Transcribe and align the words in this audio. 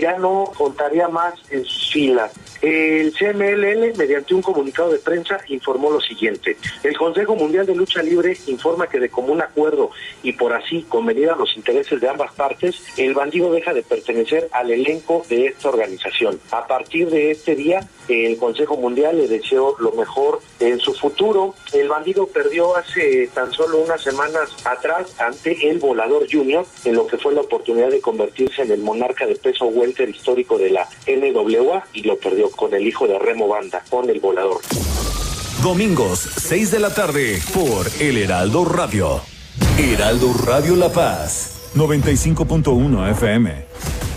ya 0.00 0.16
no 0.16 0.52
contaría 0.56 1.08
más 1.08 1.34
en 1.50 1.64
sus 1.64 1.90
filas. 1.92 2.32
El 2.62 3.12
CMLL, 3.12 3.96
mediante 3.96 4.32
un 4.32 4.42
comunicado 4.42 4.92
de 4.92 5.00
prensa, 5.00 5.40
informó 5.48 5.90
lo 5.90 6.00
siguiente. 6.00 6.56
El 6.84 6.96
Consejo 6.96 7.34
Mundial 7.34 7.66
de 7.66 7.74
Lucha 7.74 8.00
Libre 8.00 8.36
informa 8.46 8.86
que 8.86 9.00
de 9.00 9.08
común 9.08 9.42
acuerdo 9.42 9.90
y 10.22 10.34
por 10.34 10.52
así 10.52 10.82
convenir 10.88 11.30
a 11.30 11.36
los 11.36 11.56
intereses 11.56 12.00
de 12.00 12.08
ambas 12.08 12.32
partes, 12.32 12.80
el 12.96 13.12
bandido 13.12 13.50
deja 13.50 13.74
de 13.74 13.82
pertenecer 13.82 14.48
al 14.52 14.70
elenco 14.70 15.24
de 15.28 15.46
esta 15.46 15.68
organización. 15.68 16.38
A 16.52 16.68
partir 16.68 17.10
de 17.10 17.32
este 17.32 17.56
día, 17.56 17.80
el 18.08 18.36
Consejo 18.36 18.76
Mundial 18.76 19.18
le 19.18 19.28
deseó 19.28 19.76
lo 19.78 19.92
mejor 19.92 20.40
en 20.60 20.80
su 20.80 20.94
futuro. 20.94 21.54
El 21.72 21.88
bandido 21.88 22.26
perdió 22.26 22.76
hace 22.76 23.28
tan 23.34 23.52
solo 23.52 23.78
unas 23.78 24.02
semanas 24.02 24.50
atrás 24.64 25.14
ante 25.18 25.68
el 25.68 25.78
Volador 25.78 26.26
Junior, 26.30 26.66
en 26.84 26.94
lo 26.94 27.06
que 27.06 27.18
fue 27.18 27.34
la 27.34 27.42
oportunidad 27.42 27.90
de 27.90 28.00
convertirse 28.00 28.62
en 28.62 28.72
el 28.72 28.80
monarca 28.80 29.26
de 29.26 29.36
peso 29.36 29.66
welter 29.66 30.08
histórico 30.08 30.58
de 30.58 30.70
la 30.70 30.88
NWA 31.06 31.84
y 31.92 32.02
lo 32.02 32.16
perdió 32.18 32.50
con 32.50 32.72
el 32.74 32.86
hijo 32.86 33.06
de 33.06 33.18
Remo 33.18 33.48
Banda, 33.48 33.82
con 33.90 34.08
el 34.08 34.20
Volador. 34.20 34.60
Domingos, 35.62 36.20
6 36.20 36.70
de 36.70 36.78
la 36.78 36.94
tarde, 36.94 37.42
por 37.52 37.86
El 38.00 38.16
Heraldo 38.16 38.64
Radio. 38.64 39.20
Heraldo 39.76 40.32
Radio 40.46 40.76
La 40.76 40.92
Paz, 40.92 41.70
95.1 41.74 43.10
FM. 43.10 44.07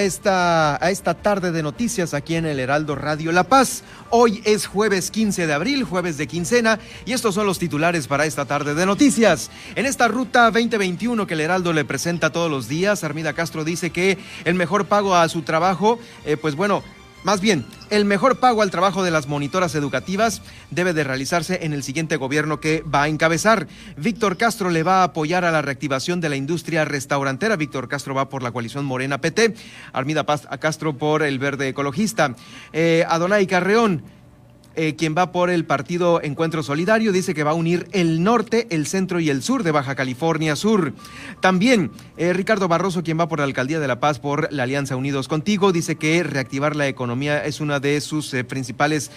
A 0.00 0.02
esta, 0.02 0.84
a 0.84 0.90
esta 0.90 1.12
tarde 1.12 1.52
de 1.52 1.62
noticias 1.62 2.14
aquí 2.14 2.34
en 2.34 2.46
el 2.46 2.58
Heraldo 2.58 2.94
Radio 2.94 3.32
La 3.32 3.44
Paz. 3.44 3.82
Hoy 4.08 4.40
es 4.46 4.66
jueves 4.66 5.10
15 5.10 5.46
de 5.46 5.52
abril, 5.52 5.84
jueves 5.84 6.16
de 6.16 6.26
quincena, 6.26 6.78
y 7.04 7.12
estos 7.12 7.34
son 7.34 7.44
los 7.44 7.58
titulares 7.58 8.06
para 8.06 8.24
esta 8.24 8.46
tarde 8.46 8.74
de 8.74 8.86
noticias. 8.86 9.50
En 9.74 9.84
esta 9.84 10.08
ruta 10.08 10.50
2021 10.50 11.26
que 11.26 11.34
el 11.34 11.42
Heraldo 11.42 11.74
le 11.74 11.84
presenta 11.84 12.32
todos 12.32 12.50
los 12.50 12.66
días, 12.66 13.04
Armida 13.04 13.34
Castro 13.34 13.62
dice 13.62 13.90
que 13.90 14.16
el 14.46 14.54
mejor 14.54 14.86
pago 14.86 15.14
a 15.14 15.28
su 15.28 15.42
trabajo, 15.42 15.98
eh, 16.24 16.38
pues 16.38 16.54
bueno, 16.54 16.82
más 17.22 17.42
bien, 17.42 17.66
el 17.90 18.06
mejor 18.06 18.38
pago 18.40 18.62
al 18.62 18.70
trabajo 18.70 19.02
de 19.02 19.10
las 19.10 19.26
monitoras 19.26 19.74
educativas 19.74 20.40
debe 20.70 20.94
de 20.94 21.04
realizarse 21.04 21.64
en 21.64 21.74
el 21.74 21.82
siguiente 21.82 22.16
gobierno 22.16 22.60
que 22.60 22.82
va 22.82 23.02
a 23.02 23.08
encabezar. 23.08 23.66
Víctor 23.96 24.38
Castro 24.38 24.70
le 24.70 24.82
va 24.82 25.00
a 25.00 25.04
apoyar 25.04 25.44
a 25.44 25.50
la 25.50 25.60
reactivación 25.60 26.20
de 26.20 26.30
la 26.30 26.36
industria 26.36 26.86
restaurantera. 26.86 27.56
Víctor 27.56 27.88
Castro 27.88 28.14
va 28.14 28.30
por 28.30 28.42
la 28.42 28.52
coalición 28.52 28.86
Morena 28.86 29.20
PT. 29.20 29.54
Armida 29.92 30.24
Paz 30.24 30.46
a 30.48 30.58
Castro 30.58 30.96
por 30.96 31.22
el 31.22 31.38
verde 31.38 31.68
ecologista. 31.68 32.34
Eh, 32.72 33.04
Adonai 33.06 33.46
Carreón 33.46 34.02
eh, 34.82 34.96
quien 34.96 35.14
va 35.14 35.30
por 35.30 35.50
el 35.50 35.66
partido 35.66 36.22
Encuentro 36.22 36.62
Solidario, 36.62 37.12
dice 37.12 37.34
que 37.34 37.44
va 37.44 37.50
a 37.50 37.54
unir 37.54 37.86
el 37.92 38.22
norte, 38.22 38.66
el 38.70 38.86
centro 38.86 39.20
y 39.20 39.28
el 39.28 39.42
sur 39.42 39.62
de 39.62 39.72
Baja 39.72 39.94
California 39.94 40.56
Sur. 40.56 40.94
También 41.42 41.90
eh, 42.16 42.32
Ricardo 42.32 42.66
Barroso, 42.66 43.02
quien 43.02 43.20
va 43.20 43.28
por 43.28 43.40
la 43.40 43.44
Alcaldía 43.44 43.78
de 43.78 43.86
La 43.86 44.00
Paz 44.00 44.20
por 44.20 44.50
la 44.50 44.62
Alianza 44.62 44.96
Unidos 44.96 45.28
Contigo, 45.28 45.72
dice 45.72 45.96
que 45.96 46.22
reactivar 46.22 46.76
la 46.76 46.88
economía 46.88 47.44
es 47.44 47.60
una 47.60 47.78
de 47.78 48.00
sus 48.00 48.32
eh, 48.32 48.42
principales 48.42 49.10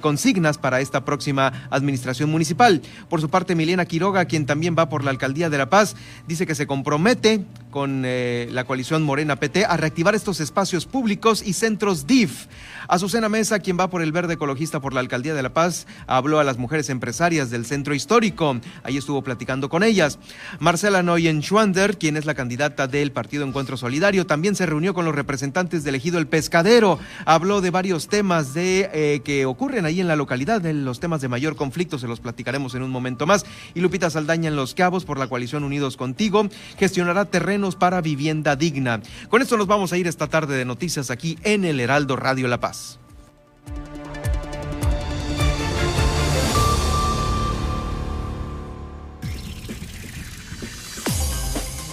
consignas 0.00 0.56
para 0.56 0.80
esta 0.80 1.04
próxima 1.04 1.68
administración 1.68 2.30
municipal. 2.30 2.80
Por 3.10 3.20
su 3.20 3.28
parte, 3.28 3.54
Milena 3.54 3.84
Quiroga, 3.84 4.24
quien 4.24 4.46
también 4.46 4.76
va 4.78 4.88
por 4.88 5.04
la 5.04 5.10
Alcaldía 5.10 5.50
de 5.50 5.58
La 5.58 5.68
Paz, 5.68 5.94
dice 6.26 6.46
que 6.46 6.54
se 6.54 6.66
compromete 6.66 7.44
con 7.70 8.02
la 8.02 8.64
coalición 8.64 9.02
Morena 9.02 9.36
PT 9.36 9.66
a 9.66 9.76
reactivar 9.76 10.14
estos 10.14 10.40
espacios 10.40 10.86
públicos 10.86 11.42
y 11.44 11.52
centros 11.52 12.06
DIF. 12.06 12.46
Azucena 12.88 13.28
Mesa, 13.28 13.58
quien 13.58 13.78
va 13.78 13.90
por 13.90 14.00
el 14.00 14.12
verde 14.12 14.34
ecologista 14.34 14.80
por 14.86 14.94
la 14.94 15.00
Alcaldía 15.00 15.34
de 15.34 15.42
La 15.42 15.52
Paz, 15.52 15.84
habló 16.06 16.38
a 16.38 16.44
las 16.44 16.58
mujeres 16.58 16.90
empresarias 16.90 17.50
del 17.50 17.66
centro 17.66 17.92
histórico. 17.92 18.60
Ahí 18.84 18.96
estuvo 18.96 19.20
platicando 19.24 19.68
con 19.68 19.82
ellas. 19.82 20.20
Marcela 20.60 21.02
Noyen-Schwander, 21.02 21.98
quien 21.98 22.16
es 22.16 22.24
la 22.24 22.34
candidata 22.34 22.86
del 22.86 23.10
Partido 23.10 23.44
Encuentro 23.44 23.76
Solidario, 23.76 24.26
también 24.26 24.54
se 24.54 24.64
reunió 24.64 24.94
con 24.94 25.04
los 25.04 25.12
representantes 25.12 25.82
del 25.82 25.96
ejido 25.96 26.20
El 26.20 26.28
Pescadero. 26.28 27.00
Habló 27.24 27.60
de 27.62 27.70
varios 27.70 28.06
temas 28.06 28.54
de, 28.54 28.88
eh, 28.92 29.22
que 29.24 29.44
ocurren 29.44 29.86
ahí 29.86 30.00
en 30.00 30.06
la 30.06 30.14
localidad, 30.14 30.60
de 30.60 30.72
los 30.72 31.00
temas 31.00 31.20
de 31.20 31.26
mayor 31.26 31.56
conflicto, 31.56 31.98
se 31.98 32.06
los 32.06 32.20
platicaremos 32.20 32.76
en 32.76 32.84
un 32.84 32.90
momento 32.92 33.26
más. 33.26 33.44
Y 33.74 33.80
Lupita 33.80 34.08
Saldaña 34.08 34.50
en 34.50 34.54
Los 34.54 34.74
Cabos 34.74 35.04
por 35.04 35.18
la 35.18 35.26
coalición 35.26 35.64
Unidos 35.64 35.96
Contigo 35.96 36.48
gestionará 36.78 37.24
terrenos 37.24 37.74
para 37.74 38.00
vivienda 38.02 38.54
digna. 38.54 39.00
Con 39.30 39.42
esto 39.42 39.56
nos 39.56 39.66
vamos 39.66 39.92
a 39.92 39.96
ir 39.96 40.06
esta 40.06 40.28
tarde 40.28 40.56
de 40.56 40.64
noticias 40.64 41.10
aquí 41.10 41.36
en 41.42 41.64
el 41.64 41.80
Heraldo 41.80 42.14
Radio 42.14 42.46
La 42.46 42.60
Paz. 42.60 43.00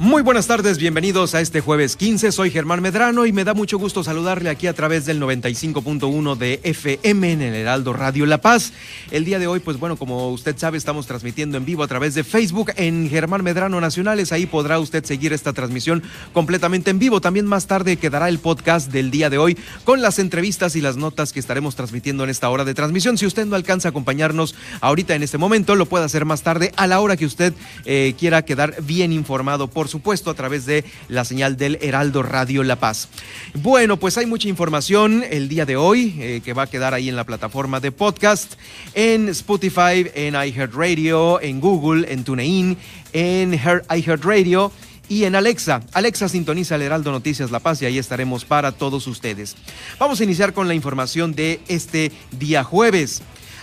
Muy 0.00 0.22
buenas 0.22 0.46
tardes, 0.46 0.78
bienvenidos 0.78 1.34
a 1.34 1.42
este 1.42 1.60
jueves 1.60 1.94
15. 1.94 2.32
Soy 2.32 2.50
Germán 2.50 2.80
Medrano 2.80 3.26
y 3.26 3.34
me 3.34 3.44
da 3.44 3.52
mucho 3.52 3.76
gusto 3.76 4.02
saludarle 4.02 4.48
aquí 4.48 4.66
a 4.66 4.72
través 4.72 5.04
del 5.04 5.20
95.1 5.20 6.38
de 6.38 6.58
FM 6.62 7.32
en 7.32 7.42
el 7.42 7.54
Heraldo 7.54 7.92
Radio 7.92 8.24
La 8.24 8.38
Paz. 8.38 8.72
El 9.10 9.26
día 9.26 9.38
de 9.38 9.46
hoy, 9.46 9.60
pues 9.60 9.78
bueno, 9.78 9.96
como 9.96 10.30
usted 10.30 10.56
sabe, 10.56 10.78
estamos 10.78 11.06
transmitiendo 11.06 11.58
en 11.58 11.66
vivo 11.66 11.82
a 11.82 11.86
través 11.86 12.14
de 12.14 12.24
Facebook 12.24 12.72
en 12.76 13.10
Germán 13.10 13.44
Medrano 13.44 13.78
Nacionales. 13.78 14.32
Ahí 14.32 14.46
podrá 14.46 14.78
usted 14.78 15.04
seguir 15.04 15.34
esta 15.34 15.52
transmisión 15.52 16.02
completamente 16.32 16.90
en 16.90 16.98
vivo. 16.98 17.20
También 17.20 17.44
más 17.44 17.66
tarde 17.66 17.98
quedará 17.98 18.30
el 18.30 18.38
podcast 18.38 18.90
del 18.90 19.10
día 19.10 19.28
de 19.28 19.36
hoy 19.36 19.58
con 19.84 20.00
las 20.00 20.18
entrevistas 20.18 20.76
y 20.76 20.80
las 20.80 20.96
notas 20.96 21.34
que 21.34 21.40
estaremos 21.40 21.76
transmitiendo 21.76 22.24
en 22.24 22.30
esta 22.30 22.48
hora 22.48 22.64
de 22.64 22.72
transmisión. 22.72 23.18
Si 23.18 23.26
usted 23.26 23.44
no 23.44 23.54
alcanza 23.54 23.88
a 23.88 23.90
acompañarnos 23.90 24.54
ahorita 24.80 25.14
en 25.14 25.22
este 25.22 25.36
momento, 25.36 25.74
lo 25.74 25.84
puede 25.84 26.06
hacer 26.06 26.24
más 26.24 26.42
tarde 26.42 26.72
a 26.76 26.86
la 26.86 27.00
hora 27.00 27.18
que 27.18 27.26
usted 27.26 27.52
eh, 27.84 28.14
quiera 28.18 28.46
quedar 28.46 28.82
bien 28.82 29.12
informado 29.12 29.68
por 29.68 29.89
supuesto, 29.90 30.30
a 30.30 30.34
través 30.34 30.64
de 30.64 30.84
la 31.08 31.26
señal 31.26 31.58
del 31.58 31.78
Heraldo 31.82 32.22
Radio 32.22 32.62
La 32.62 32.76
Paz. 32.76 33.08
Bueno, 33.54 33.98
pues 33.98 34.16
hay 34.16 34.24
mucha 34.24 34.48
información 34.48 35.22
el 35.28 35.48
día 35.48 35.66
de 35.66 35.76
hoy 35.76 36.14
eh, 36.18 36.40
que 36.42 36.54
va 36.54 36.62
a 36.62 36.66
quedar 36.66 36.94
ahí 36.94 37.08
en 37.08 37.16
la 37.16 37.24
plataforma 37.24 37.80
de 37.80 37.92
podcast, 37.92 38.54
en 38.94 39.28
Spotify, 39.28 40.10
en 40.14 40.34
iHeartRadio, 40.34 41.40
en 41.42 41.60
Google, 41.60 42.10
en 42.10 42.24
TuneIn, 42.24 42.78
en 43.12 43.52
iHeartRadio 43.52 44.72
y 45.10 45.24
en 45.24 45.34
Alexa. 45.34 45.82
Alexa 45.92 46.28
sintoniza 46.28 46.76
el 46.76 46.82
Heraldo 46.82 47.10
Noticias 47.10 47.50
La 47.50 47.58
Paz 47.58 47.82
y 47.82 47.86
ahí 47.86 47.98
estaremos 47.98 48.44
para 48.44 48.72
todos 48.72 49.06
ustedes. 49.08 49.56
Vamos 49.98 50.20
a 50.20 50.24
iniciar 50.24 50.54
con 50.54 50.68
la 50.68 50.74
información 50.74 51.34
de 51.34 51.60
este 51.66 52.12
día 52.30 52.62
jueves. 52.62 53.20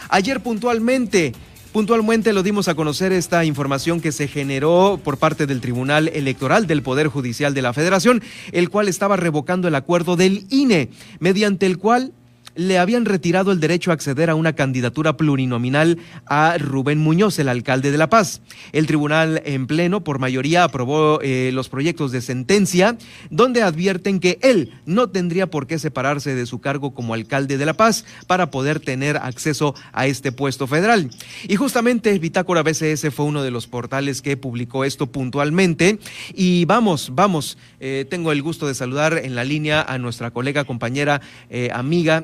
Ayer 0.10 0.42
puntualmente 0.42 1.34
Puntualmente 1.72 2.34
lo 2.34 2.44
dimos 2.44 2.68
a 2.68 2.76
conocer 2.76 3.12
esta 3.12 3.46
información 3.46 4.02
que 4.02 4.12
se 4.12 4.28
generó 4.28 5.00
por 5.04 5.18
parte 5.18 5.46
del 5.46 5.62
Tribunal 5.62 6.08
Electoral 6.08 6.66
del 6.66 6.82
Poder 6.82 7.08
Judicial 7.08 7.54
de 7.54 7.62
la 7.62 7.74
Federación, 7.74 8.24
el 8.52 8.70
cual 8.70 8.88
estaba 8.88 9.16
revocando 9.16 9.68
el 9.68 9.76
acuerdo 9.76 10.16
del 10.16 10.46
INE, 10.50 10.90
mediante 11.20 11.66
el 11.66 11.78
cual 11.78 12.14
le 12.58 12.80
habían 12.80 13.06
retirado 13.06 13.52
el 13.52 13.60
derecho 13.60 13.92
a 13.92 13.94
acceder 13.94 14.30
a 14.30 14.36
una 14.36 14.54
candidatura 14.54 15.16
plurinominal 15.16 16.00
a 16.26 16.58
Rubén 16.58 16.98
Muñoz, 16.98 17.40
el 17.40 17.50
alcalde 17.50 17.92
de 17.92 17.98
La 17.98 18.10
Paz. 18.10 18.42
El 18.74 18.88
tribunal 18.88 19.42
en 19.46 19.68
pleno, 19.68 20.04
por 20.04 20.20
mayoría, 20.20 20.64
aprobó 20.64 21.22
eh, 21.22 21.52
los 21.54 21.70
proyectos 21.70 22.12
de 22.12 22.22
sentencia, 22.22 22.98
donde 23.30 23.62
advierten 23.62 24.20
que 24.20 24.40
él 24.42 24.74
no 24.86 25.10
tendría 25.10 25.48
por 25.48 25.68
qué 25.68 25.78
separarse 25.80 26.36
de 26.36 26.46
su 26.46 26.60
cargo 26.60 26.94
como 26.94 27.14
alcalde 27.14 27.58
de 27.58 27.66
La 27.66 27.76
Paz 27.76 28.06
para 28.26 28.50
poder 28.50 28.80
tener 28.80 29.18
acceso 29.18 29.76
a 29.94 30.08
este 30.08 30.32
puesto 30.32 30.66
federal. 30.66 31.10
Y 31.48 31.56
justamente 31.56 32.18
Bitácora 32.18 32.64
BCS 32.64 33.14
fue 33.14 33.26
uno 33.26 33.44
de 33.44 33.52
los 33.52 33.68
portales 33.68 34.22
que 34.22 34.36
publicó 34.36 34.84
esto 34.84 35.12
puntualmente. 35.12 36.00
Y 36.34 36.66
vamos, 36.66 37.12
vamos, 37.14 37.58
eh, 37.80 38.06
tengo 38.10 38.32
el 38.32 38.42
gusto 38.42 38.68
de 38.68 38.74
saludar 38.74 39.20
en 39.24 39.36
la 39.36 39.44
línea 39.44 39.84
a 39.84 40.00
nuestra 40.00 40.32
colega, 40.32 40.64
compañera, 40.64 41.22
eh, 41.50 41.70
amiga, 41.72 42.24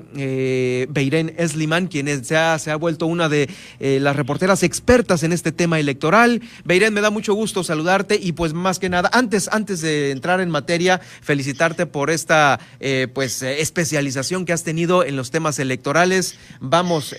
Beirén 0.89 1.33
Esliman, 1.37 1.87
quien 1.87 2.23
se 2.23 2.37
ha, 2.37 2.57
se 2.59 2.71
ha 2.71 2.75
vuelto 2.75 3.05
una 3.07 3.29
de 3.29 3.49
eh, 3.79 3.99
las 4.01 4.15
reporteras 4.15 4.63
expertas 4.63 5.23
en 5.23 5.33
este 5.33 5.51
tema 5.51 5.79
electoral. 5.79 6.41
Beirén, 6.65 6.93
me 6.93 7.01
da 7.01 7.09
mucho 7.09 7.33
gusto 7.33 7.63
saludarte 7.63 8.19
y 8.21 8.33
pues 8.33 8.53
más 8.53 8.79
que 8.79 8.89
nada, 8.89 9.09
antes, 9.13 9.49
antes 9.51 9.81
de 9.81 10.11
entrar 10.11 10.39
en 10.39 10.49
materia, 10.49 10.99
felicitarte 11.21 11.85
por 11.85 12.09
esta 12.09 12.59
eh, 12.79 13.07
pues 13.13 13.41
especialización 13.41 14.45
que 14.45 14.53
has 14.53 14.63
tenido 14.63 15.03
en 15.03 15.15
los 15.15 15.31
temas 15.31 15.59
electorales. 15.59 16.37
Vamos, 16.59 17.15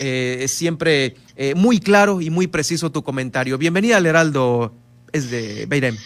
siempre 0.47 1.17
muy 1.57 1.81
claro 1.81 2.21
y 2.21 2.31
muy 2.31 2.47
preciso 2.47 2.91
tu 2.91 3.03
comentario. 3.03 3.59
Bienvenida 3.59 3.97
al 3.97 4.07
Heraldo, 4.07 4.75
es 5.13 5.31
de 5.31 5.67
Beirén. 5.67 5.97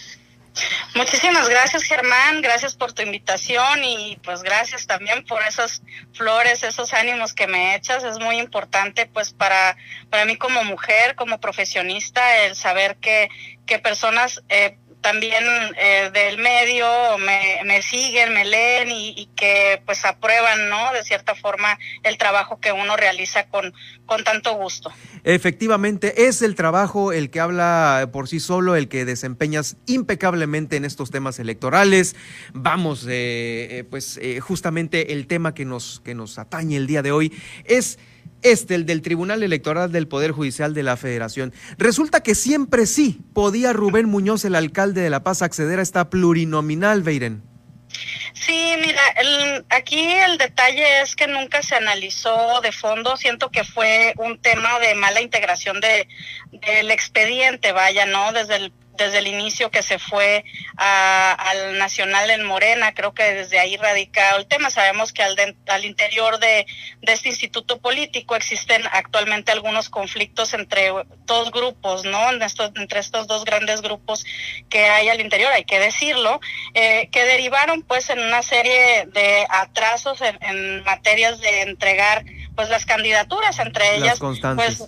Muchísimas 0.95 1.49
gracias 1.49 1.83
Germán, 1.83 2.43
gracias 2.43 2.75
por 2.75 2.93
tu 2.93 3.03
invitación 3.03 3.85
y 3.85 4.19
pues 4.25 4.43
gracias 4.43 4.87
también 4.87 5.25
por 5.25 5.43
esas 5.43 5.83
flores, 6.13 6.63
esos 6.63 6.93
ánimos 6.93 7.35
que 7.35 7.47
me 7.47 7.75
echas. 7.75 8.05
Es 8.05 8.19
muy 8.19 8.39
importante 8.39 9.07
pues 9.07 9.33
para, 9.33 9.77
para 10.11 10.25
mí 10.25 10.37
como 10.37 10.65
mujer, 10.65 11.15
como 11.15 11.41
profesionista, 11.41 12.45
el 12.45 12.57
saber 12.57 12.97
que, 12.97 13.29
que 13.67 13.79
personas 13.79 14.43
eh, 14.49 14.79
también 15.01 15.45
eh, 15.77 16.11
del 16.13 16.39
medio 16.39 16.87
me, 17.19 17.61
me, 17.65 17.83
siguen, 17.83 18.35
me 18.35 18.45
leen 18.45 18.91
y, 18.91 19.29
que 19.37 19.81
pues 19.87 20.05
aprueban, 20.05 20.69
¿no? 20.69 20.93
De 20.93 21.05
cierta 21.05 21.35
forma 21.35 21.79
el 22.03 22.19
trabajo 22.19 22.59
que 22.59 22.73
uno 22.73 22.97
realiza 22.97 23.47
con, 23.49 23.73
con 24.07 24.25
tanto 24.25 24.55
gusto. 24.55 24.93
Efectivamente, 25.25 26.27
es 26.27 26.43
el 26.43 26.55
trabajo 26.55 27.13
el 27.13 27.31
que 27.31 27.41
habla 27.41 28.09
por 28.13 28.29
sí 28.29 28.41
solo, 28.41 28.75
el 28.75 28.89
que 28.89 29.05
desempeñas 29.05 29.77
impecablemente 29.87 30.77
en 30.77 30.85
estos 30.85 31.11
temas 31.11 31.39
electorales. 31.39 32.17
Vamos, 32.53 33.05
eh, 33.09 33.69
eh, 33.71 33.85
pues 33.89 34.21
justamente 34.41 35.13
el 35.13 35.27
tema 35.27 35.55
que 35.55 35.65
nos, 35.65 36.01
que 36.05 36.15
nos 36.15 36.39
atañe 36.39 36.77
el 36.77 36.87
día 36.87 37.03
de 37.03 37.13
hoy 37.13 37.33
es 37.65 37.99
este, 38.43 38.75
el 38.75 38.87
del 38.87 39.03
Tribunal 39.03 39.43
Electoral 39.43 39.93
del 39.93 40.09
Poder 40.09 40.33
Judicial 40.33 40.75
de 40.75 40.83
la 40.83 40.97
Federación. 40.97 41.53
Resulta 41.77 42.23
que 42.23 42.35
siempre 42.35 42.87
sí 42.87 43.21
podía 43.35 43.73
Rubén 43.73 44.09
Muñoz, 44.09 44.45
el 44.45 44.55
alcalde 44.55 45.01
de 45.01 45.11
La 45.11 45.23
Paz, 45.23 45.43
acceder 45.43 45.79
a 45.79 45.83
esta 45.83 46.11
plurinominal, 46.11 47.03
Beiren. 47.03 47.43
Sí, 48.35 48.75
mira, 48.81 49.03
aquí 49.71 50.01
el 50.01 50.39
detalle 50.39 51.03
es 51.03 51.17
que 51.17 51.27
nunca 51.27 51.63
se 51.63 51.75
analizó 51.75 52.61
de 52.61 52.73
fondo. 52.73 53.17
Siento 53.17 53.51
que 53.51 53.65
fue 53.65 54.15
un 54.17 54.39
tema 54.39 54.79
de 54.79 54.95
mala 54.95 55.21
integración 55.21 55.81
de, 55.81 56.07
del 56.53 56.91
expediente, 56.91 57.73
vaya, 57.73 58.07
¿no? 58.07 58.33
Desde 58.33 58.57
el 58.57 58.73
desde 58.99 59.19
el 59.19 59.29
inicio 59.29 59.71
que 59.71 59.83
se 59.83 59.99
fue 59.99 60.45
al 60.77 61.79
Nacional 61.79 62.31
en 62.31 62.45
Morena, 62.45 62.93
creo 62.93 63.15
que 63.15 63.23
desde 63.23 63.59
ahí 63.59 63.77
radica 63.77 64.37
el 64.37 64.47
tema. 64.47 64.71
Sabemos 64.71 65.13
que 65.13 65.23
al, 65.23 65.37
al 65.67 65.85
interior 65.85 66.39
de, 66.39 66.67
este 67.03 67.29
instituto 67.29 67.81
político 67.81 68.37
existen 68.37 68.83
actualmente 68.93 69.53
algunos 69.53 69.89
conflictos 69.89 70.53
entre 70.53 70.93
dos 71.25 71.51
grupos, 71.51 72.05
¿no? 72.05 72.31
entre 72.31 73.01
estos 73.01 73.27
dos 73.27 73.45
grandes 73.45 73.81
grupos 73.81 74.27
que 74.69 74.85
hay 74.87 75.09
al 75.09 75.21
interior, 75.21 75.53
hay 75.53 75.65
que 75.65 75.79
decirlo, 75.79 76.41
eh, 76.75 77.09
que 77.11 77.25
derivaron 77.25 77.83
pues 77.83 78.11
en 78.11 78.19
una 78.19 78.43
serie 78.43 79.07
de 79.07 79.47
atrasos 79.49 80.21
en, 80.21 80.39
en 80.43 80.85
materias 80.85 81.41
de 81.41 81.63
entregar 81.63 82.25
pues 82.59 82.71
las 82.71 82.85
candidaturas, 82.85 83.57
entre 83.61 83.99
ellas 83.99 84.19
pues 84.19 84.83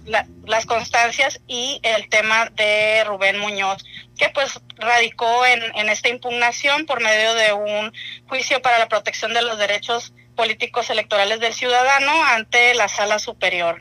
las 0.44 0.66
constancias 0.66 1.40
y 1.46 1.78
el 1.84 2.08
tema 2.08 2.50
de 2.56 3.04
Rubén 3.04 3.38
Muñoz, 3.38 3.84
que 4.18 4.28
pues 4.30 4.58
radicó 4.74 5.46
en, 5.46 5.62
en 5.76 5.88
esta 5.88 6.08
impugnación 6.08 6.84
por 6.84 7.00
medio 7.00 7.32
de 7.34 7.52
un 7.52 7.92
juicio 8.28 8.60
para 8.60 8.80
la 8.80 8.88
protección 8.88 9.34
de 9.34 9.42
los 9.42 9.56
derechos 9.56 10.12
políticos 10.34 10.90
electorales 10.90 11.38
del 11.38 11.54
ciudadano 11.54 12.10
ante 12.24 12.74
la 12.74 12.88
sala 12.88 13.20
superior 13.20 13.78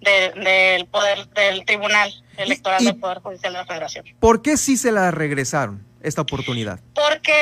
del 0.00 0.86
poder 0.86 1.28
del 1.28 1.64
Tribunal 1.64 2.12
Electoral 2.36 2.84
del 2.84 2.98
Poder 2.98 3.20
Judicial 3.20 3.52
de 3.52 3.58
la 3.60 3.64
Federación. 3.64 4.06
¿Por 4.18 4.42
qué 4.42 4.56
sí 4.56 4.76
se 4.76 4.90
la 4.90 5.12
regresaron? 5.12 5.86
Esta 6.02 6.22
oportunidad? 6.22 6.80
Porque 6.94 7.32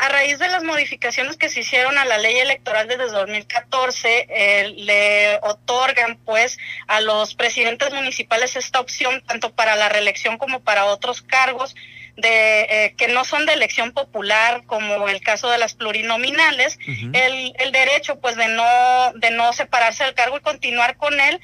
a 0.00 0.08
raíz 0.08 0.38
de 0.38 0.48
las 0.48 0.64
modificaciones 0.64 1.36
que 1.36 1.48
se 1.48 1.60
hicieron 1.60 1.98
a 1.98 2.04
la 2.04 2.18
ley 2.18 2.36
electoral 2.38 2.88
desde 2.88 3.10
2014, 3.10 4.26
eh, 4.28 4.74
le 4.76 5.38
otorgan 5.42 6.18
pues 6.24 6.58
a 6.86 7.00
los 7.00 7.34
presidentes 7.34 7.92
municipales 7.92 8.56
esta 8.56 8.80
opción 8.80 9.22
tanto 9.26 9.52
para 9.52 9.76
la 9.76 9.88
reelección 9.88 10.38
como 10.38 10.60
para 10.60 10.86
otros 10.86 11.22
cargos 11.22 11.74
de 12.16 12.62
eh, 12.62 12.94
que 12.96 13.06
no 13.06 13.24
son 13.24 13.46
de 13.46 13.52
elección 13.52 13.92
popular 13.92 14.64
como 14.66 15.08
el 15.08 15.20
caso 15.20 15.50
de 15.50 15.58
las 15.58 15.74
plurinominales 15.74 16.76
el, 16.86 17.52
el 17.56 17.72
derecho 17.72 18.18
pues 18.18 18.34
de 18.34 18.48
no 18.48 19.12
de 19.14 19.30
no 19.30 19.52
separarse 19.52 20.02
del 20.02 20.14
cargo 20.14 20.36
y 20.36 20.40
continuar 20.40 20.96
con 20.96 21.20
él 21.20 21.40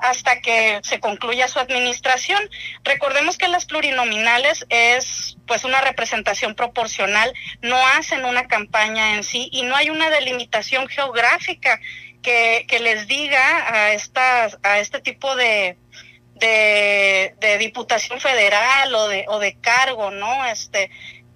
hasta 0.00 0.40
que 0.40 0.80
se 0.82 1.00
concluya 1.00 1.48
su 1.48 1.58
administración. 1.58 2.40
Recordemos 2.84 3.38
que 3.38 3.48
las 3.48 3.66
plurinominales 3.66 4.66
es 4.68 5.36
pues 5.46 5.64
una 5.64 5.80
representación 5.80 6.54
proporcional, 6.54 7.32
no 7.60 7.76
hacen 7.76 8.24
una 8.24 8.46
campaña 8.46 9.14
en 9.14 9.24
sí 9.24 9.48
y 9.52 9.62
no 9.62 9.76
hay 9.76 9.90
una 9.90 10.10
delimitación 10.10 10.88
geográfica 10.88 11.80
que, 12.22 12.66
que 12.68 12.80
les 12.80 13.06
diga 13.06 13.74
a 13.74 13.92
estas 13.92 14.58
a 14.62 14.78
este 14.78 15.00
tipo 15.00 15.34
de, 15.36 15.78
de, 16.34 17.34
de 17.40 17.58
diputación 17.58 18.20
federal 18.20 18.94
o 18.94 19.08
de 19.08 19.24
o 19.28 19.38
de 19.38 19.54
cargo, 19.60 20.10
¿no? 20.10 20.46
Este 20.46 20.90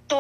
tú 0.07 0.19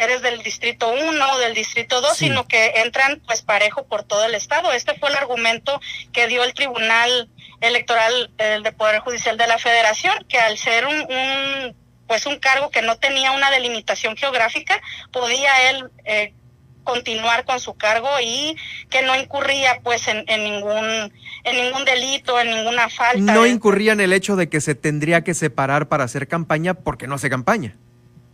eres 0.00 0.22
del 0.22 0.42
distrito 0.42 0.88
1 0.88 1.32
o 1.32 1.38
del 1.38 1.54
distrito 1.54 2.00
2, 2.00 2.16
sino 2.16 2.46
que 2.46 2.72
entran 2.76 3.20
pues 3.26 3.42
parejo 3.42 3.84
por 3.86 4.04
todo 4.04 4.24
el 4.24 4.34
estado. 4.34 4.72
Este 4.72 4.94
fue 4.98 5.08
el 5.08 5.16
argumento 5.16 5.80
que 6.12 6.26
dio 6.26 6.44
el 6.44 6.54
Tribunal 6.54 7.28
Electoral 7.62 8.30
el 8.38 8.62
de 8.62 8.72
Poder 8.72 9.00
Judicial 9.00 9.38
de 9.38 9.46
la 9.46 9.58
Federación, 9.58 10.12
que 10.28 10.38
al 10.38 10.58
ser 10.58 10.84
un, 10.86 11.76
pues 12.06 12.26
un 12.26 12.38
cargo 12.38 12.70
que 12.70 12.82
no 12.82 12.98
tenía 12.98 13.30
una 13.32 13.50
delimitación 13.50 14.16
geográfica, 14.16 14.80
podía 15.12 15.70
él 15.70 15.90
eh, 16.04 16.34
continuar 16.84 17.44
con 17.44 17.60
su 17.60 17.74
cargo 17.74 18.08
y 18.20 18.56
que 18.90 19.02
no 19.02 19.14
incurría 19.16 19.80
pues 19.82 20.08
en, 20.08 20.24
en, 20.26 20.44
ningún 20.44 21.12
en 21.44 21.56
ningún 21.56 21.84
delito, 21.84 22.38
en 22.40 22.50
ninguna 22.50 22.88
falta. 22.88 23.32
No 23.32 23.46
incurría 23.46 23.92
en 23.92 24.00
el 24.00 24.12
hecho 24.12 24.36
de 24.36 24.48
que 24.48 24.60
se 24.60 24.74
tendría 24.74 25.22
que 25.22 25.34
separar 25.34 25.88
para 25.88 26.04
hacer 26.04 26.28
campaña 26.28 26.74
porque 26.74 27.06
no 27.06 27.14
hace 27.14 27.30
campaña. 27.30 27.76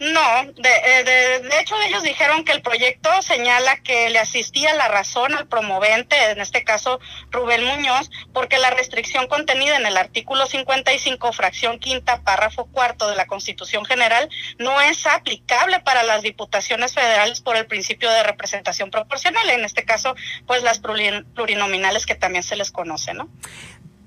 No, 0.00 0.44
de, 0.52 0.68
eh, 0.68 1.04
de, 1.04 1.48
de, 1.48 1.60
hecho 1.60 1.74
ellos 1.82 2.04
dijeron 2.04 2.44
que 2.44 2.52
el 2.52 2.62
proyecto 2.62 3.10
señala 3.20 3.78
que 3.78 4.10
le 4.10 4.20
asistía 4.20 4.72
la 4.74 4.86
razón 4.86 5.34
al 5.34 5.48
promovente, 5.48 6.14
en 6.30 6.40
este 6.40 6.62
caso 6.62 7.00
Rubén 7.32 7.64
Muñoz, 7.64 8.08
porque 8.32 8.58
la 8.58 8.70
restricción 8.70 9.26
contenida 9.26 9.76
en 9.76 9.86
el 9.86 9.96
artículo 9.96 10.46
55, 10.46 11.32
fracción 11.32 11.80
quinta, 11.80 12.22
párrafo 12.22 12.66
cuarto 12.66 13.10
de 13.10 13.16
la 13.16 13.26
Constitución 13.26 13.84
General 13.84 14.28
no 14.58 14.80
es 14.80 15.04
aplicable 15.04 15.80
para 15.80 16.04
las 16.04 16.22
diputaciones 16.22 16.94
federales 16.94 17.40
por 17.40 17.56
el 17.56 17.66
principio 17.66 18.08
de 18.08 18.22
representación 18.22 18.92
proporcional, 18.92 19.50
en 19.50 19.64
este 19.64 19.84
caso, 19.84 20.14
pues 20.46 20.62
las 20.62 20.78
plurinominales 20.78 22.06
que 22.06 22.14
también 22.14 22.44
se 22.44 22.54
les 22.54 22.70
conoce, 22.70 23.14
¿no? 23.14 23.28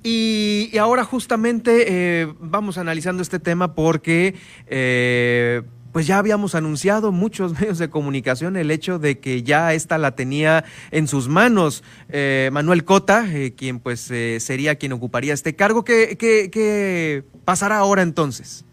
Y, 0.03 0.75
ahora 0.79 1.03
justamente 1.03 1.85
eh, 2.21 2.33
vamos 2.39 2.77
analizando 2.77 3.21
este 3.21 3.39
tema 3.39 3.75
porque... 3.75 4.35
Eh, 4.67 5.63
pues 5.91 6.07
ya 6.07 6.17
habíamos 6.17 6.55
anunciado 6.55 7.11
muchos 7.11 7.53
medios 7.59 7.77
de 7.77 7.89
comunicación 7.89 8.57
el 8.57 8.71
hecho 8.71 8.99
de 8.99 9.19
que 9.19 9.43
ya 9.43 9.73
esta 9.73 9.97
la 9.97 10.11
tenía 10.15 10.63
en 10.91 11.07
sus 11.07 11.27
manos 11.27 11.83
eh, 12.09 12.49
Manuel 12.51 12.85
Cota, 12.85 13.25
eh, 13.27 13.53
quien 13.55 13.79
pues 13.79 14.09
eh, 14.11 14.39
sería 14.39 14.75
quien 14.75 14.93
ocuparía 14.93 15.33
este 15.33 15.55
cargo. 15.55 15.83
¿Qué, 15.83 16.17
qué, 16.17 16.49
¿Qué 16.51 17.23
pasará 17.45 17.77
ahora 17.77 18.01
entonces? 18.01 18.65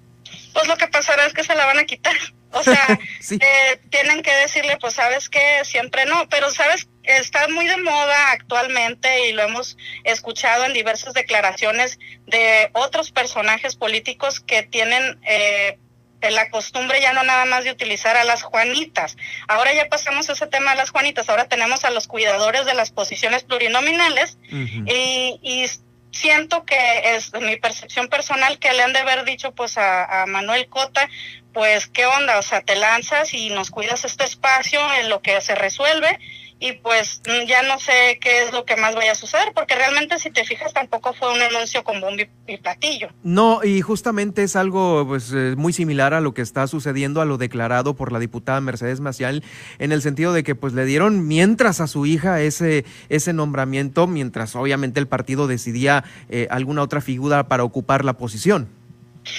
Pues 0.52 0.66
lo 0.66 0.76
que 0.76 0.88
pasará 0.88 1.26
es 1.26 1.32
que 1.32 1.44
se 1.44 1.54
la 1.54 1.66
van 1.66 1.78
a 1.78 1.84
quitar. 1.84 2.14
O 2.52 2.62
sea, 2.62 2.98
eh, 3.30 3.80
tienen 3.90 4.22
que 4.22 4.34
decirle, 4.34 4.78
pues 4.80 4.94
sabes 4.94 5.28
que 5.28 5.64
siempre 5.64 6.06
no, 6.06 6.28
pero 6.28 6.50
sabes, 6.50 6.88
está 7.02 7.46
muy 7.48 7.66
de 7.66 7.76
moda 7.76 8.32
actualmente 8.32 9.28
y 9.28 9.32
lo 9.32 9.42
hemos 9.42 9.76
escuchado 10.04 10.64
en 10.64 10.72
diversas 10.72 11.14
declaraciones 11.14 11.98
de 12.26 12.70
otros 12.72 13.12
personajes 13.12 13.76
políticos 13.76 14.40
que 14.40 14.62
tienen 14.62 15.20
eh, 15.26 15.78
la 16.20 16.50
costumbre 16.50 17.00
ya 17.00 17.12
no 17.12 17.22
nada 17.22 17.44
más 17.44 17.64
de 17.64 17.70
utilizar 17.70 18.16
a 18.16 18.24
las 18.24 18.42
Juanitas. 18.42 19.16
Ahora 19.46 19.72
ya 19.72 19.88
pasamos 19.88 20.28
ese 20.28 20.46
tema 20.46 20.72
a 20.72 20.74
las 20.74 20.90
Juanitas, 20.90 21.28
ahora 21.28 21.48
tenemos 21.48 21.84
a 21.84 21.90
los 21.90 22.08
cuidadores 22.08 22.66
de 22.66 22.74
las 22.74 22.90
posiciones 22.90 23.44
plurinominales 23.44 24.38
y, 24.50 25.38
y, 25.42 25.66
siento 26.10 26.64
que 26.64 26.76
es 27.14 27.32
mi 27.34 27.56
percepción 27.56 28.08
personal 28.08 28.58
que 28.58 28.72
le 28.72 28.82
han 28.82 28.94
de 28.94 28.98
haber 28.98 29.24
dicho 29.24 29.52
pues 29.52 29.76
a, 29.76 30.22
a 30.22 30.26
Manuel 30.26 30.66
Cota, 30.68 31.08
pues 31.52 31.86
qué 31.86 32.06
onda, 32.06 32.38
o 32.38 32.42
sea, 32.42 32.62
te 32.62 32.76
lanzas 32.76 33.34
y 33.34 33.50
nos 33.50 33.70
cuidas 33.70 34.04
este 34.04 34.24
espacio 34.24 34.80
en 34.94 35.10
lo 35.10 35.20
que 35.20 35.40
se 35.40 35.54
resuelve 35.54 36.18
y 36.60 36.72
pues 36.72 37.20
mm, 37.26 37.46
ya 37.46 37.62
no 37.62 37.78
sé 37.78 38.18
qué 38.20 38.44
es 38.44 38.52
lo 38.52 38.64
que 38.64 38.76
más 38.76 38.94
vaya 38.94 39.12
a 39.12 39.14
suceder, 39.14 39.52
porque 39.54 39.74
realmente 39.74 40.18
si 40.18 40.30
te 40.30 40.44
fijas 40.44 40.72
tampoco 40.72 41.12
fue 41.12 41.32
un 41.32 41.40
anuncio 41.40 41.84
con 41.84 42.00
bombo 42.00 42.22
y 42.46 42.56
platillo. 42.56 43.08
No, 43.22 43.62
y 43.62 43.80
justamente 43.80 44.42
es 44.42 44.56
algo 44.56 45.06
pues 45.06 45.32
eh, 45.32 45.54
muy 45.56 45.72
similar 45.72 46.14
a 46.14 46.20
lo 46.20 46.34
que 46.34 46.42
está 46.42 46.66
sucediendo 46.66 47.20
a 47.20 47.24
lo 47.24 47.38
declarado 47.38 47.94
por 47.94 48.12
la 48.12 48.18
diputada 48.18 48.60
Mercedes 48.60 49.00
Macial, 49.00 49.44
en 49.78 49.92
el 49.92 50.02
sentido 50.02 50.32
de 50.32 50.42
que 50.42 50.54
pues 50.54 50.72
le 50.72 50.84
dieron 50.84 51.28
mientras 51.28 51.80
a 51.80 51.86
su 51.86 52.06
hija 52.06 52.40
ese, 52.40 52.84
ese 53.08 53.32
nombramiento, 53.32 54.06
mientras 54.06 54.56
obviamente 54.56 55.00
el 55.00 55.06
partido 55.06 55.46
decidía 55.46 56.04
eh, 56.28 56.48
alguna 56.50 56.82
otra 56.82 57.00
figura 57.00 57.48
para 57.48 57.64
ocupar 57.64 58.04
la 58.04 58.14
posición. 58.14 58.77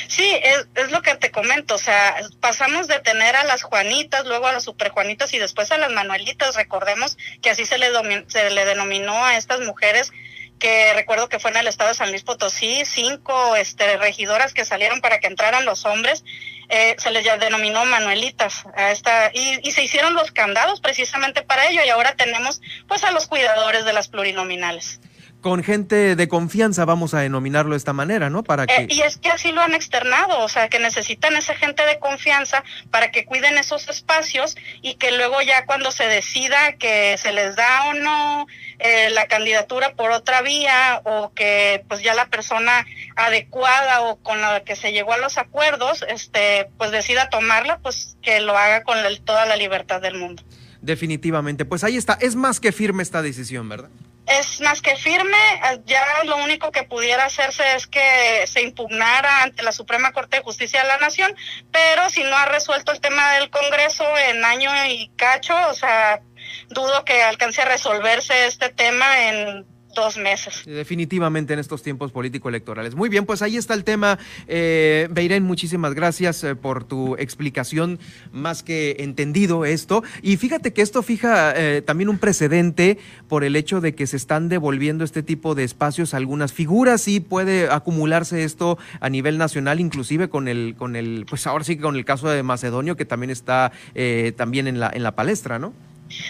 Sí, 0.08 0.25
es, 0.43 0.67
es, 0.75 0.91
lo 0.91 1.01
que 1.01 1.15
te 1.15 1.31
comento, 1.31 1.75
o 1.75 1.77
sea, 1.77 2.15
pasamos 2.39 2.88
de 2.88 3.00
tener 3.00 3.36
a 3.36 3.43
las 3.43 3.63
Juanitas, 3.63 4.25
luego 4.25 4.48
a 4.48 4.53
las 4.53 4.63
Super 4.63 4.89
Juanitas 4.89 5.34
y 5.34 5.39
después 5.39 5.72
a 5.72 5.77
las 5.77 5.91
Manuelitas, 5.91 6.55
recordemos 6.55 7.17
que 7.41 7.50
así 7.50 7.65
se 7.65 7.77
le, 7.77 7.88
se 8.27 8.50
le 8.50 8.65
denominó 8.65 9.25
a 9.25 9.38
estas 9.38 9.62
mujeres 9.62 10.12
que 10.60 10.93
recuerdo 10.93 11.29
que 11.29 11.39
fue 11.39 11.51
en 11.51 11.58
el 11.58 11.67
estado 11.67 11.89
de 11.89 11.96
San 11.96 12.10
Luis 12.10 12.24
Potosí, 12.24 12.84
cinco 12.86 13.55
este, 13.55 13.98
regidoras 13.98 14.53
que 14.53 14.65
salieron 14.65 15.00
para 15.00 15.19
que 15.19 15.27
entraran 15.27 15.65
los 15.65 15.86
hombres, 15.86 16.25
eh, 16.67 16.96
se 17.00 17.12
les 17.12 17.24
denominó 17.39 17.86
Manuelitas 17.86 18.65
a 18.75 18.91
esta, 18.91 19.31
y, 19.34 19.67
y 19.67 19.72
se 19.72 19.84
hicieron 19.84 20.13
los 20.13 20.31
candados 20.31 20.81
precisamente 20.81 21.41
para 21.41 21.69
ello 21.69 21.81
y 21.86 21.89
ahora 21.89 22.15
tenemos 22.15 22.62
pues 22.88 23.03
a 23.05 23.12
los 23.12 23.27
cuidadores 23.27 23.86
de 23.86 23.93
las 23.93 24.10
plurinominales 24.10 25.00
con 25.41 25.63
gente 25.63 26.15
de 26.15 26.27
confianza, 26.27 26.86
vamos 26.86 27.13
a 27.13 27.22
denominarlo 27.22 27.72
de 27.72 27.77
esta 27.77 27.93
manera, 27.93 28.29
¿no? 28.29 28.43
Para 28.43 28.67
que... 28.67 28.75
Eh, 28.75 28.88
y 28.89 29.01
es 29.01 29.17
que 29.17 29.29
así 29.29 29.51
lo 29.51 29.62
han 29.62 29.74
externado, 29.74 30.39
o 30.39 30.50
sea, 30.50 30.67
que 30.67 30.79
necesitan 30.79 31.36
esa 31.36 31.55
gente 31.55 31.86
de 31.86 32.00
confianza 32.00 32.63
para 32.91 33.12
que 33.12 33.25
cuiden 33.25 33.58
esos 33.58 33.88
espacios 33.88 34.58
y 34.81 34.96
que 34.96 35.12
luego 35.12 35.41
ya 35.41 35.65
cuando 35.65 35.91
se 35.91 36.05
decida 36.05 36.74
que 36.74 37.17
se 37.17 37.31
les 37.31 37.55
da 37.55 37.86
o 37.89 37.93
no 37.93 38.48
eh, 38.79 39.10
la 39.12 39.27
candidatura 39.27 39.93
por 39.93 40.12
otra 40.12 40.41
vía 40.41 41.01
o 41.05 41.31
que 41.34 41.84
pues 41.88 42.01
ya 42.01 42.13
la 42.13 42.27
persona 42.27 42.86
adecuada 43.15 44.01
o 44.01 44.17
con 44.17 44.41
la 44.41 44.63
que 44.63 44.75
se 44.75 44.91
llegó 44.91 45.13
a 45.13 45.17
los 45.17 45.38
acuerdos, 45.38 46.03
este, 46.08 46.69
pues 46.77 46.91
decida 46.91 47.29
tomarla, 47.29 47.79
pues 47.79 48.17
que 48.22 48.41
lo 48.41 48.58
haga 48.58 48.84
con 48.84 48.98
toda 49.24 49.46
la 49.46 49.55
libertad 49.55 50.01
del 50.01 50.17
mundo. 50.17 50.43
Definitivamente, 50.81 51.65
pues 51.65 51.84
ahí 51.84 51.98
está, 51.98 52.17
es 52.22 52.36
más 52.36 52.60
que 52.60 52.72
firme 52.72 53.03
esta 53.03 53.22
decisión, 53.22 53.67
¿verdad? 53.67 53.89
Es 54.29 54.62
más 54.62 54.81
que 54.81 54.95
firme, 54.95 55.38
ya 55.86 56.24
lo 56.24 56.38
único 56.38 56.71
que 56.71 56.83
pudiera 56.83 57.25
hacerse 57.25 57.75
es 57.75 57.88
que 57.88 58.45
se 58.45 58.62
impugnara 58.62 59.41
ante 59.43 59.63
la 59.63 59.71
Suprema 59.71 60.12
Corte 60.12 60.38
de 60.38 60.43
Justicia 60.43 60.81
de 60.81 60.88
la 60.88 60.98
Nación, 60.98 61.36
pero 61.71 62.09
si 62.09 62.24
no 62.24 62.36
ha 62.38 62.45
resuelto 62.45 62.91
el 62.91 63.01
tema 63.01 63.33
del 63.33 63.50
Congreso 63.50 64.05
en 64.29 64.45
año 64.45 64.69
y 64.88 65.12
cacho, 65.15 65.55
o 65.69 65.74
sea, 65.74 66.21
dudo 66.69 67.03
que 67.05 67.24
alcance 67.24 67.62
a 67.62 67.65
resolverse 67.65 68.45
este 68.45 68.69
tema 68.69 69.29
en 69.29 69.65
dos 69.96 70.17
meses. 70.17 70.63
Definitivamente 70.65 71.53
en 71.53 71.60
estos 71.60 71.81
tiempos 71.81 72.12
político-electorales. 72.12 72.96
Muy 72.96 73.10
bien, 73.10 73.25
pues 73.25 73.41
ahí 73.41 73.58
está 73.58 73.74
el 73.74 73.84
tema. 73.84 74.19
Eh, 74.48 75.08
Beirén, 75.12 75.43
muchísimas 75.43 75.93
gracias 75.93 76.43
eh, 76.43 76.55
por 76.55 76.84
tu 76.84 77.15
explicación, 77.15 78.00
más 78.31 78.63
que 78.63 78.98
entendido 79.00 79.65
esto. 79.65 80.03
Y 80.22 80.38
fíjate 80.38 80.74
que 80.74 80.81
esto 80.81 81.01
fija 81.03 81.53
eh, 81.55 81.81
también 81.81 82.10
un 82.10 82.17
precedente 82.17 82.98
por 83.27 83.43
el 83.43 83.55
hecho 83.55 83.81
de 83.81 83.96
que 83.96 84.08
se 84.08 84.17
están 84.17 84.50
devolviendo 84.50 85.03
este 85.03 85.24
tipo 85.24 85.55
de 85.55 85.63
espacios 85.63 86.13
a 86.13 86.17
algunas 86.17 86.53
figuras 86.53 87.08
y 87.08 87.19
puede 87.19 87.69
acumularse 87.69 88.43
esto 88.43 88.77
a 89.00 89.10
nivel 89.10 89.38
nacional, 89.38 89.79
inclusive 89.79 90.29
con 90.29 90.48
el, 90.48 90.75
con 90.77 90.96
el, 90.96 91.25
pues 91.29 91.48
ahora 91.48 91.63
sí 91.63 91.77
con 91.77 91.96
el 91.96 92.05
caso 92.05 92.29
de 92.29 92.43
Macedonio, 92.43 92.96
que 92.96 93.05
también 93.05 93.29
está 93.29 93.72
eh, 93.96 94.34
también 94.36 94.67
en 94.67 94.79
la, 94.79 94.91
en 94.93 95.03
la 95.03 95.15
palestra, 95.15 95.60
¿no? 95.60 95.74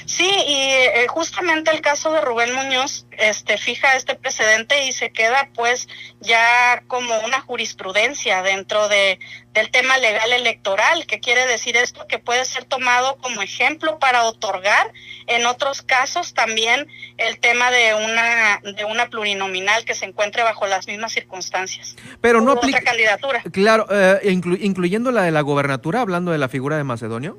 Sí, 0.05 0.29
y 0.29 0.53
eh, 0.53 1.07
justamente 1.07 1.71
el 1.71 1.81
caso 1.81 2.11
de 2.11 2.21
Rubén 2.21 2.53
Muñoz 2.53 3.05
este, 3.11 3.57
fija 3.57 3.95
este 3.95 4.15
precedente 4.15 4.85
y 4.85 4.91
se 4.91 5.11
queda 5.11 5.49
pues 5.53 5.87
ya 6.19 6.83
como 6.87 7.19
una 7.19 7.41
jurisprudencia 7.41 8.41
dentro 8.41 8.87
de, 8.87 9.19
del 9.53 9.71
tema 9.71 9.97
legal 9.97 10.31
electoral, 10.33 11.05
que 11.05 11.19
quiere 11.19 11.45
decir 11.45 11.77
esto 11.77 12.07
que 12.07 12.19
puede 12.19 12.45
ser 12.45 12.65
tomado 12.65 13.17
como 13.17 13.41
ejemplo 13.41 13.99
para 13.99 14.23
otorgar 14.23 14.91
en 15.27 15.45
otros 15.45 15.81
casos 15.81 16.33
también 16.33 16.87
el 17.17 17.39
tema 17.39 17.71
de 17.71 17.93
una 17.93 18.61
de 18.75 18.85
una 18.85 19.09
plurinominal 19.09 19.85
que 19.85 19.95
se 19.95 20.05
encuentre 20.05 20.43
bajo 20.43 20.67
las 20.67 20.87
mismas 20.87 21.11
circunstancias. 21.11 21.95
Pero 22.21 22.41
no 22.41 22.51
aplica 22.51 22.81
candidatura. 22.81 23.41
Claro, 23.51 23.87
eh, 23.89 24.19
incluyendo 24.23 25.11
la 25.11 25.23
de 25.23 25.31
la 25.31 25.41
gobernatura, 25.41 26.01
hablando 26.01 26.31
de 26.31 26.37
la 26.37 26.49
figura 26.49 26.77
de 26.77 26.83
Macedonio. 26.83 27.37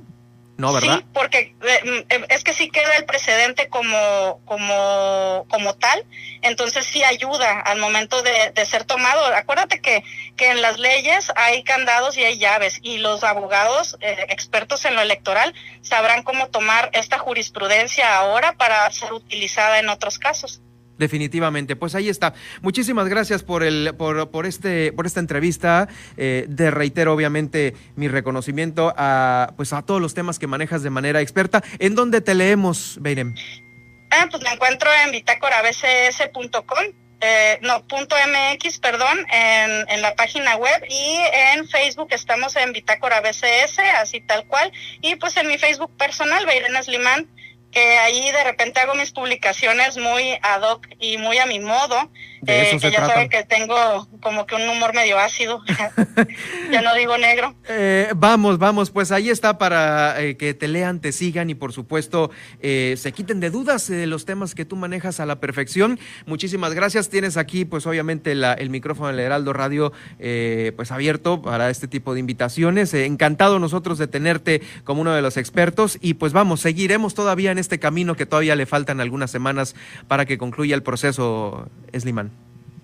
No, 0.60 0.74
¿verdad? 0.74 0.98
Sí, 0.98 1.06
porque 1.14 1.54
eh, 1.62 2.04
mm, 2.18 2.24
es 2.28 2.44
que 2.44 2.52
sí 2.52 2.70
queda 2.70 2.94
el 2.96 3.06
precedente 3.06 3.70
como, 3.70 4.42
como, 4.44 5.46
como 5.48 5.74
tal, 5.74 6.04
entonces 6.42 6.84
sí 6.84 7.02
ayuda 7.02 7.60
al 7.60 7.78
momento 7.78 8.22
de, 8.22 8.52
de, 8.54 8.66
ser 8.66 8.84
tomado. 8.84 9.24
Acuérdate 9.34 9.80
que, 9.80 10.04
que 10.36 10.50
en 10.50 10.60
las 10.60 10.78
leyes 10.78 11.32
hay 11.34 11.62
candados 11.64 12.18
y 12.18 12.24
hay 12.24 12.38
llaves, 12.38 12.78
y 12.82 12.98
los 12.98 13.24
abogados 13.24 13.96
eh, 14.00 14.26
expertos 14.28 14.84
en 14.84 14.96
lo 14.96 15.00
electoral 15.00 15.54
sabrán 15.80 16.22
cómo 16.24 16.48
tomar 16.48 16.90
esta 16.92 17.18
jurisprudencia 17.18 18.18
ahora 18.18 18.52
para 18.52 18.90
ser 18.90 19.14
utilizada 19.14 19.78
en 19.78 19.88
otros 19.88 20.18
casos. 20.18 20.60
Definitivamente, 21.00 21.76
pues 21.76 21.94
ahí 21.94 22.10
está. 22.10 22.34
Muchísimas 22.60 23.08
gracias 23.08 23.42
por 23.42 23.62
el, 23.62 23.94
por, 23.96 24.30
por 24.30 24.44
este, 24.44 24.92
por 24.92 25.06
esta 25.06 25.18
entrevista. 25.18 25.88
Eh, 26.18 26.44
de 26.46 26.70
reitero, 26.70 27.14
obviamente, 27.14 27.74
mi 27.96 28.06
reconocimiento 28.06 28.92
a 28.98 29.54
pues 29.56 29.72
a 29.72 29.80
todos 29.80 29.98
los 29.98 30.12
temas 30.12 30.38
que 30.38 30.46
manejas 30.46 30.82
de 30.82 30.90
manera 30.90 31.22
experta. 31.22 31.64
¿En 31.78 31.94
dónde 31.94 32.20
te 32.20 32.34
leemos, 32.34 32.98
Beirem? 33.00 33.34
Ah, 34.10 34.26
pues 34.30 34.42
me 34.42 34.50
encuentro 34.50 34.90
en 35.06 35.12
bitácorabcs.com. 35.12 36.84
Eh, 37.22 37.58
no, 37.62 37.86
punto 37.86 38.14
MX, 38.16 38.78
perdón, 38.78 39.26
en, 39.32 39.88
en, 39.88 40.02
la 40.02 40.14
página 40.16 40.56
web 40.56 40.84
y 40.88 41.18
en 41.54 41.66
Facebook 41.68 42.08
estamos 42.10 42.56
en 42.56 42.72
Bitácora 42.72 43.22
BCS, 43.22 43.78
así 44.00 44.20
tal 44.20 44.44
cual. 44.46 44.70
Y 45.00 45.16
pues 45.16 45.36
en 45.38 45.46
mi 45.46 45.56
Facebook 45.56 45.96
personal, 45.96 46.44
Beirena 46.44 46.82
Slimán, 46.82 47.28
que 47.70 47.98
ahí 47.98 48.30
de 48.32 48.44
repente 48.44 48.80
hago 48.80 48.94
mis 48.94 49.12
publicaciones 49.12 49.96
muy 49.96 50.38
ad 50.42 50.62
hoc 50.62 50.86
y 50.98 51.18
muy 51.18 51.38
a 51.38 51.46
mi 51.46 51.60
modo. 51.60 52.10
Eh, 52.46 52.78
que 52.80 52.90
ya 52.90 53.06
saben 53.06 53.28
que 53.28 53.44
tengo 53.44 54.08
como 54.20 54.46
que 54.46 54.54
un 54.54 54.68
humor 54.68 54.94
medio 54.94 55.18
ácido, 55.18 55.62
ya 56.70 56.82
no 56.82 56.94
digo 56.94 57.18
negro. 57.18 57.54
Eh, 57.68 58.10
vamos, 58.16 58.58
vamos, 58.58 58.90
pues 58.90 59.12
ahí 59.12 59.28
está 59.28 59.58
para 59.58 60.20
eh, 60.22 60.36
que 60.36 60.54
te 60.54 60.68
lean, 60.68 61.00
te 61.00 61.12
sigan 61.12 61.50
y 61.50 61.54
por 61.54 61.72
supuesto 61.72 62.30
se 62.60 63.12
quiten 63.14 63.40
de 63.40 63.50
dudas 63.50 63.88
de 63.88 64.06
los 64.06 64.24
temas 64.24 64.54
que 64.54 64.64
tú 64.64 64.76
manejas 64.76 65.20
a 65.20 65.26
la 65.26 65.40
perfección. 65.40 65.98
Muchísimas 66.26 66.74
gracias. 66.74 67.08
Tienes 67.08 67.36
aquí 67.36 67.64
pues 67.64 67.86
obviamente 67.86 68.32
el 68.32 68.70
micrófono 68.70 69.08
del 69.08 69.20
Heraldo 69.20 69.52
Radio 69.52 69.92
pues 70.18 70.90
abierto 70.90 71.42
para 71.42 71.70
este 71.70 71.88
tipo 71.88 72.14
de 72.14 72.20
invitaciones. 72.20 72.94
encantado 72.94 73.58
nosotros 73.58 73.98
de 73.98 74.06
tenerte 74.06 74.62
como 74.84 75.02
uno 75.02 75.14
de 75.14 75.22
los 75.22 75.36
expertos 75.36 75.98
y 76.00 76.14
pues 76.14 76.32
vamos, 76.32 76.60
seguiremos 76.60 77.14
todavía 77.14 77.52
en 77.52 77.58
este 77.58 77.78
camino 77.78 78.14
que 78.14 78.26
todavía 78.26 78.56
le 78.56 78.66
faltan 78.66 79.00
algunas 79.00 79.30
semanas 79.30 79.74
para 80.08 80.24
que 80.24 80.38
concluya 80.38 80.74
el 80.74 80.82
proceso, 80.82 81.68
Sliman. 81.92 82.29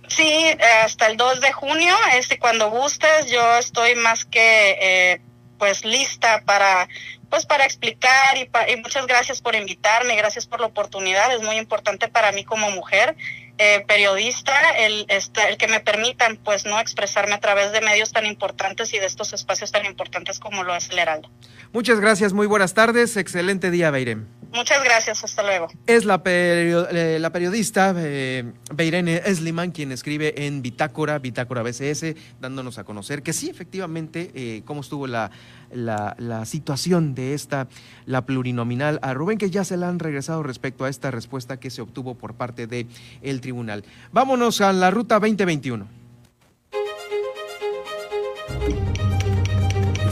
Sí, 0.08 0.56
hasta 0.82 1.06
el 1.08 1.16
2 1.16 1.40
de 1.40 1.52
junio, 1.52 1.94
este, 2.14 2.38
cuando 2.38 2.70
gustes, 2.70 3.30
yo 3.30 3.56
estoy 3.58 3.94
más 3.96 4.24
que 4.24 4.78
eh, 4.80 5.20
pues 5.58 5.84
lista 5.84 6.42
para 6.44 6.88
pues 7.28 7.44
para 7.44 7.64
explicar 7.64 8.36
y, 8.36 8.48
y, 8.72 8.76
muchas 8.76 9.04
gracias 9.08 9.42
por 9.42 9.56
invitarme, 9.56 10.14
gracias 10.14 10.46
por 10.46 10.60
la 10.60 10.66
oportunidad, 10.66 11.34
es 11.34 11.42
muy 11.42 11.56
importante 11.56 12.06
para 12.06 12.30
mí 12.30 12.44
como 12.44 12.70
mujer 12.70 13.16
eh, 13.58 13.84
periodista 13.88 14.52
el, 14.72 15.06
este, 15.08 15.48
el 15.48 15.56
que 15.56 15.66
me 15.66 15.80
permitan 15.80 16.36
pues 16.36 16.66
no 16.66 16.78
expresarme 16.78 17.34
a 17.34 17.40
través 17.40 17.72
de 17.72 17.80
medios 17.80 18.12
tan 18.12 18.26
importantes 18.26 18.92
y 18.92 18.98
de 18.98 19.06
estos 19.06 19.32
espacios 19.32 19.72
tan 19.72 19.86
importantes 19.86 20.38
como 20.38 20.62
lo 20.62 20.76
es 20.76 20.90
el 20.90 20.98
Heraldo. 20.98 21.30
Muchas 21.72 22.00
gracias, 22.00 22.32
muy 22.32 22.46
buenas 22.46 22.74
tardes, 22.74 23.16
excelente 23.16 23.70
día, 23.70 23.90
Beirem. 23.90 24.26
Muchas 24.56 24.82
gracias, 24.82 25.22
hasta 25.22 25.42
luego. 25.42 25.68
Es 25.86 26.06
la, 26.06 26.22
eh, 26.24 27.18
la 27.20 27.30
periodista 27.30 27.94
eh, 27.96 28.52
Beirene 28.72 29.20
Esliman 29.26 29.70
quien 29.70 29.92
escribe 29.92 30.46
en 30.46 30.62
Bitácora, 30.62 31.18
Bitácora 31.18 31.62
BCS, 31.62 32.14
dándonos 32.40 32.78
a 32.78 32.84
conocer 32.84 33.22
que 33.22 33.34
sí, 33.34 33.50
efectivamente, 33.50 34.30
eh, 34.34 34.62
cómo 34.64 34.80
estuvo 34.80 35.06
la, 35.06 35.30
la, 35.70 36.16
la, 36.18 36.46
situación 36.46 37.14
de 37.14 37.34
esta, 37.34 37.68
la 38.06 38.24
plurinominal 38.24 38.98
a 39.02 39.12
Rubén, 39.12 39.36
que 39.36 39.50
ya 39.50 39.64
se 39.64 39.76
la 39.76 39.88
han 39.88 39.98
regresado 39.98 40.42
respecto 40.42 40.84
a 40.84 40.88
esta 40.88 41.10
respuesta 41.10 41.58
que 41.58 41.68
se 41.68 41.82
obtuvo 41.82 42.14
por 42.14 42.34
parte 42.34 42.66
del 42.66 42.86
el 43.20 43.40
tribunal. 43.42 43.84
Vámonos 44.12 44.62
a 44.62 44.72
la 44.72 44.90
ruta 44.90 45.16
2021. 45.16 46.05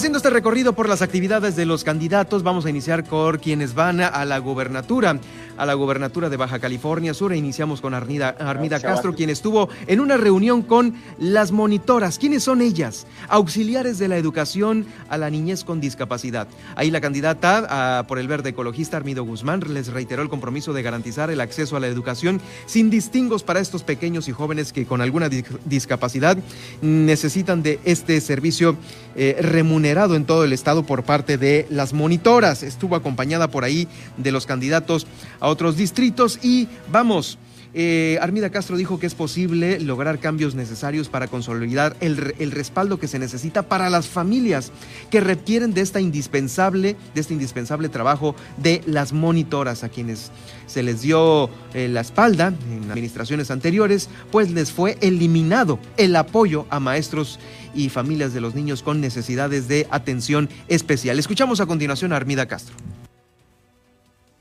Haciendo 0.00 0.16
este 0.16 0.30
recorrido 0.30 0.72
por 0.72 0.88
las 0.88 1.02
actividades 1.02 1.56
de 1.56 1.66
los 1.66 1.84
candidatos, 1.84 2.42
vamos 2.42 2.64
a 2.64 2.70
iniciar 2.70 3.04
con 3.04 3.36
quienes 3.36 3.74
van 3.74 4.00
a 4.00 4.24
la 4.24 4.38
gubernatura, 4.38 5.18
a 5.60 5.66
la 5.66 5.74
gubernatura 5.74 6.30
de 6.30 6.38
Baja 6.38 6.58
California 6.58 7.12
Sur. 7.12 7.32
E 7.32 7.36
iniciamos 7.36 7.82
con 7.82 7.92
Armida, 7.92 8.34
Castro, 8.80 9.14
quien 9.14 9.28
estuvo 9.28 9.68
en 9.86 10.00
una 10.00 10.16
reunión 10.16 10.62
con 10.62 10.94
las 11.18 11.52
monitoras. 11.52 12.18
¿Quiénes 12.18 12.44
son 12.44 12.62
ellas? 12.62 13.06
Auxiliares 13.28 13.98
de 13.98 14.08
la 14.08 14.16
educación 14.16 14.86
a 15.10 15.18
la 15.18 15.28
niñez 15.28 15.62
con 15.62 15.78
discapacidad. 15.78 16.48
Ahí 16.76 16.90
la 16.90 17.02
candidata 17.02 18.04
por 18.08 18.18
el 18.18 18.26
verde 18.26 18.50
ecologista 18.50 18.96
Armido 18.96 19.22
Guzmán 19.24 19.62
les 19.68 19.88
reiteró 19.88 20.22
el 20.22 20.30
compromiso 20.30 20.72
de 20.72 20.82
garantizar 20.82 21.30
el 21.30 21.42
acceso 21.42 21.76
a 21.76 21.80
la 21.80 21.88
educación 21.88 22.40
sin 22.64 22.88
distingos 22.88 23.42
para 23.42 23.60
estos 23.60 23.82
pequeños 23.82 24.28
y 24.28 24.32
jóvenes 24.32 24.72
que 24.72 24.86
con 24.86 25.02
alguna 25.02 25.28
discapacidad 25.28 26.38
necesitan 26.80 27.62
de 27.62 27.80
este 27.84 28.18
servicio 28.22 28.76
eh, 29.14 29.36
remunerado 29.42 30.14
en 30.14 30.24
todo 30.24 30.44
el 30.44 30.54
estado 30.54 30.84
por 30.84 31.02
parte 31.02 31.36
de 31.36 31.66
las 31.68 31.92
monitoras. 31.92 32.62
Estuvo 32.62 32.96
acompañada 32.96 33.48
por 33.48 33.64
ahí 33.64 33.88
de 34.16 34.32
los 34.32 34.46
candidatos 34.46 35.06
a 35.40 35.49
otros 35.50 35.76
distritos 35.76 36.38
y 36.42 36.68
vamos. 36.90 37.38
Eh, 37.72 38.18
Armida 38.20 38.50
Castro 38.50 38.76
dijo 38.76 38.98
que 38.98 39.06
es 39.06 39.14
posible 39.14 39.78
lograr 39.78 40.18
cambios 40.18 40.54
necesarios 40.54 41.08
para 41.08 41.28
consolidar 41.28 41.96
el, 42.00 42.16
respaldo 42.50 42.98
que 42.98 43.06
se 43.06 43.18
necesita 43.18 43.62
para 43.62 43.88
las 43.90 44.08
familias 44.08 44.72
que 45.10 45.20
requieren 45.20 45.72
de 45.72 45.80
esta 45.80 46.00
indispensable, 46.00 46.96
de 47.14 47.20
este 47.20 47.34
indispensable 47.34 47.88
trabajo 47.88 48.34
de 48.56 48.82
las 48.86 49.12
monitoras 49.12 49.84
a 49.84 49.88
quienes 49.88 50.32
se 50.66 50.82
les 50.82 51.02
dio 51.02 51.48
eh, 51.74 51.88
la 51.88 52.00
espalda 52.00 52.52
en 52.72 52.90
administraciones 52.90 53.50
anteriores, 53.50 54.08
pues 54.32 54.50
les 54.50 54.72
fue 54.72 54.98
eliminado 55.00 55.78
el 55.96 56.16
apoyo 56.16 56.66
a 56.70 56.80
maestros 56.80 57.38
y 57.72 57.88
familias 57.88 58.34
de 58.34 58.40
los 58.40 58.56
niños 58.56 58.82
con 58.82 59.00
necesidades 59.00 59.68
de 59.68 59.86
atención 59.90 60.48
especial. 60.66 61.20
Escuchamos 61.20 61.60
a 61.60 61.66
continuación 61.66 62.12
a 62.12 62.16
Armida 62.16 62.46
Castro. 62.46 62.74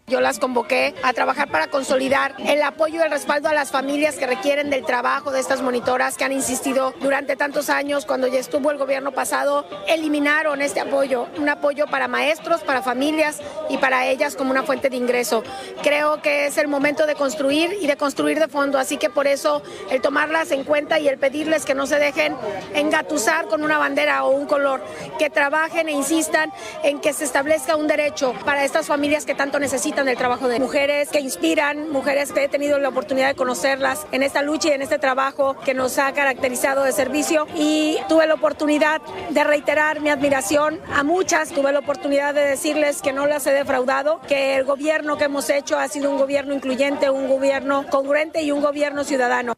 Yo 0.09 0.21
las 0.21 0.39
convoqué 0.39 0.95
a 1.03 1.13
trabajar 1.13 1.51
para 1.51 1.67
consolidar 1.67 2.33
el 2.39 2.63
apoyo 2.63 2.99
y 2.99 3.03
el 3.03 3.11
respaldo 3.11 3.47
a 3.47 3.53
las 3.53 3.69
familias 3.69 4.15
que 4.15 4.25
requieren 4.25 4.71
del 4.71 4.83
trabajo 4.83 5.29
de 5.29 5.39
estas 5.39 5.61
monitoras 5.61 6.17
que 6.17 6.23
han 6.23 6.31
insistido 6.31 6.95
durante 6.99 7.35
tantos 7.35 7.69
años. 7.69 8.07
Cuando 8.07 8.25
ya 8.25 8.39
estuvo 8.39 8.71
el 8.71 8.79
gobierno 8.79 9.11
pasado, 9.11 9.67
eliminaron 9.87 10.63
este 10.63 10.79
apoyo, 10.79 11.27
un 11.37 11.47
apoyo 11.47 11.85
para 11.85 12.07
maestros, 12.07 12.61
para 12.61 12.81
familias 12.81 13.37
y 13.69 13.77
para 13.77 14.07
ellas 14.07 14.35
como 14.35 14.49
una 14.49 14.63
fuente 14.63 14.89
de 14.89 14.97
ingreso. 14.97 15.43
Creo 15.83 16.23
que 16.23 16.47
es 16.47 16.57
el 16.57 16.67
momento 16.67 17.05
de 17.05 17.13
construir 17.13 17.77
y 17.79 17.85
de 17.85 17.95
construir 17.95 18.39
de 18.39 18.47
fondo, 18.47 18.79
así 18.79 18.97
que 18.97 19.11
por 19.11 19.27
eso 19.27 19.61
el 19.91 20.01
tomarlas 20.01 20.49
en 20.49 20.63
cuenta 20.63 20.99
y 20.99 21.07
el 21.07 21.19
pedirles 21.19 21.65
que 21.65 21.75
no 21.75 21.85
se 21.85 21.99
dejen 21.99 22.35
engatusar 22.73 23.45
con 23.45 23.63
una 23.63 23.77
bandera 23.77 24.23
o 24.23 24.31
un 24.31 24.47
color, 24.47 24.81
que 25.19 25.29
trabajen 25.29 25.87
e 25.87 25.91
insistan 25.91 26.51
en 26.81 26.99
que 26.99 27.13
se 27.13 27.25
establezca 27.25 27.75
un 27.75 27.85
derecho 27.85 28.33
para 28.43 28.65
estas 28.65 28.87
familias 28.87 29.23
que 29.23 29.35
tanto 29.35 29.59
necesitan 29.59 29.98
el 30.07 30.17
trabajo 30.17 30.47
de 30.47 30.59
mujeres 30.59 31.09
que 31.09 31.19
inspiran, 31.19 31.89
mujeres 31.91 32.31
que 32.31 32.43
he 32.43 32.47
tenido 32.47 32.79
la 32.79 32.89
oportunidad 32.89 33.27
de 33.27 33.35
conocerlas 33.35 34.07
en 34.11 34.23
esta 34.23 34.41
lucha 34.41 34.69
y 34.69 34.71
en 34.71 34.81
este 34.81 34.99
trabajo 34.99 35.57
que 35.65 35.73
nos 35.73 35.97
ha 35.97 36.11
caracterizado 36.13 36.83
de 36.83 36.91
servicio 36.91 37.47
y 37.55 37.97
tuve 38.07 38.25
la 38.27 38.35
oportunidad 38.35 39.01
de 39.29 39.43
reiterar 39.43 39.99
mi 39.99 40.09
admiración 40.09 40.79
a 40.93 41.03
muchas, 41.03 41.49
tuve 41.49 41.71
la 41.71 41.79
oportunidad 41.79 42.33
de 42.33 42.41
decirles 42.41 43.01
que 43.01 43.11
no 43.11 43.25
las 43.25 43.45
he 43.47 43.51
defraudado, 43.51 44.21
que 44.27 44.55
el 44.55 44.63
gobierno 44.63 45.17
que 45.17 45.25
hemos 45.25 45.49
hecho 45.49 45.77
ha 45.77 45.87
sido 45.87 46.11
un 46.11 46.17
gobierno 46.17 46.53
incluyente, 46.53 47.09
un 47.09 47.27
gobierno 47.27 47.85
congruente 47.89 48.41
y 48.41 48.51
un 48.51 48.61
gobierno 48.61 49.03
ciudadano. 49.03 49.53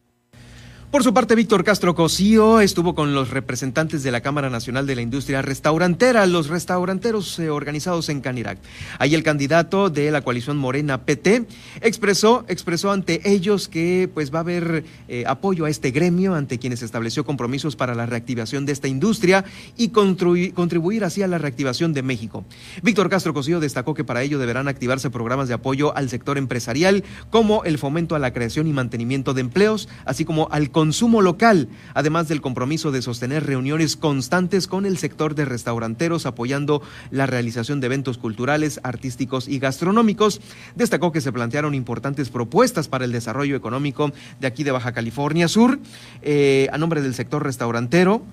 Por 0.92 1.06
su 1.06 1.14
parte, 1.14 1.36
Víctor 1.36 1.64
Castro 1.64 1.96
Cosío 1.96 2.60
estuvo 2.60 2.94
con 2.96 3.16
los 3.16 3.30
representantes 3.30 4.04
de 4.04 4.12
la 4.12 4.20
Cámara 4.20 4.50
Nacional 4.50 4.86
de 4.86 4.96
la 4.96 5.02
Industria 5.02 5.42
Restaurantera, 5.42 6.26
los 6.26 6.50
restauranteros 6.50 7.40
eh, 7.40 7.50
organizados 7.50 8.10
en 8.10 8.20
Canirac. 8.20 8.58
Ahí 9.00 9.16
el 9.16 9.24
candidato 9.24 9.90
de 9.90 10.12
la 10.12 10.20
coalición 10.20 10.58
Morena 10.58 11.06
PT 11.06 11.46
expresó, 11.80 12.44
expresó 12.50 12.92
ante 12.92 13.22
ellos 13.32 13.70
que 13.70 14.10
pues 14.14 14.34
va 14.34 14.40
a 14.40 14.42
haber 14.42 14.84
eh, 15.08 15.24
apoyo 15.28 15.64
a 15.64 15.70
este 15.70 15.92
gremio, 15.92 16.36
ante 16.36 16.60
quienes 16.60 16.82
estableció 16.82 17.24
compromisos 17.24 17.78
para 17.78 17.96
la 17.96 18.06
reactivación 18.06 18.66
de 18.66 18.74
esta 18.74 18.90
industria 18.90 19.46
y 19.78 19.92
contribuir 19.92 21.06
así 21.06 21.24
a 21.24 21.28
la 21.30 21.38
reactivación 21.38 21.94
de 21.94 22.04
México. 22.04 22.44
Víctor 22.84 23.10
Castro 23.10 23.34
Cosío 23.34 23.62
destacó 23.62 23.94
que 23.94 24.04
para 24.04 24.24
ello 24.24 24.40
deberán 24.40 24.68
activarse 24.68 25.10
programas 25.10 25.48
de 25.48 25.54
apoyo 25.54 25.96
al 25.96 26.10
sector 26.10 26.38
empresarial, 26.38 27.06
como 27.30 27.64
el 27.64 27.78
fomento 27.78 28.14
a 28.14 28.20
la 28.20 28.34
creación 28.34 28.68
y 28.68 28.74
mantenimiento 28.74 29.34
de 29.34 29.40
empleos, 29.40 29.88
así 30.04 30.26
como 30.26 30.50
al 30.52 30.70
consumo 30.82 31.22
local, 31.22 31.68
además 31.94 32.28
del 32.28 32.42
compromiso 32.42 32.92
de 32.92 33.04
sostener 33.04 33.46
reuniones 33.46 33.96
constantes 33.96 34.66
con 34.66 34.88
el 34.88 34.98
sector 34.98 35.36
de 35.36 35.46
restauranteros 35.46 36.26
apoyando 36.26 36.82
la 37.12 37.28
realización 37.28 37.80
de 37.80 37.86
eventos 37.86 38.18
culturales, 38.18 38.80
artísticos 38.82 39.48
y 39.48 39.60
gastronómicos. 39.60 40.42
Destacó 40.76 41.12
que 41.12 41.22
se 41.22 41.32
plantearon 41.32 41.76
importantes 41.76 42.32
propuestas 42.32 42.88
para 42.88 43.06
el 43.06 43.12
desarrollo 43.12 43.56
económico 43.56 44.12
de 44.40 44.48
aquí 44.48 44.64
de 44.64 44.72
Baja 44.72 44.92
California 44.92 45.48
Sur, 45.48 45.78
eh, 46.24 46.68
a 46.74 46.80
nombre 46.80 47.04
del 47.04 47.14
sector 47.14 47.44
restaurantero, 47.44 48.24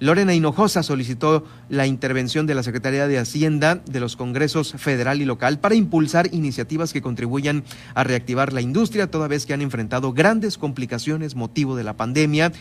Lorena 0.00 0.32
Hinojosa 0.32 0.84
solicitó 0.84 1.44
la 1.68 1.86
intervención 1.86 2.46
de 2.46 2.54
la 2.54 2.62
Secretaría 2.62 3.08
de 3.08 3.18
Hacienda 3.18 3.82
de 3.90 3.98
los 3.98 4.16
Congresos 4.16 4.72
federal 4.76 5.20
y 5.20 5.24
local 5.24 5.58
para 5.58 5.74
impulsar 5.74 6.32
iniciativas 6.32 6.92
que 6.92 7.02
contribuyan 7.02 7.64
a 7.94 8.04
reactivar 8.04 8.52
la 8.52 8.60
industria, 8.60 9.10
toda 9.10 9.26
vez 9.26 9.44
que 9.44 9.54
han 9.54 9.60
enfrentado 9.60 10.12
grandes 10.12 10.56
complicaciones 10.56 11.34
motivo 11.34 11.74
de 11.74 11.82
la 11.82 11.96
pandemia 11.96 12.52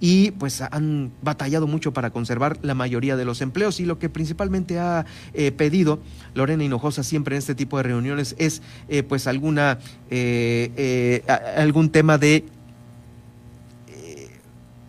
y 0.00 0.30
pues 0.32 0.62
han 0.62 1.12
batallado 1.20 1.66
mucho 1.66 1.92
para 1.92 2.10
conservar 2.10 2.58
la 2.62 2.74
mayoría 2.74 3.16
de 3.16 3.26
los 3.26 3.42
empleos. 3.42 3.78
Y 3.78 3.84
lo 3.84 3.98
que 3.98 4.08
principalmente 4.08 4.78
ha 4.78 5.04
eh, 5.34 5.52
pedido 5.52 6.00
Lorena 6.34 6.64
Hinojosa 6.64 7.02
siempre 7.02 7.36
en 7.36 7.40
este 7.40 7.54
tipo 7.54 7.76
de 7.76 7.82
reuniones 7.82 8.34
es 8.38 8.62
eh, 8.88 9.02
pues 9.02 9.26
alguna 9.26 9.78
eh, 10.08 11.22
algún 11.56 11.90
tema 11.90 12.16
de 12.16 12.44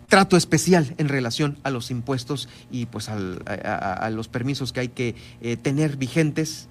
trato 0.08 0.36
especial 0.36 0.94
en 0.98 1.08
relación 1.08 1.58
a 1.62 1.70
los 1.70 1.90
impuestos 1.90 2.48
y 2.70 2.86
pues 2.86 3.08
a, 3.08 4.10
los 4.10 4.28
permisos 4.28 4.72
que 4.72 4.80
hay 4.80 4.88
que 4.88 5.14
eh, 5.40 5.56
tener 5.56 5.96
vigentes 5.96 6.68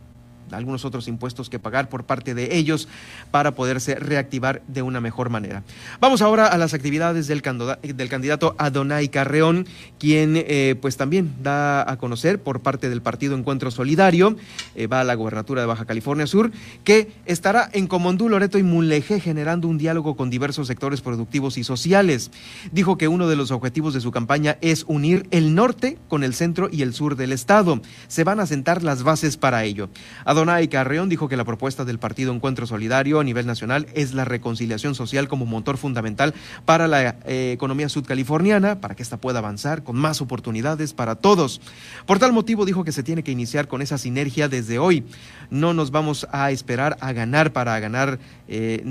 algunos 0.51 0.85
otros 0.85 1.07
impuestos 1.07 1.49
que 1.49 1.59
pagar 1.59 1.89
por 1.89 2.05
parte 2.05 2.33
de 2.33 2.55
ellos 2.57 2.87
para 3.31 3.51
poderse 3.51 3.95
reactivar 3.95 4.61
de 4.67 4.81
una 4.81 5.01
mejor 5.01 5.29
manera. 5.29 5.63
Vamos 5.99 6.21
ahora 6.21 6.47
a 6.47 6.57
las 6.57 6.73
actividades 6.73 7.27
del, 7.27 7.41
candidato 7.41 8.55
Adonai 8.57 9.09
Carreón, 9.09 9.67
quien 9.99 10.33
eh, 10.35 10.75
pues 10.81 10.97
también 10.97 11.33
da 11.41 11.89
a 11.89 11.97
conocer 11.97 12.39
por 12.39 12.61
parte 12.61 12.89
del 12.89 13.01
Partido 13.01 13.35
Encuentro 13.35 13.71
Solidario, 13.71 14.35
eh, 14.75 14.87
va 14.87 15.01
a 15.01 15.03
la 15.03 15.15
gobernatura 15.15 15.61
de 15.61 15.67
Baja 15.67 15.85
California 15.85 16.27
Sur, 16.27 16.51
que 16.83 17.11
estará 17.25 17.69
en 17.73 17.87
Comondú, 17.87 18.29
Loreto 18.29 18.57
y 18.57 18.63
Mulegé 18.63 19.19
generando 19.19 19.67
un 19.67 19.77
diálogo 19.77 20.15
con 20.15 20.29
diversos 20.29 20.67
sectores 20.67 21.01
productivos 21.01 21.57
y 21.57 21.63
sociales. 21.63 22.31
Dijo 22.71 22.97
que 22.97 23.07
uno 23.07 23.27
de 23.27 23.35
los 23.35 23.51
objetivos 23.51 23.93
de 23.93 24.01
su 24.01 24.11
campaña 24.11 24.57
es 24.61 24.85
unir 24.87 25.27
el 25.31 25.55
norte 25.55 25.97
con 26.07 26.23
el 26.23 26.33
centro 26.33 26.69
y 26.71 26.81
el 26.81 26.93
sur 26.93 27.15
del 27.15 27.31
estado. 27.31 27.81
Se 28.07 28.23
van 28.23 28.39
a 28.39 28.45
sentar 28.45 28.83
las 28.83 29.03
bases 29.03 29.37
para 29.37 29.63
ello. 29.63 29.89
Adonai 30.25 30.36
Carreón 30.69 31.09
dijo 31.09 31.27
que 31.29 31.37
la 31.37 31.45
propuesta 31.45 31.83
del 31.83 31.97
Partido 31.97 32.31
Encuentro 32.31 32.67
Solidario 32.67 33.19
a 33.19 33.23
nivel 33.23 33.47
nacional 33.47 33.87
es 33.95 34.13
la 34.13 34.23
reconciliación 34.23 34.93
social 34.93 35.27
como 35.27 35.47
motor 35.47 35.77
fundamental 35.77 36.35
para 36.63 36.87
la 36.87 37.15
eh, 37.25 37.51
economía 37.53 37.89
sudcaliforniana, 37.89 38.79
para 38.79 38.93
que 38.93 39.01
ésta 39.01 39.17
pueda 39.17 39.39
avanzar 39.39 39.83
con 39.83 39.95
más 39.95 40.21
oportunidades 40.21 40.93
para 40.93 41.15
todos. 41.15 41.59
Por 42.05 42.19
tal 42.19 42.33
motivo 42.33 42.65
dijo 42.65 42.83
que 42.83 42.91
se 42.91 43.01
tiene 43.01 43.23
que 43.23 43.31
iniciar 43.31 43.67
con 43.67 43.81
esa 43.81 43.97
sinergia 43.97 44.47
desde 44.47 44.77
hoy. 44.77 45.05
No 45.49 45.73
nos 45.73 45.89
vamos 45.89 46.27
a 46.31 46.51
esperar 46.51 46.97
a 46.99 47.13
ganar 47.13 47.51
para 47.51 47.79
ganar 47.79 48.19
eh, 48.47 48.83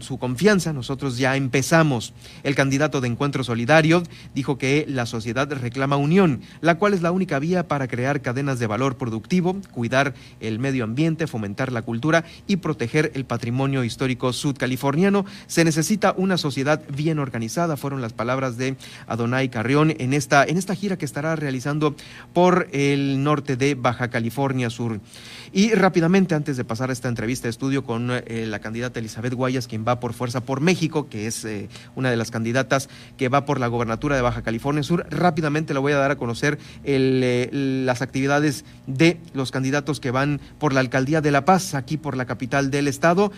su 0.00 0.18
confianza, 0.18 0.72
nosotros 0.72 1.18
ya 1.18 1.36
empezamos. 1.36 2.14
El 2.44 2.54
candidato 2.54 3.02
de 3.02 3.08
Encuentro 3.08 3.44
Solidario 3.44 4.02
dijo 4.34 4.56
que 4.56 4.86
la 4.88 5.04
sociedad 5.04 5.50
reclama 5.52 5.96
unión, 5.96 6.40
la 6.62 6.76
cual 6.76 6.94
es 6.94 7.02
la 7.02 7.12
única 7.12 7.38
vía 7.38 7.68
para 7.68 7.88
crear 7.88 8.22
cadenas 8.22 8.58
de 8.58 8.66
valor 8.66 8.96
productivo, 8.96 9.56
cuidar 9.72 10.14
el 10.40 10.58
medio 10.58 10.84
ambiente, 10.84 10.93
fomentar 11.26 11.72
la 11.72 11.82
cultura 11.82 12.24
y 12.46 12.56
proteger 12.56 13.12
el 13.14 13.24
patrimonio 13.24 13.84
histórico 13.84 14.32
sudcaliforniano. 14.32 15.24
Se 15.46 15.64
necesita 15.64 16.14
una 16.16 16.38
sociedad 16.38 16.82
bien 16.88 17.18
organizada, 17.18 17.76
fueron 17.76 18.00
las 18.00 18.12
palabras 18.12 18.56
de 18.56 18.76
Adonai 19.06 19.48
Carrión 19.48 19.94
en 19.98 20.12
esta, 20.12 20.44
en 20.44 20.56
esta 20.56 20.74
gira 20.74 20.96
que 20.96 21.04
estará 21.04 21.36
realizando 21.36 21.94
por 22.32 22.68
el 22.72 23.22
norte 23.22 23.56
de 23.56 23.74
Baja 23.74 24.08
California 24.08 24.70
Sur. 24.70 25.00
Y 25.52 25.72
rápidamente, 25.72 26.34
antes 26.34 26.56
de 26.56 26.64
pasar 26.64 26.90
a 26.90 26.92
esta 26.92 27.08
entrevista 27.08 27.46
de 27.46 27.50
estudio 27.50 27.84
con 27.84 28.10
eh, 28.10 28.46
la 28.48 28.58
candidata 28.58 28.98
Elizabeth 28.98 29.34
Guayas, 29.34 29.68
quien 29.68 29.84
va 29.86 30.00
por 30.00 30.12
Fuerza 30.12 30.40
por 30.40 30.60
México, 30.60 31.08
que 31.08 31.26
es 31.26 31.44
eh, 31.44 31.68
una 31.94 32.10
de 32.10 32.16
las 32.16 32.30
candidatas 32.30 32.88
que 33.16 33.28
va 33.28 33.44
por 33.44 33.60
la 33.60 33.68
gobernatura 33.68 34.16
de 34.16 34.22
Baja 34.22 34.42
California 34.42 34.82
Sur, 34.82 35.06
rápidamente 35.10 35.72
le 35.72 35.80
voy 35.80 35.92
a 35.92 35.98
dar 35.98 36.10
a 36.10 36.16
conocer 36.16 36.58
eh, 36.82 37.48
las 37.52 38.02
actividades 38.02 38.64
de 38.86 39.20
los 39.32 39.50
candidatos 39.50 40.00
que 40.00 40.10
van 40.10 40.40
por 40.58 40.72
la 40.72 40.80
alcaldía 40.84 41.20
de 41.20 41.30
La 41.30 41.44
Paz, 41.44 41.74
aquí 41.74 41.96
por 41.96 42.16
la 42.16 42.24
capital 42.24 42.70
del 42.70 42.88
estado. 42.88 43.32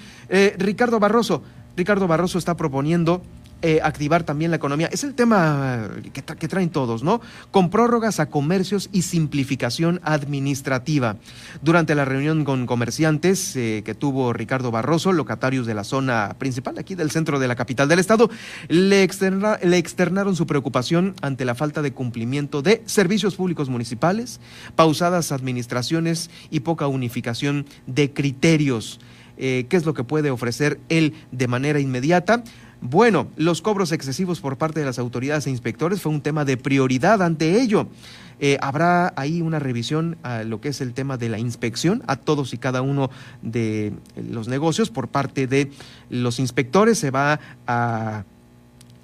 Ricardo 0.59 1.00
Barroso, 1.00 1.42
Ricardo 1.76 2.06
Barroso 2.06 2.38
está 2.38 2.56
proponiendo 2.56 3.22
eh, 3.62 3.81
activar 3.83 4.23
también 4.23 4.51
la 4.51 4.59
economía. 4.59 4.88
Es 4.92 5.03
el 5.03 5.14
tema 5.14 5.88
que, 6.12 6.49
traen 6.49 6.69
todos, 6.69 7.03
¿no? 7.03 7.23
Con 7.51 7.71
prórrogas 7.71 8.21
a 8.21 8.27
comercios 8.27 8.90
y 8.92 9.03
simplificación 9.03 9.99
administrativa. 10.05 11.16
Durante 11.62 11.95
la 11.95 12.05
reunión 12.05 12.45
con 12.45 12.66
comerciantes 12.66 13.57
eh, 13.57 13.83
que 13.83 13.95
tuvo 13.95 14.35
Ricardo 14.35 14.71
Barroso, 14.71 15.11
locatarios 15.12 15.66
de 15.66 15.73
la 15.73 15.85
zona 15.85 16.37
principal 16.38 16.77
aquí 16.79 16.95
del 16.95 17.11
centro 17.11 17.38
de 17.38 17.49
la 17.49 17.57
capital 17.57 17.88
del 17.88 17.99
estado, 17.99 18.29
le, 18.69 19.03
externa, 19.03 19.59
le 19.62 19.79
externaron 19.79 20.37
su 20.37 20.47
preocupación 20.47 21.14
ante 21.23 21.47
la 21.47 21.55
falta 21.55 21.81
de 21.81 21.92
cumplimiento 21.92 22.61
de 22.61 22.83
servicios 22.85 23.37
públicos 23.37 23.71
municipales, 23.71 24.38
pausadas 24.75 25.33
administraciones 25.33 26.31
y 26.51 26.61
poca 26.61 26.88
unificación 26.88 27.64
de 27.87 28.12
criterios. 28.12 29.01
Eh, 29.38 29.66
¿Qué 29.69 29.77
es 29.77 29.85
lo 29.85 29.95
que 29.95 30.05
puede 30.05 30.31
ofrecer 30.31 30.81
él 30.88 31.14
de 31.31 31.49
manera 31.49 31.81
inmediata? 31.81 32.42
Bueno, 32.81 33.29
los 33.37 33.62
cobros 33.62 33.93
excesivos 33.93 34.41
por 34.41 34.59
parte 34.59 34.81
de 34.81 34.87
las 34.87 34.99
autoridades 34.99 35.47
e 35.47 35.51
inspectores 35.51 36.03
fue 36.03 36.12
un 36.12 36.21
tema 36.21 36.45
de 36.45 36.57
prioridad 36.57 37.23
ante 37.23 37.61
ello. 37.61 37.89
Eh, 38.39 38.59
habrá 38.61 39.15
ahí 39.17 39.41
una 39.41 39.59
revisión 39.59 40.19
a 40.23 40.43
lo 40.43 40.61
que 40.61 40.69
es 40.69 40.83
el 40.83 40.93
tema 40.93 41.17
de 41.17 41.31
la 41.31 41.39
inspección 41.39 42.03
a 42.07 42.17
todos 42.17 42.53
y 42.53 42.59
cada 42.59 42.83
uno 42.83 43.11
de 43.41 43.95
los 44.17 44.47
negocios 44.47 44.91
por 44.91 45.09
parte 45.09 45.47
de 45.47 45.71
los 46.11 46.39
inspectores. 46.39 46.99
Se 46.99 47.11
va 47.11 47.41
a 47.67 48.25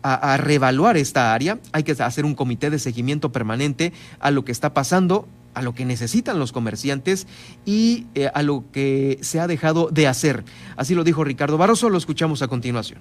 a, 0.02 0.36
reevaluar 0.36 0.96
esta 0.96 1.32
área, 1.32 1.58
hay 1.72 1.84
que 1.84 1.92
hacer 1.92 2.24
un 2.24 2.34
comité 2.34 2.70
de 2.70 2.78
seguimiento 2.78 3.32
permanente 3.32 3.92
a 4.20 4.30
lo 4.30 4.44
que 4.44 4.52
está 4.52 4.74
pasando, 4.74 5.28
a 5.54 5.62
lo 5.62 5.74
que 5.74 5.84
necesitan 5.84 6.38
los 6.38 6.52
comerciantes 6.52 7.26
y 7.64 8.06
eh, 8.14 8.30
a 8.32 8.42
lo 8.42 8.64
que 8.72 9.18
se 9.22 9.40
ha 9.40 9.46
dejado 9.46 9.88
de 9.90 10.08
hacer. 10.08 10.44
Así 10.76 10.94
lo 10.94 11.04
dijo 11.04 11.24
Ricardo 11.24 11.58
Barroso, 11.58 11.88
lo 11.88 11.98
escuchamos 11.98 12.42
a 12.42 12.48
continuación. 12.48 13.00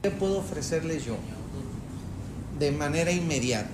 ¿Qué 0.00 0.12
puedo 0.12 0.38
ofrecerles 0.38 1.04
yo 1.04 1.16
de 2.60 2.70
manera 2.70 3.10
inmediata? 3.10 3.68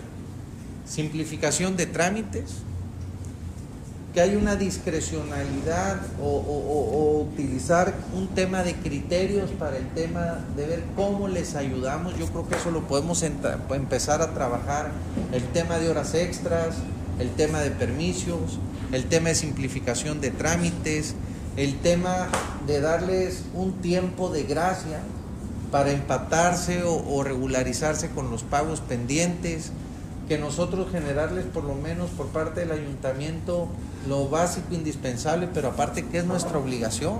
Simplificación 0.88 1.76
de 1.76 1.84
trámites, 1.84 2.62
que 4.14 4.22
hay 4.22 4.34
una 4.34 4.56
discrecionalidad 4.56 6.00
o, 6.22 7.28
utilizar 7.30 7.92
un 8.14 8.28
tema 8.28 8.62
de 8.62 8.74
criterios 8.74 9.50
para 9.50 9.76
el 9.76 9.86
tema 9.90 10.38
de 10.56 10.66
ver 10.66 10.84
cómo 10.96 11.28
les 11.28 11.56
ayudamos. 11.56 12.16
Yo 12.18 12.26
creo 12.28 12.48
que 12.48 12.56
eso 12.56 12.70
lo 12.70 12.88
podemos 12.88 13.22
empezar 13.22 14.22
a 14.22 14.32
trabajar. 14.32 14.92
El 15.30 15.42
tema 15.48 15.78
de 15.78 15.90
horas 15.90 16.14
extras, 16.14 16.76
el 17.18 17.28
tema 17.32 17.60
de 17.60 17.70
permisos, 17.70 18.58
el 18.92 19.04
tema 19.10 19.28
de 19.28 19.34
simplificación 19.34 20.22
de 20.22 20.30
trámites, 20.30 21.16
el 21.58 21.78
tema 21.80 22.28
de 22.66 22.80
darles 22.80 23.42
un 23.52 23.74
tiempo 23.82 24.30
de 24.30 24.44
gracia 24.44 25.00
para 25.74 25.90
empatarse 25.90 26.84
o, 26.84 27.24
regularizarse 27.24 28.10
con 28.10 28.30
los 28.30 28.44
pagos 28.44 28.80
pendientes, 28.80 29.72
que 30.28 30.38
nosotros 30.38 30.86
generarles 30.92 31.46
por 31.46 31.64
lo 31.64 31.74
menos 31.74 32.10
por 32.10 32.28
parte 32.28 32.60
del 32.60 32.70
ayuntamiento 32.70 33.66
lo 34.08 34.28
básico, 34.28 34.72
indispensable, 34.72 35.48
pero 35.52 35.70
aparte 35.70 36.06
que 36.06 36.18
es 36.18 36.26
nuestra 36.26 36.58
obligación, 36.58 37.18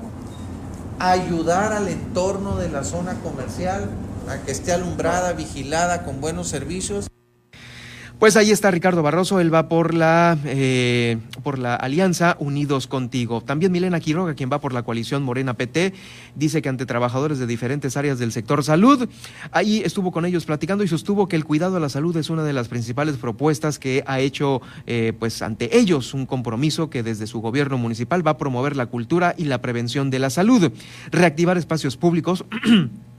ayudar 1.00 1.72
al 1.72 1.88
entorno 1.88 2.56
de 2.56 2.68
la 2.68 2.84
zona 2.84 3.14
comercial 3.24 3.90
a 4.28 4.36
que 4.44 4.52
esté 4.52 4.72
alumbrada, 4.72 5.32
vigilada, 5.32 6.04
con 6.04 6.20
buenos 6.20 6.46
servicios. 6.46 7.08
Pues 8.18 8.36
ahí 8.36 8.52
está 8.52 8.70
Ricardo 8.70 9.02
Barroso, 9.02 9.40
él 9.40 9.52
va 9.52 9.68
por 9.68 9.92
la, 9.92 10.38
eh, 10.44 11.18
por 11.42 11.58
la 11.58 11.74
alianza 11.74 12.36
Unidos 12.38 12.86
Contigo. 12.86 13.40
También 13.40 13.72
Milena 13.72 13.98
Quiroga, 13.98 14.34
quien 14.34 14.50
va 14.50 14.60
por 14.60 14.72
la 14.72 14.82
coalición 14.82 15.24
Morena 15.24 15.54
PT, 15.54 15.92
dice 16.36 16.62
que 16.62 16.68
ante 16.68 16.86
trabajadores 16.86 17.38
de 17.38 17.46
diferentes 17.46 17.96
áreas 17.96 18.18
del 18.18 18.32
sector 18.32 18.62
salud, 18.62 19.08
ahí 19.50 19.82
estuvo 19.84 20.12
con 20.12 20.24
ellos 20.24 20.46
platicando 20.46 20.84
y 20.84 20.88
sostuvo 20.88 21.28
que 21.28 21.36
el 21.36 21.44
cuidado 21.44 21.76
a 21.76 21.80
la 21.80 21.88
salud 21.88 22.16
es 22.16 22.30
una 22.30 22.44
de 22.44 22.52
las 22.52 22.68
principales 22.68 23.16
propuestas 23.16 23.78
que 23.80 24.04
ha 24.06 24.20
hecho 24.20 24.62
eh, 24.86 25.12
pues 25.18 25.42
ante 25.42 25.76
ellos 25.76 26.14
un 26.14 26.24
compromiso 26.24 26.88
que 26.88 27.02
desde 27.02 27.26
su 27.26 27.40
gobierno 27.40 27.78
municipal 27.78 28.26
va 28.26 28.32
a 28.32 28.38
promover 28.38 28.76
la 28.76 28.86
cultura 28.86 29.34
y 29.36 29.44
la 29.44 29.60
prevención 29.60 30.10
de 30.10 30.20
la 30.20 30.30
salud, 30.30 30.70
reactivar 31.10 31.58
espacios 31.58 31.96
públicos. 31.96 32.44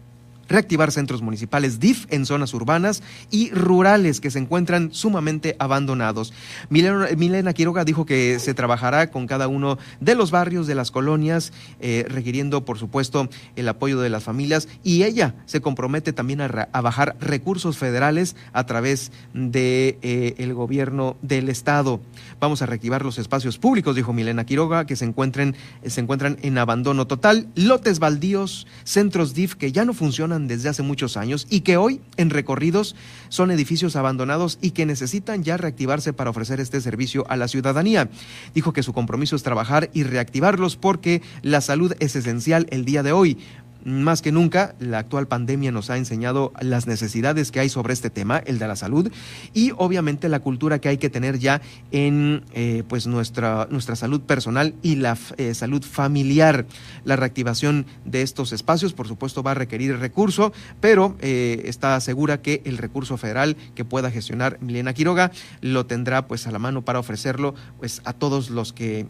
reactivar 0.47 0.91
centros 0.91 1.21
municipales 1.21 1.79
DIF 1.79 2.05
en 2.10 2.25
zonas 2.25 2.53
urbanas 2.53 3.03
y 3.31 3.51
rurales 3.51 4.21
que 4.21 4.31
se 4.31 4.39
encuentran 4.39 4.93
sumamente 4.93 5.55
abandonados. 5.60 6.34
Milena, 6.69 7.53
Quiroga 7.53 7.84
dijo 7.84 8.05
que 8.05 8.39
se 8.39 8.53
trabajará 8.53 9.12
con 9.12 9.27
cada 9.27 9.47
uno 9.47 9.77
de 9.99 10.15
los 10.15 10.31
barrios 10.31 10.67
de 10.67 10.75
las 10.75 10.91
colonias, 10.91 11.53
eh, 11.79 12.05
requiriendo, 12.08 12.65
por 12.65 12.77
supuesto, 12.77 13.29
el 13.55 13.67
apoyo 13.67 13.99
de 13.99 14.10
las 14.10 14.23
familias 14.23 14.67
y 14.84 15.03
ella 15.03 15.36
se 15.45 15.62
compromete 15.62 16.13
también 16.13 16.41
a, 16.41 16.47
bajar 16.81 17.15
recursos 17.19 17.77
federales 17.77 18.36
a 18.53 18.65
través 18.65 19.12
del 19.34 19.51
de, 19.51 19.97
eh, 20.01 20.53
gobierno 20.53 21.17
del 21.21 21.49
Estado. 21.49 21.99
Vamos 22.39 22.62
a 22.62 22.65
reactivar 22.65 23.03
los 23.03 23.17
espacios 23.17 23.58
públicos, 23.58 23.95
dijo 23.95 24.13
Milena 24.13 24.45
Quiroga, 24.45 24.86
que 24.86 24.95
se 24.95 25.05
encuentren, 25.05 25.55
se 25.86 26.01
encuentran 26.01 26.38
en 26.41 26.58
abandono 26.58 27.08
total, 27.08 27.47
lotes 27.55 27.99
baldíos, 27.99 28.67
centros 28.84 29.34
DIF 29.34 29.55
que 29.55 29.71
ya 29.71 29.86
no 29.86 29.93
funcionan 29.93 30.35
desde 30.39 30.69
hace 30.69 30.84
muchos 30.84 31.17
años 31.17 31.48
y 31.50 31.62
que 31.62 31.78
hoy 31.78 32.02
en 32.17 32.30
recorridos 32.30 32.95
son 33.30 33.52
edificios 33.52 33.95
abandonados 33.95 34.60
y 34.62 34.71
que 34.71 34.86
necesitan 34.86 35.43
ya 35.43 35.58
reactivarse 35.58 36.13
para 36.13 36.30
ofrecer 36.30 36.60
este 36.60 36.82
servicio 36.82 37.26
a 37.30 37.36
la 37.36 37.48
ciudadanía. 37.48 38.10
Dijo 38.54 38.74
que 38.74 38.84
su 38.84 38.93
compromiso 38.93 39.36
es 39.36 39.43
trabajar 39.43 39.89
y 39.93 40.04
reactivarlos 40.04 40.76
porque 40.76 41.21
la 41.41 41.62
salud 41.62 41.93
es 42.00 42.15
esencial 42.15 42.67
el 42.69 42.86
día 42.86 43.04
de 43.04 43.12
hoy. 43.12 43.38
Más 43.86 44.24
que 44.24 44.32
nunca, 44.32 44.74
la 44.80 44.98
actual 44.98 45.28
pandemia 45.28 45.71
nos 45.71 45.91
ha 45.91 45.98
enseñado 45.98 46.52
las 46.60 46.88
necesidades 46.88 47.52
que 47.52 47.60
hay 47.60 47.69
sobre 47.69 47.93
este 47.93 48.10
tema, 48.10 48.39
el 48.39 48.58
de 48.58 48.67
la 48.67 48.76
salud, 48.76 49.12
y 49.54 49.74
obviamente 49.78 50.28
la 50.28 50.39
cultura 50.39 50.80
que 50.80 50.89
hay 50.89 50.98
que 50.98 51.12
tener 51.12 51.38
ya 51.38 51.62
en 51.91 52.43
eh, 52.54 52.82
pues 52.88 53.06
nuestra, 53.06 53.67
nuestra 53.69 53.95
salud 53.95 54.21
personal 54.21 54.74
y 54.82 54.95
la 54.95 55.15
eh, 55.38 55.54
salud 55.54 55.84
familiar. 55.84 56.65
La 57.04 57.15
reactivación 57.15 57.86
de 58.06 58.24
estos 58.24 58.54
espacios, 58.54 58.93
por 58.93 59.08
supuesto, 59.08 59.43
va 59.43 59.52
a 59.52 59.54
requerir 59.54 60.00
recurso, 60.00 60.52
pero 60.82 61.15
eh, 61.21 61.62
está 61.65 62.00
segura 62.00 62.41
que 62.41 62.63
el 62.65 62.80
recurso 62.80 63.17
federal 63.17 63.56
que 63.76 63.86
pueda 63.86 64.10
gestionar 64.10 64.58
Milena 64.62 64.95
Quiroga 64.95 65.32
lo 65.62 65.86
tendrá 65.86 66.28
pues 66.28 66.48
a 66.48 66.52
la 66.52 66.58
mano 66.58 66.84
para 66.84 66.98
ofrecerlo 66.98 67.54
pues 67.78 68.02
a 68.06 68.13
todos 68.13 68.50
los 68.50 68.74
que 68.74 69.06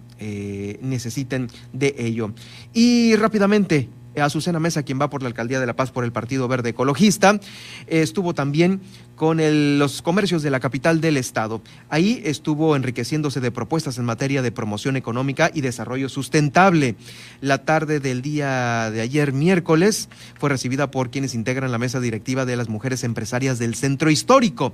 necesiten 0.81 1.47
de 1.71 1.95
ello. 1.97 2.33
Y 2.73 3.15
rápidamente, 3.15 3.87
Azucena 4.21 4.59
Mesa, 4.59 4.83
quien 4.83 4.99
va 4.99 5.09
por 5.09 5.21
la 5.21 5.27
alcaldía 5.27 5.59
de 5.59 5.65
La 5.65 5.75
Paz 5.75 5.91
por 5.91 6.03
el 6.03 6.11
Partido 6.11 6.47
Verde 6.47 6.69
Ecologista, 6.69 7.39
estuvo 7.87 8.33
también 8.33 8.81
con 9.15 9.39
los 9.79 10.01
comercios 10.01 10.43
de 10.43 10.49
la 10.49 10.59
capital 10.59 11.01
del 11.01 11.17
estado. 11.17 11.61
Ahí 11.89 12.21
estuvo 12.25 12.75
enriqueciéndose 12.75 13.39
de 13.39 13.51
propuestas 13.51 13.97
en 13.97 14.05
materia 14.05 14.41
de 14.41 14.51
promoción 14.51 14.97
económica 14.97 15.51
y 15.53 15.61
desarrollo 15.61 16.09
sustentable. 16.09 16.95
La 17.41 17.59
tarde 17.59 17.99
del 17.99 18.21
día 18.21 18.91
de 18.91 19.01
ayer, 19.01 19.33
miércoles, 19.33 20.09
fue 20.39 20.49
recibida 20.49 20.91
por 20.91 21.11
quienes 21.11 21.33
integran 21.33 21.71
la 21.71 21.77
mesa 21.77 21.99
directiva 21.99 22.45
de 22.45 22.57
las 22.57 22.69
mujeres 22.69 23.03
empresarias 23.03 23.59
del 23.59 23.75
centro 23.75 24.09
histórico. 24.11 24.73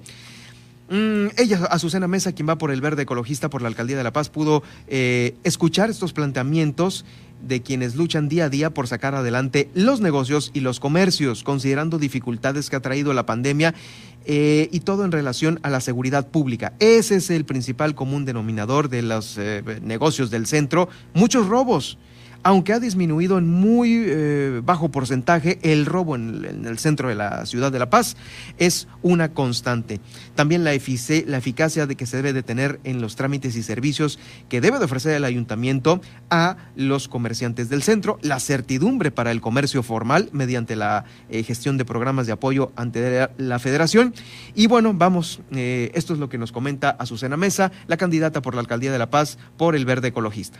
Mm, 0.92 1.28
ella, 1.38 1.68
Azucena 1.70 2.10
Mesa, 2.10 2.34
quien 2.34 2.50
va 2.50 2.58
por 2.58 2.70
el 2.70 2.82
verde 2.82 3.04
ecologista 3.04 3.50
por 3.50 3.62
la 3.62 3.70
alcaldía 3.70 3.96
de 3.96 4.04
La 4.04 4.12
Paz, 4.12 4.28
pudo 4.28 4.62
eh, 4.90 5.36
escuchar 5.46 5.90
estos 5.90 6.12
planteamientos 6.12 7.06
de 7.42 7.62
quienes 7.62 7.96
luchan 7.96 8.28
día 8.28 8.46
a 8.46 8.50
día 8.50 8.74
por 8.74 8.88
sacar 8.88 9.16
adelante 9.16 9.70
los 9.74 10.02
negocios 10.02 10.52
y 10.54 10.60
los 10.60 10.82
comercios, 10.82 11.44
considerando 11.44 11.98
dificultades 11.98 12.70
que 12.70 12.76
ha 12.76 12.82
traído 12.82 13.14
la 13.14 13.26
pandemia 13.26 13.74
eh, 14.26 14.68
y 14.74 14.82
todo 14.82 15.06
en 15.06 15.14
relación 15.14 15.62
a 15.64 15.70
la 15.70 15.80
seguridad 15.80 16.28
pública. 16.28 16.74
Ese 16.80 17.16
es 17.16 17.30
el 17.30 17.46
principal 17.46 17.96
común 17.96 18.26
denominador 18.26 18.90
de 18.90 19.02
los 19.02 19.38
eh, 19.38 19.64
negocios 19.82 20.30
del 20.30 20.46
centro, 20.46 20.90
muchos 21.14 21.48
robos 21.48 21.98
aunque 22.44 22.74
ha 22.74 22.80
disminuido 22.80 23.38
en 23.38 23.48
muy 23.48 24.04
eh, 24.06 24.62
bajo 24.64 24.90
porcentaje, 24.90 25.60
el 25.62 25.86
robo 25.86 26.16
en, 26.16 26.66
el 26.66 26.80
centro 26.80 27.10
de 27.10 27.16
la 27.16 27.46
ciudad 27.46 27.72
de 27.72 27.80
La 27.80 27.90
Paz 27.90 28.16
es 28.58 28.88
una 29.02 29.34
constante. 29.34 30.00
También 30.36 30.64
la, 30.64 30.74
eficacia 30.74 31.86
de 31.86 31.96
que 31.96 32.06
se 32.06 32.18
debe 32.18 32.34
de 32.34 32.44
tener 32.44 32.80
en 32.84 33.02
los 33.02 33.16
trámites 33.16 33.56
y 33.56 33.64
servicios 33.64 34.20
que 34.50 34.62
debe 34.62 34.80
de 34.80 34.86
ofrecer 34.86 35.16
el 35.16 35.26
ayuntamiento 35.26 36.02
a 36.30 36.58
los 36.76 37.08
comerciantes 37.08 37.70
del 37.70 37.84
centro, 37.84 38.18
la 38.22 38.40
certidumbre 38.40 39.12
para 39.12 39.32
el 39.32 39.42
comercio 39.42 39.84
formal 39.84 40.30
mediante 40.32 40.76
la 40.76 41.06
eh, 41.30 41.44
gestión 41.44 41.78
de 41.78 41.86
programas 41.86 42.28
de 42.28 42.34
apoyo 42.34 42.72
ante 42.76 43.30
la 43.38 43.60
federación. 43.60 44.14
Y 44.56 44.68
bueno, 44.68 44.94
vamos, 44.94 45.42
eh, 45.52 45.92
esto 45.94 46.14
es 46.14 46.20
lo 46.20 46.30
que 46.30 46.38
nos 46.38 46.52
comenta 46.52 46.92
Azucena 46.92 47.38
Mesa, 47.38 47.72
la 47.88 47.98
candidata 47.98 48.42
por 48.42 48.56
la 48.56 48.62
alcaldía 48.62 48.92
de 48.92 49.00
La 49.00 49.10
Paz 49.10 49.38
por 49.58 49.76
el 49.76 49.86
Verde 49.86 50.10
Ecologista. 50.10 50.60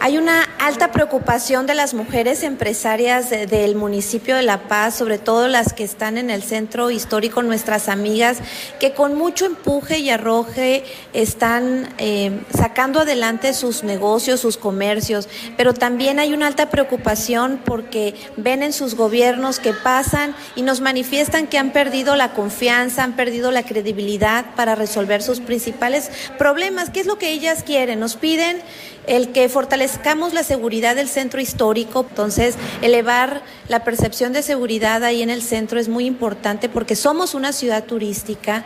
Hay 0.00 0.16
una 0.16 0.44
alta 0.58 0.92
preocupación 0.92 1.66
de 1.66 1.74
las 1.74 1.92
mujeres 1.92 2.42
empresarias 2.42 3.30
del 3.30 3.74
municipio 3.74 4.36
de 4.36 4.42
La 4.42 4.68
Paz, 4.68 4.94
sobre 4.94 5.18
todo 5.18 5.48
las 5.48 5.72
que 5.72 5.82
están 5.82 6.18
en 6.18 6.30
el 6.30 6.42
centro 6.42 6.90
histórico, 6.90 7.42
nuestras 7.42 7.88
amigas, 7.88 8.38
que 8.78 8.92
con 8.92 9.16
mucho 9.16 9.44
empuje 9.46 9.98
y 9.98 10.10
arroje 10.10 10.84
están 11.12 11.88
eh, 11.98 12.40
sacando 12.56 13.00
adelante 13.00 13.52
sus 13.54 13.82
negocios, 13.82 14.40
sus 14.40 14.56
comercios, 14.56 15.28
pero 15.56 15.74
también 15.74 16.20
hay 16.20 16.32
una 16.32 16.46
alta 16.46 16.70
preocupación 16.70 17.60
porque 17.64 18.14
ven 18.36 18.62
en 18.62 18.72
sus 18.72 18.94
gobiernos 18.94 19.58
que 19.58 19.72
pasan 19.72 20.34
y 20.54 20.62
nos 20.62 20.80
manifiestan 20.80 21.48
que 21.48 21.58
han 21.58 21.72
perdido 21.72 22.14
la 22.14 22.32
confianza, 22.32 23.02
han 23.02 23.16
perdido 23.16 23.50
la 23.50 23.64
credibilidad 23.64 24.54
para 24.54 24.74
resolver 24.76 25.22
sus 25.22 25.40
principales 25.40 26.10
problemas. 26.38 26.90
¿Qué 26.90 27.00
es 27.00 27.06
lo 27.06 27.18
que 27.18 27.30
ellas 27.30 27.62
quieren? 27.64 28.00
Nos 28.00 28.16
piden 28.16 28.62
el 29.08 29.32
que 29.32 29.48
fortalezcamos 29.48 30.34
la 30.34 30.42
seguridad 30.42 30.94
del 30.94 31.08
centro 31.08 31.40
histórico, 31.40 32.06
entonces 32.08 32.56
elevar 32.82 33.42
la 33.68 33.82
percepción 33.82 34.32
de 34.32 34.42
seguridad 34.42 35.02
ahí 35.02 35.22
en 35.22 35.30
el 35.30 35.42
centro 35.42 35.80
es 35.80 35.88
muy 35.88 36.04
importante 36.06 36.68
porque 36.68 36.94
somos 36.94 37.34
una 37.34 37.52
ciudad 37.52 37.84
turística 37.84 38.64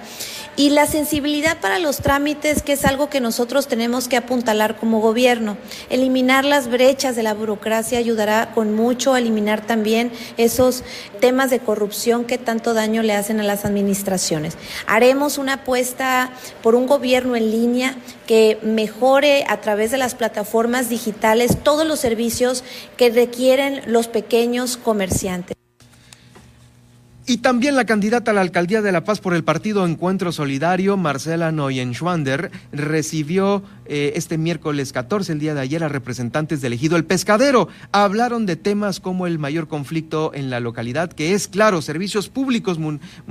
y 0.56 0.70
la 0.70 0.86
sensibilidad 0.86 1.58
para 1.60 1.78
los 1.78 1.98
trámites, 1.98 2.62
que 2.62 2.72
es 2.74 2.84
algo 2.84 3.08
que 3.08 3.20
nosotros 3.20 3.68
tenemos 3.68 4.08
que 4.08 4.16
apuntalar 4.16 4.76
como 4.76 5.00
gobierno. 5.00 5.56
Eliminar 5.90 6.44
las 6.44 6.68
brechas 6.68 7.16
de 7.16 7.22
la 7.22 7.34
burocracia 7.34 7.98
ayudará 7.98 8.52
con 8.54 8.74
mucho 8.74 9.14
a 9.14 9.18
eliminar 9.18 9.66
también 9.66 10.12
esos 10.36 10.84
temas 11.20 11.50
de 11.50 11.60
corrupción 11.60 12.24
que 12.24 12.38
tanto 12.38 12.74
daño 12.74 13.02
le 13.02 13.14
hacen 13.14 13.40
a 13.40 13.44
las 13.44 13.64
administraciones. 13.64 14.56
Haremos 14.86 15.38
una 15.38 15.54
apuesta 15.54 16.30
por 16.62 16.74
un 16.74 16.86
gobierno 16.86 17.36
en 17.36 17.50
línea 17.50 17.96
que 18.26 18.58
mejore 18.62 19.44
a 19.48 19.60
través 19.60 19.90
de 19.90 19.98
las 19.98 20.14
plataformas 20.14 20.88
digitales 20.88 21.58
todos 21.62 21.86
los 21.86 22.00
servicios 22.00 22.64
que 22.96 23.10
requieren 23.10 23.82
los 23.86 24.08
pequeños 24.08 24.76
comerciantes. 24.76 25.61
Y 27.24 27.38
también 27.38 27.76
la 27.76 27.84
candidata 27.84 28.32
a 28.32 28.34
la 28.34 28.40
alcaldía 28.40 28.82
de 28.82 28.90
La 28.90 29.04
Paz 29.04 29.20
por 29.20 29.34
el 29.34 29.44
partido 29.44 29.86
Encuentro 29.86 30.32
Solidario, 30.32 30.96
Marcela 30.96 31.52
Neuenschwander, 31.52 32.50
recibió 32.72 33.62
eh, 33.94 34.14
este 34.16 34.38
miércoles 34.38 34.90
14, 34.90 35.34
el 35.34 35.38
día 35.38 35.52
de 35.52 35.60
ayer, 35.60 35.84
a 35.84 35.88
representantes 35.88 36.62
del 36.62 36.72
ejido 36.72 36.96
El 36.96 37.04
Pescadero. 37.04 37.68
Hablaron 37.92 38.46
de 38.46 38.56
temas 38.56 39.00
como 39.00 39.26
el 39.26 39.38
mayor 39.38 39.68
conflicto 39.68 40.32
en 40.32 40.48
la 40.48 40.60
localidad, 40.60 41.12
que 41.12 41.34
es, 41.34 41.46
claro, 41.46 41.82
servicios 41.82 42.30
públicos, 42.30 42.78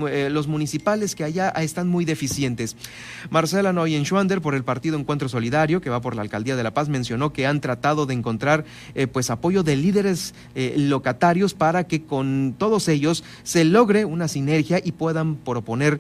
eh, 0.08 0.30
los 0.32 0.45
municipales 0.47 1.15
que 1.15 1.24
allá 1.24 1.50
están 1.50 1.88
muy 1.88 2.06
deficientes. 2.06 2.76
Marcela 3.32 3.74
Neuenschwander, 3.74 4.39
por 4.39 4.54
el 4.54 4.63
partido 4.63 5.00
Encuentro 5.00 5.30
Solidario, 5.30 5.82
que 5.82 5.89
va 5.89 6.00
por 6.00 6.15
la 6.15 6.21
alcaldía 6.21 6.56
de 6.56 6.62
La 6.62 6.76
Paz, 6.76 6.89
mencionó 6.89 7.34
que 7.34 7.47
han 7.47 7.60
tratado 7.60 8.06
de 8.06 8.13
encontrar 8.13 8.63
eh, 8.93 9.08
pues 9.08 9.32
apoyo 9.32 9.63
de 9.63 9.76
líderes 9.76 10.36
locatarios 10.54 11.56
para 11.56 11.88
que 11.88 12.04
con 12.04 12.54
todos 12.56 12.88
ellos 12.88 13.24
se 13.41 13.65
logre 13.65 14.06
una 14.06 14.28
sinergia 14.28 14.80
y 14.84 14.91
puedan 14.91 15.38
proponer 15.38 16.00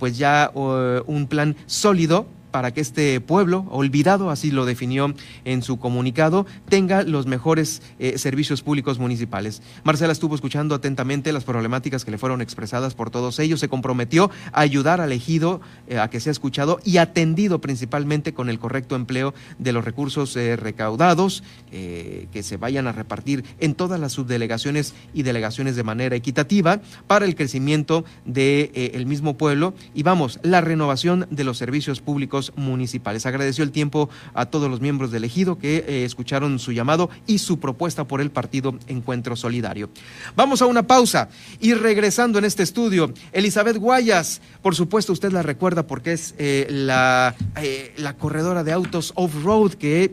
pues 0.00 0.18
ya 0.18 0.50
un 0.54 1.28
plan 1.28 1.54
sólido 1.66 2.26
para 2.52 2.72
que 2.72 2.80
este 2.80 3.20
pueblo, 3.20 3.66
olvidado, 3.70 4.30
así 4.30 4.52
lo 4.52 4.64
definió 4.64 5.12
en 5.44 5.62
su 5.62 5.78
comunicado, 5.78 6.46
tenga 6.68 7.02
los 7.02 7.26
mejores 7.26 7.82
eh, 7.98 8.18
servicios 8.18 8.62
públicos 8.62 8.98
municipales. 8.98 9.62
Marcela 9.82 10.12
estuvo 10.12 10.34
escuchando 10.34 10.74
atentamente 10.74 11.32
las 11.32 11.44
problemáticas 11.44 12.04
que 12.04 12.10
le 12.12 12.18
fueron 12.18 12.40
expresadas 12.40 12.94
por 12.94 13.10
todos 13.10 13.38
ellos, 13.40 13.58
se 13.58 13.68
comprometió 13.68 14.30
a 14.52 14.60
ayudar 14.60 15.00
al 15.00 15.12
ejido 15.12 15.60
eh, 15.88 15.98
a 15.98 16.10
que 16.10 16.20
sea 16.20 16.30
escuchado 16.30 16.78
y 16.84 16.98
atendido 16.98 17.60
principalmente 17.60 18.34
con 18.34 18.48
el 18.48 18.58
correcto 18.58 18.94
empleo 18.94 19.34
de 19.58 19.72
los 19.72 19.84
recursos 19.84 20.36
eh, 20.36 20.56
recaudados, 20.56 21.42
que 21.70 22.42
se 22.42 22.58
vayan 22.58 22.86
a 22.86 22.92
repartir 22.92 23.44
en 23.58 23.74
todas 23.74 23.98
las 23.98 24.12
subdelegaciones 24.12 24.94
y 25.14 25.22
delegaciones 25.22 25.74
de 25.74 25.82
manera 25.82 26.14
equitativa 26.14 26.82
para 27.06 27.24
el 27.24 27.34
crecimiento 27.34 28.04
del 28.26 28.34
de, 28.34 28.90
el 28.92 29.06
mismo 29.06 29.38
pueblo 29.38 29.72
y 29.94 30.02
vamos, 30.02 30.38
la 30.42 30.60
renovación 30.60 31.26
de 31.30 31.44
los 31.44 31.56
servicios 31.56 32.00
públicos 32.00 32.41
municipales. 32.56 33.26
Agradeció 33.26 33.62
el 33.62 33.70
tiempo 33.70 34.10
a 34.34 34.46
todos 34.46 34.68
los 34.68 34.80
miembros 34.80 35.12
del 35.12 35.22
ejido 35.22 35.58
que 35.58 35.84
eh, 35.86 36.04
escucharon 36.04 36.58
su 36.58 36.72
llamado 36.72 37.10
y 37.26 37.38
su 37.38 37.60
propuesta 37.60 38.04
por 38.04 38.20
el 38.20 38.30
partido 38.30 38.74
Encuentro 38.88 39.36
Solidario. 39.36 39.90
Vamos 40.34 40.62
a 40.62 40.66
una 40.66 40.82
pausa 40.82 41.28
y 41.60 41.74
regresando 41.74 42.38
en 42.38 42.44
este 42.44 42.62
estudio, 42.62 43.12
Elizabeth 43.32 43.76
Guayas, 43.76 44.40
por 44.62 44.74
supuesto 44.74 45.12
usted 45.12 45.30
la 45.30 45.42
recuerda 45.42 45.86
porque 45.86 46.12
es 46.14 46.34
eh, 46.38 46.66
la, 46.70 47.34
eh, 47.60 47.92
la 47.96 48.16
corredora 48.16 48.64
de 48.64 48.72
autos 48.72 49.12
off-road 49.14 49.74
que, 49.74 50.12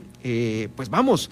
pues 0.76 0.90
vamos, 0.90 1.30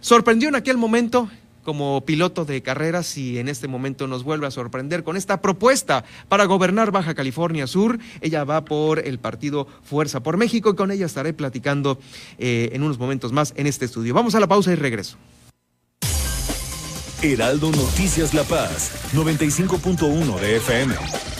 sorprendió 0.00 0.48
en 0.48 0.54
aquel 0.54 0.78
momento 0.78 1.28
como 1.62 2.04
piloto 2.04 2.44
de 2.44 2.62
carreras 2.62 3.16
y 3.16 3.38
en 3.38 3.48
este 3.48 3.68
momento 3.68 4.06
nos 4.06 4.24
vuelve 4.24 4.46
a 4.46 4.50
sorprender 4.50 5.04
con 5.04 5.16
esta 5.16 5.40
propuesta 5.40 6.04
para 6.28 6.44
gobernar 6.44 6.90
Baja 6.90 7.14
California 7.14 7.66
Sur. 7.66 7.98
Ella 8.20 8.44
va 8.44 8.64
por 8.64 8.98
el 8.98 9.18
partido 9.18 9.66
Fuerza 9.82 10.20
por 10.20 10.36
México 10.36 10.70
y 10.70 10.76
con 10.76 10.90
ella 10.90 11.06
estaré 11.06 11.32
platicando 11.32 11.98
eh, 12.38 12.70
en 12.72 12.82
unos 12.82 12.98
momentos 12.98 13.32
más 13.32 13.52
en 13.56 13.66
este 13.66 13.84
estudio. 13.84 14.14
Vamos 14.14 14.34
a 14.34 14.40
la 14.40 14.48
pausa 14.48 14.72
y 14.72 14.76
regreso. 14.76 15.16
Heraldo 17.22 17.70
Noticias 17.70 18.32
La 18.32 18.44
Paz, 18.44 18.92
95.1 19.12 20.40
de 20.40 20.56
FM. 20.56 21.39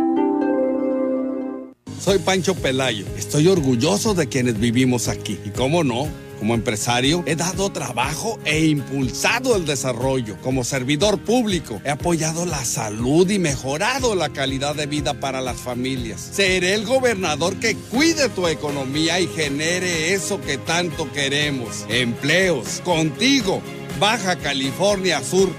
Soy 2.01 2.17
Pancho 2.17 2.55
Pelayo. 2.55 3.05
Estoy 3.15 3.47
orgulloso 3.47 4.15
de 4.15 4.27
quienes 4.27 4.59
vivimos 4.59 5.07
aquí. 5.07 5.37
Y 5.45 5.51
cómo 5.51 5.83
no, 5.83 6.07
como 6.39 6.55
empresario 6.55 7.23
he 7.27 7.35
dado 7.35 7.71
trabajo 7.71 8.39
e 8.43 8.65
impulsado 8.65 9.55
el 9.55 9.67
desarrollo. 9.67 10.35
Como 10.41 10.63
servidor 10.63 11.19
público 11.19 11.79
he 11.85 11.91
apoyado 11.91 12.47
la 12.47 12.65
salud 12.65 13.29
y 13.29 13.37
mejorado 13.37 14.15
la 14.15 14.29
calidad 14.29 14.73
de 14.73 14.87
vida 14.87 15.19
para 15.19 15.41
las 15.41 15.57
familias. 15.57 16.27
Seré 16.33 16.73
el 16.73 16.87
gobernador 16.87 17.55
que 17.57 17.75
cuide 17.75 18.29
tu 18.29 18.47
economía 18.47 19.19
y 19.19 19.27
genere 19.27 20.15
eso 20.15 20.41
que 20.41 20.57
tanto 20.57 21.11
queremos. 21.11 21.85
Empleos. 21.87 22.81
Contigo. 22.83 23.61
Baja 23.99 24.37
California 24.37 25.23
Sur 25.23 25.49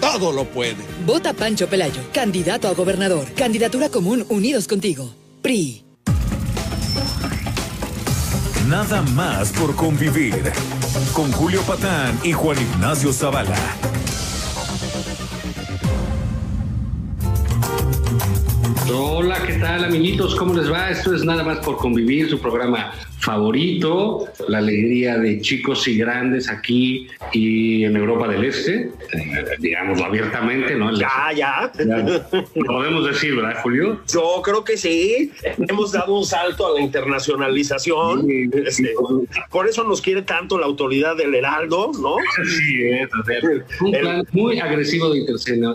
todo 0.00 0.32
lo 0.32 0.46
puede. 0.50 0.82
Vota 1.06 1.32
Pancho 1.32 1.68
Pelayo, 1.68 2.02
candidato 2.12 2.66
a 2.66 2.74
gobernador. 2.74 3.30
Candidatura 3.34 3.88
común 3.88 4.26
Unidos 4.28 4.66
contigo. 4.66 5.14
PRI. 5.42 5.91
Nada 8.72 9.02
más 9.14 9.52
por 9.52 9.76
convivir. 9.76 10.50
Con 11.12 11.30
Julio 11.30 11.60
Patán 11.60 12.18
y 12.24 12.32
Juan 12.32 12.56
Ignacio 12.58 13.12
Zavala. 13.12 13.54
Hola, 18.90 19.36
¿qué 19.46 19.58
tal 19.58 19.84
amiguitos? 19.84 20.34
¿Cómo 20.36 20.54
les 20.54 20.72
va? 20.72 20.88
Esto 20.88 21.14
es 21.14 21.22
Nada 21.22 21.42
más 21.42 21.58
por 21.58 21.76
convivir, 21.76 22.30
su 22.30 22.38
programa 22.38 22.92
favorito, 23.22 24.26
la 24.48 24.58
alegría 24.58 25.16
de 25.16 25.40
chicos 25.40 25.86
y 25.86 25.96
grandes 25.96 26.50
aquí 26.50 27.06
y 27.32 27.84
en 27.84 27.96
Europa 27.96 28.26
del 28.26 28.44
Este, 28.44 28.90
eh, 29.12 29.44
digámoslo 29.60 30.06
abiertamente, 30.06 30.74
¿no? 30.74 30.92
Ya, 30.98 31.30
ya. 31.34 31.72
Lo 32.56 32.64
podemos 32.66 33.06
decir, 33.06 33.36
¿verdad, 33.36 33.62
Julio? 33.62 34.00
Yo 34.12 34.42
creo 34.42 34.64
que 34.64 34.76
sí. 34.76 35.30
Hemos 35.68 35.92
dado 35.92 36.18
un 36.18 36.26
salto 36.26 36.66
a 36.66 36.74
la 36.74 36.80
internacionalización. 36.80 38.26
Este, 38.52 38.92
por 39.50 39.68
eso 39.68 39.84
nos 39.84 40.00
quiere 40.00 40.22
tanto 40.22 40.58
la 40.58 40.66
autoridad 40.66 41.16
del 41.16 41.34
Heraldo, 41.34 41.92
¿no? 42.00 42.16
Sí, 42.44 42.82
es. 42.88 43.08
un 43.80 43.92
plan 43.92 44.26
muy 44.32 44.58
agresivo 44.58 45.10
de 45.10 45.20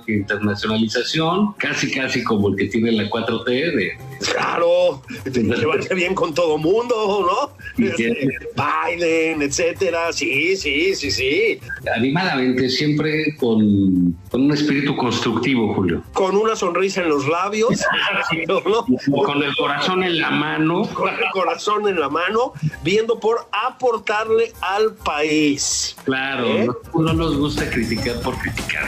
internacionalización, 0.07 1.53
casi, 1.53 1.91
casi 1.91 2.23
como 2.25 2.49
el 2.49 2.57
que 2.57 2.65
tiene 2.65 2.91
la 2.91 3.09
4T. 3.09 3.45
De, 3.45 3.97
claro, 4.33 5.01
llevarse 5.25 5.95
bien 5.95 6.13
con 6.13 6.33
todo 6.33 6.57
mundo, 6.57 7.25
¿no? 7.25 7.36
¿No? 7.77 7.85
Este, 7.85 8.29
Biden, 8.55 9.41
etcétera. 9.41 10.11
Sí, 10.13 10.55
sí, 10.55 10.95
sí, 10.95 11.11
sí. 11.11 11.59
Animadamente, 11.95 12.69
siempre 12.69 13.35
con, 13.37 14.15
con 14.29 14.43
un 14.43 14.51
espíritu 14.53 14.95
constructivo, 14.95 15.73
Julio. 15.73 16.03
Con 16.13 16.35
una 16.35 16.55
sonrisa 16.55 17.01
en 17.01 17.09
los 17.09 17.27
labios. 17.27 17.69
¿no? 18.65 18.85
Con 19.23 19.43
el 19.43 19.55
corazón 19.55 20.03
en 20.03 20.19
la 20.19 20.31
mano. 20.31 20.83
Con 20.93 21.09
el 21.09 21.29
corazón 21.31 21.87
en 21.87 21.99
la 21.99 22.09
mano, 22.09 22.53
viendo 22.83 23.19
por 23.19 23.47
aportarle 23.51 24.51
al 24.61 24.93
país. 24.93 25.95
Claro, 26.05 26.47
¿Eh? 26.47 26.67
no, 26.93 27.01
no 27.01 27.13
nos 27.13 27.37
gusta 27.37 27.69
criticar 27.69 28.19
por 28.21 28.37
criticar. 28.37 28.85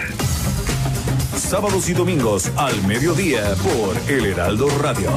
Sábados 1.35 1.89
y 1.89 1.93
domingos 1.93 2.51
al 2.57 2.81
mediodía 2.83 3.55
por 3.63 4.11
El 4.11 4.25
Heraldo 4.25 4.67
Radio. 4.81 5.09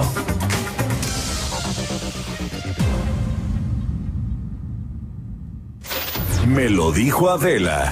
Me 6.47 6.69
lo 6.69 6.91
dijo 6.91 7.31
Adela. 7.31 7.91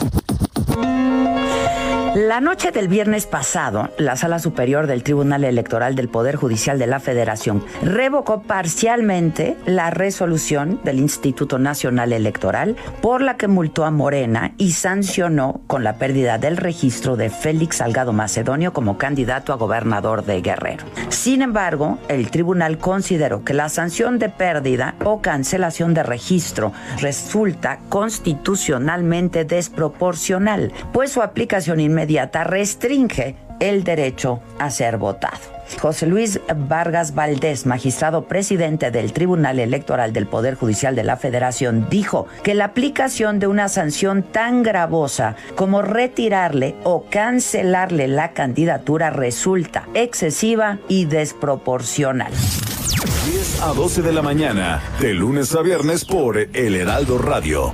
La 2.15 2.41
noche 2.41 2.73
del 2.73 2.89
viernes 2.89 3.27
pasado, 3.27 3.89
la 3.97 4.17
Sala 4.17 4.41
Superior 4.41 4.89
del 4.89 5.05
Tribunal 5.05 5.45
Electoral 5.45 5.95
del 5.95 6.09
Poder 6.09 6.35
Judicial 6.35 6.77
de 6.77 6.89
la 6.89 6.99
Federación 6.99 7.65
revocó 7.85 8.43
parcialmente 8.43 9.57
la 9.65 9.91
resolución 9.91 10.81
del 10.83 10.99
Instituto 10.99 11.61
Nacional 11.61 12.13
Electoral 12.13 12.75
por 13.01 13.21
la 13.21 13.37
que 13.37 13.47
multó 13.47 13.85
a 13.85 13.93
Morena 13.93 14.55
y 14.59 14.73
sancionó 14.73 15.61
con 15.69 15.85
la 15.85 15.99
pérdida 15.99 16.37
del 16.39 16.57
registro 16.57 17.15
de 17.15 17.31
Félix 17.31 17.77
Salgado 17.77 18.13
Macedonio 18.13 18.73
como 18.73 18.99
candidato 18.99 19.53
a 19.53 19.57
gobernador 19.57 20.25
de 20.25 20.41
Guerrero. 20.41 20.87
Sin 21.11 21.43
embargo, 21.43 21.99
el 22.09 22.33
tribunal 22.33 22.79
consideró 22.79 23.45
que 23.45 23.55
la 23.55 23.69
sanción 23.69 24.19
de 24.19 24.31
pérdida 24.31 24.97
o 25.05 25.23
cancelación 25.23 25.95
de 25.95 26.03
registro 26.03 26.73
resulta 26.99 27.79
constitucionalmente 27.89 29.45
desproporcional, 29.45 30.73
pues 30.93 31.13
su 31.13 31.23
aplicación 31.23 31.79
inmediata 31.79 32.00
restringe 32.45 33.37
el 33.61 33.85
derecho 33.85 34.41
a 34.59 34.71
ser 34.71 34.97
votado. 34.97 35.39
José 35.79 36.07
Luis 36.07 36.41
Vargas 36.69 37.15
Valdés, 37.15 37.65
magistrado 37.65 38.25
presidente 38.25 38.91
del 38.91 39.13
Tribunal 39.13 39.61
Electoral 39.61 40.13
del 40.13 40.27
Poder 40.27 40.55
Judicial 40.55 40.97
de 40.97 41.05
la 41.05 41.17
Federación, 41.17 41.87
dijo 41.89 42.27
que 42.43 42.55
la 42.55 42.67
aplicación 42.67 43.39
de 43.39 43.47
una 43.47 43.69
sanción 43.69 44.23
tan 44.23 44.63
gravosa 44.63 45.37
como 45.55 45.83
retirarle 45.83 46.75
o 46.83 47.05
cancelarle 47.09 48.09
la 48.09 48.33
candidatura 48.33 49.11
resulta 49.11 49.87
excesiva 49.95 50.79
y 50.89 51.05
desproporcional. 51.05 52.33
10 52.33 53.63
a 53.63 53.73
12 53.75 54.03
de 54.03 54.13
la 54.13 54.23
mañana, 54.23 54.83
de 55.01 55.15
lunes 55.15 55.55
a 55.55 55.63
viernes 55.63 56.05
por 56.05 56.39
El 56.39 56.75
Heraldo 56.75 57.19
Radio. 57.19 57.73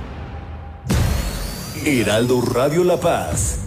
Heraldo 1.83 2.41
Radio 2.41 2.83
La 2.83 2.97
Paz. 2.97 3.66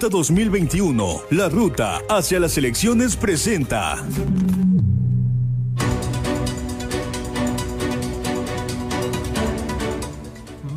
Ruta 0.00 0.16
2021, 0.16 1.24
la 1.32 1.50
ruta 1.50 2.00
hacia 2.08 2.40
las 2.40 2.56
elecciones 2.56 3.16
presenta. 3.16 4.02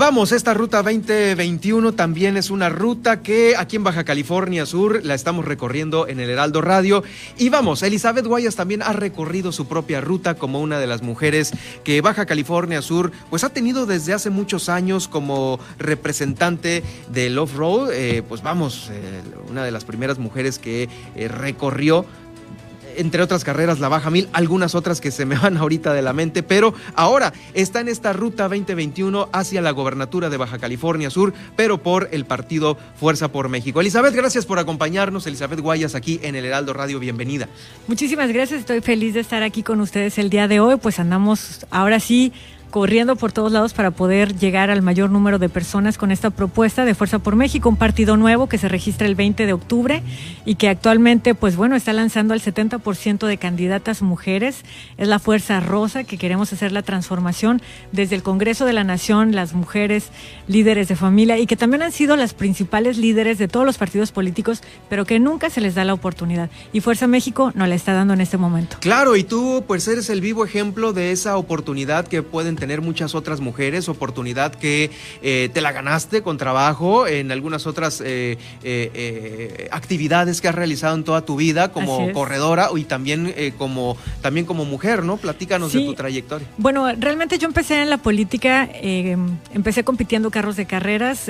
Vamos, 0.05 0.33
esta 0.33 0.53
ruta 0.53 0.83
2021 0.83 1.93
también 1.93 2.35
es 2.35 2.49
una 2.49 2.67
ruta 2.67 3.21
que 3.21 3.55
aquí 3.55 3.77
en 3.77 3.85
Baja 3.85 4.03
California 4.03 4.65
Sur 4.65 4.99
la 5.05 5.13
estamos 5.13 5.45
recorriendo 5.45 6.09
en 6.09 6.19
el 6.19 6.29
Heraldo 6.29 6.59
Radio. 6.59 7.05
Y 7.37 7.47
vamos, 7.47 7.83
Elizabeth 7.83 8.25
Guayas 8.25 8.57
también 8.57 8.81
ha 8.81 8.91
recorrido 8.91 9.53
su 9.53 9.65
propia 9.65 10.01
ruta 10.01 10.35
como 10.35 10.59
una 10.59 10.77
de 10.77 10.87
las 10.87 11.03
mujeres 11.03 11.53
que 11.85 12.01
Baja 12.01 12.25
California 12.25 12.81
Sur 12.81 13.13
pues 13.29 13.45
ha 13.45 13.51
tenido 13.51 13.85
desde 13.85 14.11
hace 14.11 14.29
muchos 14.29 14.67
años 14.67 15.07
como 15.07 15.57
representante 15.79 16.83
del 17.07 17.39
off-road. 17.39 17.93
Eh, 17.93 18.23
pues 18.27 18.43
vamos, 18.43 18.89
eh, 18.91 19.21
una 19.49 19.63
de 19.63 19.71
las 19.71 19.85
primeras 19.85 20.19
mujeres 20.19 20.59
que 20.59 20.89
eh, 21.15 21.29
recorrió 21.29 22.05
entre 22.97 23.21
otras 23.21 23.43
carreras, 23.43 23.79
la 23.79 23.89
Baja 23.89 24.09
Mil, 24.09 24.29
algunas 24.33 24.75
otras 24.75 25.01
que 25.01 25.11
se 25.11 25.25
me 25.25 25.35
van 25.37 25.57
ahorita 25.57 25.93
de 25.93 26.01
la 26.01 26.13
mente, 26.13 26.43
pero 26.43 26.73
ahora 26.95 27.33
está 27.53 27.79
en 27.81 27.87
esta 27.87 28.13
ruta 28.13 28.43
2021 28.43 29.29
hacia 29.31 29.61
la 29.61 29.71
gobernatura 29.71 30.29
de 30.29 30.37
Baja 30.37 30.57
California 30.57 31.09
Sur, 31.09 31.33
pero 31.55 31.81
por 31.81 32.09
el 32.11 32.25
partido 32.25 32.77
Fuerza 32.99 33.31
por 33.31 33.49
México. 33.49 33.81
Elizabeth, 33.81 34.13
gracias 34.13 34.45
por 34.45 34.59
acompañarnos. 34.59 35.27
Elizabeth 35.27 35.59
Guayas 35.59 35.95
aquí 35.95 36.19
en 36.23 36.35
el 36.35 36.45
Heraldo 36.45 36.73
Radio, 36.73 36.99
bienvenida. 36.99 37.47
Muchísimas 37.87 38.31
gracias, 38.31 38.61
estoy 38.61 38.81
feliz 38.81 39.13
de 39.13 39.19
estar 39.19 39.43
aquí 39.43 39.63
con 39.63 39.81
ustedes 39.81 40.17
el 40.17 40.29
día 40.29 40.47
de 40.47 40.59
hoy, 40.59 40.77
pues 40.77 40.99
andamos 40.99 41.65
ahora 41.71 41.99
sí 41.99 42.33
corriendo 42.73 43.15
por 43.15 43.31
todos 43.31 43.51
lados 43.51 43.71
para 43.71 43.91
poder 43.91 44.35
llegar 44.35 44.71
al 44.71 44.81
mayor 44.81 45.11
número 45.11 45.37
de 45.37 45.47
personas 45.47 45.99
con 45.99 46.09
esta 46.09 46.31
propuesta 46.31 46.85
de 46.85 46.95
Fuerza 46.95 47.19
por 47.19 47.35
México, 47.35 47.69
un 47.69 47.75
partido 47.75 48.17
nuevo 48.17 48.49
que 48.49 48.57
se 48.57 48.67
registra 48.67 49.05
el 49.05 49.13
20 49.13 49.45
de 49.45 49.53
octubre 49.53 50.01
y 50.43 50.55
que 50.55 50.69
actualmente, 50.69 51.35
pues 51.35 51.55
bueno, 51.55 51.75
está 51.75 51.93
lanzando 51.93 52.33
al 52.33 52.41
70% 52.41 53.27
de 53.27 53.37
candidatas 53.37 54.01
mujeres. 54.01 54.63
Es 54.97 55.07
la 55.07 55.19
Fuerza 55.19 55.59
Rosa 55.59 56.03
que 56.03 56.17
queremos 56.17 56.51
hacer 56.51 56.71
la 56.71 56.81
transformación 56.81 57.61
desde 57.91 58.15
el 58.15 58.23
Congreso 58.23 58.65
de 58.65 58.73
la 58.73 58.83
Nación, 58.83 59.35
las 59.35 59.53
mujeres 59.53 60.07
líderes 60.47 60.87
de 60.87 60.95
familia 60.95 61.37
y 61.37 61.45
que 61.45 61.55
también 61.55 61.83
han 61.83 61.91
sido 61.91 62.15
las 62.15 62.33
principales 62.33 62.97
líderes 62.97 63.37
de 63.37 63.47
todos 63.47 63.67
los 63.67 63.77
partidos 63.77 64.11
políticos, 64.11 64.63
pero 64.89 65.05
que 65.05 65.19
nunca 65.19 65.51
se 65.51 65.61
les 65.61 65.75
da 65.75 65.85
la 65.85 65.93
oportunidad. 65.93 66.49
Y 66.73 66.79
Fuerza 66.79 67.05
México 67.05 67.51
nos 67.53 67.69
la 67.69 67.75
está 67.75 67.93
dando 67.93 68.15
en 68.15 68.21
este 68.21 68.37
momento. 68.37 68.77
Claro, 68.79 69.15
y 69.15 69.23
tú 69.23 69.63
pues 69.67 69.87
eres 69.87 70.09
el 70.09 70.21
vivo 70.21 70.43
ejemplo 70.43 70.91
de 70.91 71.11
esa 71.11 71.37
oportunidad 71.37 72.07
que 72.07 72.23
pueden 72.23 72.55
tener 72.55 72.62
muchas 72.81 73.15
otras 73.15 73.39
mujeres, 73.39 73.89
oportunidad 73.89 74.53
que 74.55 74.91
eh, 75.21 75.49
te 75.53 75.61
la 75.61 75.71
ganaste 75.71 76.21
con 76.21 76.37
trabajo 76.37 77.07
en 77.07 77.31
algunas 77.31 77.67
otras 77.67 78.01
eh, 78.05 78.37
eh, 78.63 79.67
actividades 79.71 80.41
que 80.41 80.47
has 80.47 80.55
realizado 80.55 80.95
en 80.95 81.03
toda 81.03 81.21
tu 81.21 81.35
vida 81.35 81.71
como 81.71 82.11
corredora 82.13 82.69
y 82.75 82.83
también, 82.83 83.33
como, 83.57 83.97
también 84.21 84.45
como 84.45 84.65
mujer, 84.65 85.03
¿no? 85.03 85.17
Platícanos 85.17 85.73
de 85.73 85.85
tu 85.85 85.93
trayectoria. 85.93 86.47
Bueno, 86.57 86.91
realmente 86.97 87.37
yo 87.37 87.47
empecé 87.47 87.81
en 87.81 87.89
la 87.89 87.97
política, 87.97 88.69
empecé 88.73 89.83
compitiendo 89.83 90.31
carros 90.31 90.55
de 90.55 90.65
carreras, 90.65 91.29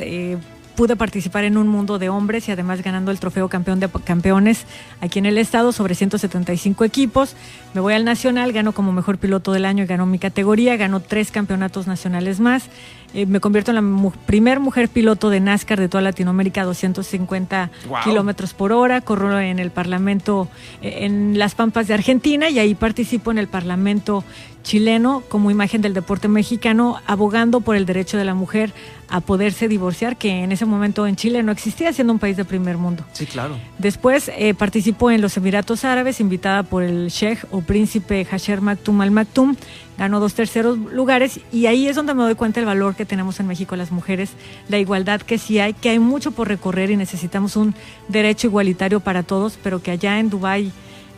pude 0.75 0.95
participar 0.95 1.43
en 1.43 1.57
un 1.57 1.67
mundo 1.67 1.99
de 1.99 2.09
hombres 2.09 2.47
y 2.47 2.51
además 2.51 2.81
ganando 2.81 3.12
el 3.12 3.19
trofeo 3.19 3.47
campeón 3.47 3.79
de 3.79 3.89
campeones 4.03 4.65
aquí 5.01 5.19
en 5.19 5.25
el 5.25 5.38
estado 5.38 5.71
sobre 5.71 5.95
175 5.95 6.83
equipos. 6.83 7.36
Me 7.73 7.81
voy 7.81 7.93
al 7.93 8.05
nacional, 8.05 8.51
gano 8.53 8.71
como 8.71 8.91
mejor 8.91 9.17
piloto 9.17 9.51
del 9.51 9.65
año 9.65 9.83
y 9.83 9.88
ganó 9.88 10.05
mi 10.05 10.19
categoría, 10.19 10.77
ganó 10.77 10.99
tres 10.99 11.31
campeonatos 11.31 11.88
nacionales 11.88 12.39
más. 12.39 12.69
Eh, 13.13 13.26
me 13.28 13.39
convierto 13.39 13.71
en 13.71 13.76
la 13.76 13.82
mu- 13.82 14.12
primer 14.26 14.60
mujer 14.60 14.89
piloto 14.89 15.30
de 15.30 15.39
NASCAR 15.39 15.80
de 15.80 15.88
toda 15.89 16.02
Latinoamérica 16.02 16.62
a 16.62 16.65
250 16.65 17.69
Guau. 17.88 18.04
kilómetros 18.04 18.54
por 18.54 18.71
hora. 18.71 19.02
Corro 19.02 19.39
en 19.39 19.60
el 19.60 19.69
Parlamento 19.71 20.47
eh, 20.82 20.99
en 21.02 21.38
Las 21.38 21.54
Pampas 21.56 21.88
de 21.88 21.93
Argentina 21.93 22.49
y 22.49 22.60
ahí 22.60 22.73
participo 22.76 23.32
en 23.32 23.38
el 23.38 23.47
Parlamento 23.47 24.23
chileno 24.63 25.21
como 25.28 25.52
imagen 25.52 25.82
del 25.82 25.93
deporte 25.93 26.30
mexicano, 26.30 26.97
abogando 27.06 27.60
por 27.60 27.76
el 27.76 27.86
derecho 27.86 28.17
de 28.17 28.23
la 28.23 28.34
mujer 28.34 28.71
a 29.10 29.19
poderse 29.19 29.67
divorciar, 29.67 30.15
que 30.15 30.43
en 30.43 30.54
ese 30.54 30.65
momento 30.65 31.06
en 31.06 31.17
Chile 31.17 31.43
no 31.43 31.52
existía, 31.52 31.91
siendo 31.91 32.13
un 32.13 32.19
país 32.19 32.38
de 32.38 32.45
primer 32.45 32.78
mundo. 32.78 33.04
Sí, 33.12 33.26
claro. 33.26 33.58
Después 33.78 34.32
eh, 34.38 34.54
participó 34.54 35.12
en 35.12 35.21
los 35.21 35.36
Emiratos 35.36 35.84
Árabes, 35.84 36.21
invitada 36.21 36.63
por 36.63 36.82
el 36.82 37.10
Sheikh 37.10 37.45
o 37.52 37.60
príncipe 37.62 38.26
Hasher 38.32 38.62
Maktoum 38.62 39.02
Al 39.02 39.12
Maktoum. 39.12 39.56
Ganó 39.97 40.19
dos 40.19 40.34
terceros 40.34 40.77
lugares 40.77 41.39
y 41.51 41.67
ahí 41.67 41.88
es 41.88 41.95
donde 41.95 42.13
me 42.13 42.23
doy 42.23 42.36
cuenta 42.36 42.60
el 42.60 42.65
valor 42.65 42.95
que 42.95 43.06
tenemos 43.06 43.39
en 43.39 43.47
México 43.47 43.75
las 43.75 43.91
mujeres, 43.91 44.32
la 44.67 44.79
igualdad 44.79 45.21
que 45.21 45.38
sí 45.38 45.60
hay, 45.60 45.73
que 45.73 45.89
hay 45.89 45.99
mucho 45.99 46.32
por 46.32 46.47
recorrer 46.47 46.89
y 46.89 46.97
necesitamos 46.97 47.56
un 47.56 47.75
derecho 48.08 48.47
igualitario 48.47 48.99
para 49.01 49.23
todos, 49.23 49.60
pero 49.62 49.82
que 49.84 49.91
allá 49.91 50.19
en 50.19 50.29
Dubái 50.29 50.71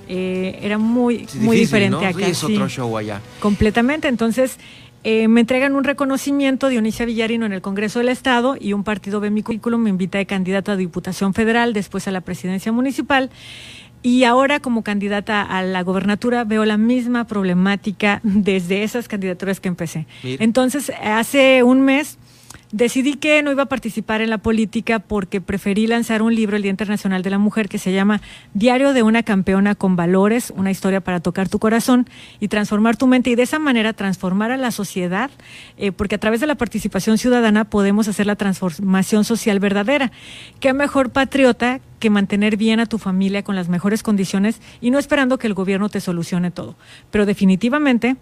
eh, 0.08 0.60
era 0.62 0.78
muy, 0.78 1.26
Sí, 1.28 1.40
muy 1.40 1.58
difícil, 1.58 1.60
diferente 1.62 2.02
¿no? 2.02 2.08
acá. 2.08 2.26
Sí, 2.26 2.32
es 2.32 2.38
sí. 2.38 2.54
otro 2.54 2.70
show 2.70 2.98
allá. 2.98 3.22
Completamente. 3.40 4.08
Entonces, 4.08 4.60
eh, 5.04 5.28
me 5.28 5.42
entregan 5.42 5.76
un 5.76 5.84
reconocimiento, 5.84 6.68
Dionisia 6.68 7.06
Villarino, 7.06 7.46
en 7.46 7.54
el 7.54 7.62
Congreso 7.62 8.00
del 8.00 8.10
Estado 8.10 8.56
y 8.60 8.74
un 8.74 8.84
partido 8.84 9.20
ve 9.20 9.30
mi 9.30 9.44
currículum, 9.44 9.82
me 9.82 9.92
invita 9.92 10.18
de 10.18 10.26
candidato 10.26 10.72
a 10.72 10.76
Diputación 10.76 11.34
Federal, 11.34 11.74
después 11.74 12.08
a 12.08 12.12
la 12.12 12.22
presidencia 12.22 12.72
municipal. 12.72 13.30
Y 14.06 14.24
ahora 14.24 14.60
como 14.60 14.84
candidata 14.84 15.42
a 15.42 15.64
la 15.64 15.82
gobernatura 15.82 16.44
veo 16.44 16.64
la 16.64 16.78
misma 16.78 17.26
problemática 17.26 18.20
desde 18.22 18.84
esas 18.84 19.08
candidaturas 19.08 19.60
que 19.60 19.68
empecé. 19.68 20.06
Mira. 20.22 20.44
Entonces, 20.44 20.92
hace 21.02 21.64
un 21.64 21.82
mes 21.82 22.20
decidí 22.72 23.16
que 23.16 23.42
no 23.44 23.52
iba 23.52 23.64
a 23.64 23.68
participar 23.68 24.22
en 24.22 24.30
la 24.30 24.38
política 24.38 25.00
porque 25.00 25.42
preferí 25.42 25.88
lanzar 25.88 26.22
un 26.22 26.34
libro 26.36 26.56
el 26.56 26.64
Día 26.64 26.72
Internacional 26.72 27.24
de 27.24 27.30
la 27.30 27.38
Mujer 27.38 27.70
que 27.70 27.78
se 27.78 27.94
llama 27.94 28.22
Diario 28.54 28.94
de 28.94 29.04
una 29.04 29.24
campeona 29.24 29.76
con 29.76 29.96
valores, 29.96 30.54
una 30.56 30.72
historia 30.72 31.02
para 31.02 31.20
tocar 31.20 31.50
tu 31.50 31.60
corazón 31.60 32.08
y 32.40 32.48
transformar 32.48 32.98
tu 32.98 33.08
mente 33.08 33.30
y 33.30 33.36
de 33.36 33.44
esa 33.44 33.60
manera 33.60 33.94
transformar 33.94 34.52
a 34.52 34.58
la 34.58 34.72
sociedad, 34.72 35.30
eh, 35.78 35.92
porque 35.92 36.16
a 36.16 36.20
través 36.20 36.40
de 36.40 36.48
la 36.48 36.56
participación 36.56 37.18
ciudadana 37.18 37.66
podemos 37.66 38.08
hacer 38.08 38.26
la 38.26 38.36
transformación 38.36 39.24
social 39.24 39.60
verdadera. 39.60 40.12
¿Qué 40.60 40.74
mejor 40.74 41.12
patriota 41.12 41.80
que 42.00 42.10
mantener 42.10 42.58
bien 42.58 42.80
a 42.80 42.86
tu 42.86 42.98
familia 42.98 43.44
con 43.44 43.56
las 43.56 43.70
mejores 43.70 44.04
condiciones 44.04 44.62
y 44.82 44.92
no 44.92 45.00
esperando 45.00 45.38
que 45.38 45.48
el 45.48 45.54
gobierno 45.54 45.90
te 45.90 46.02
solucione 46.02 46.52
todo? 46.52 46.76
Pero 47.12 47.26
definitivamente 47.26 48.18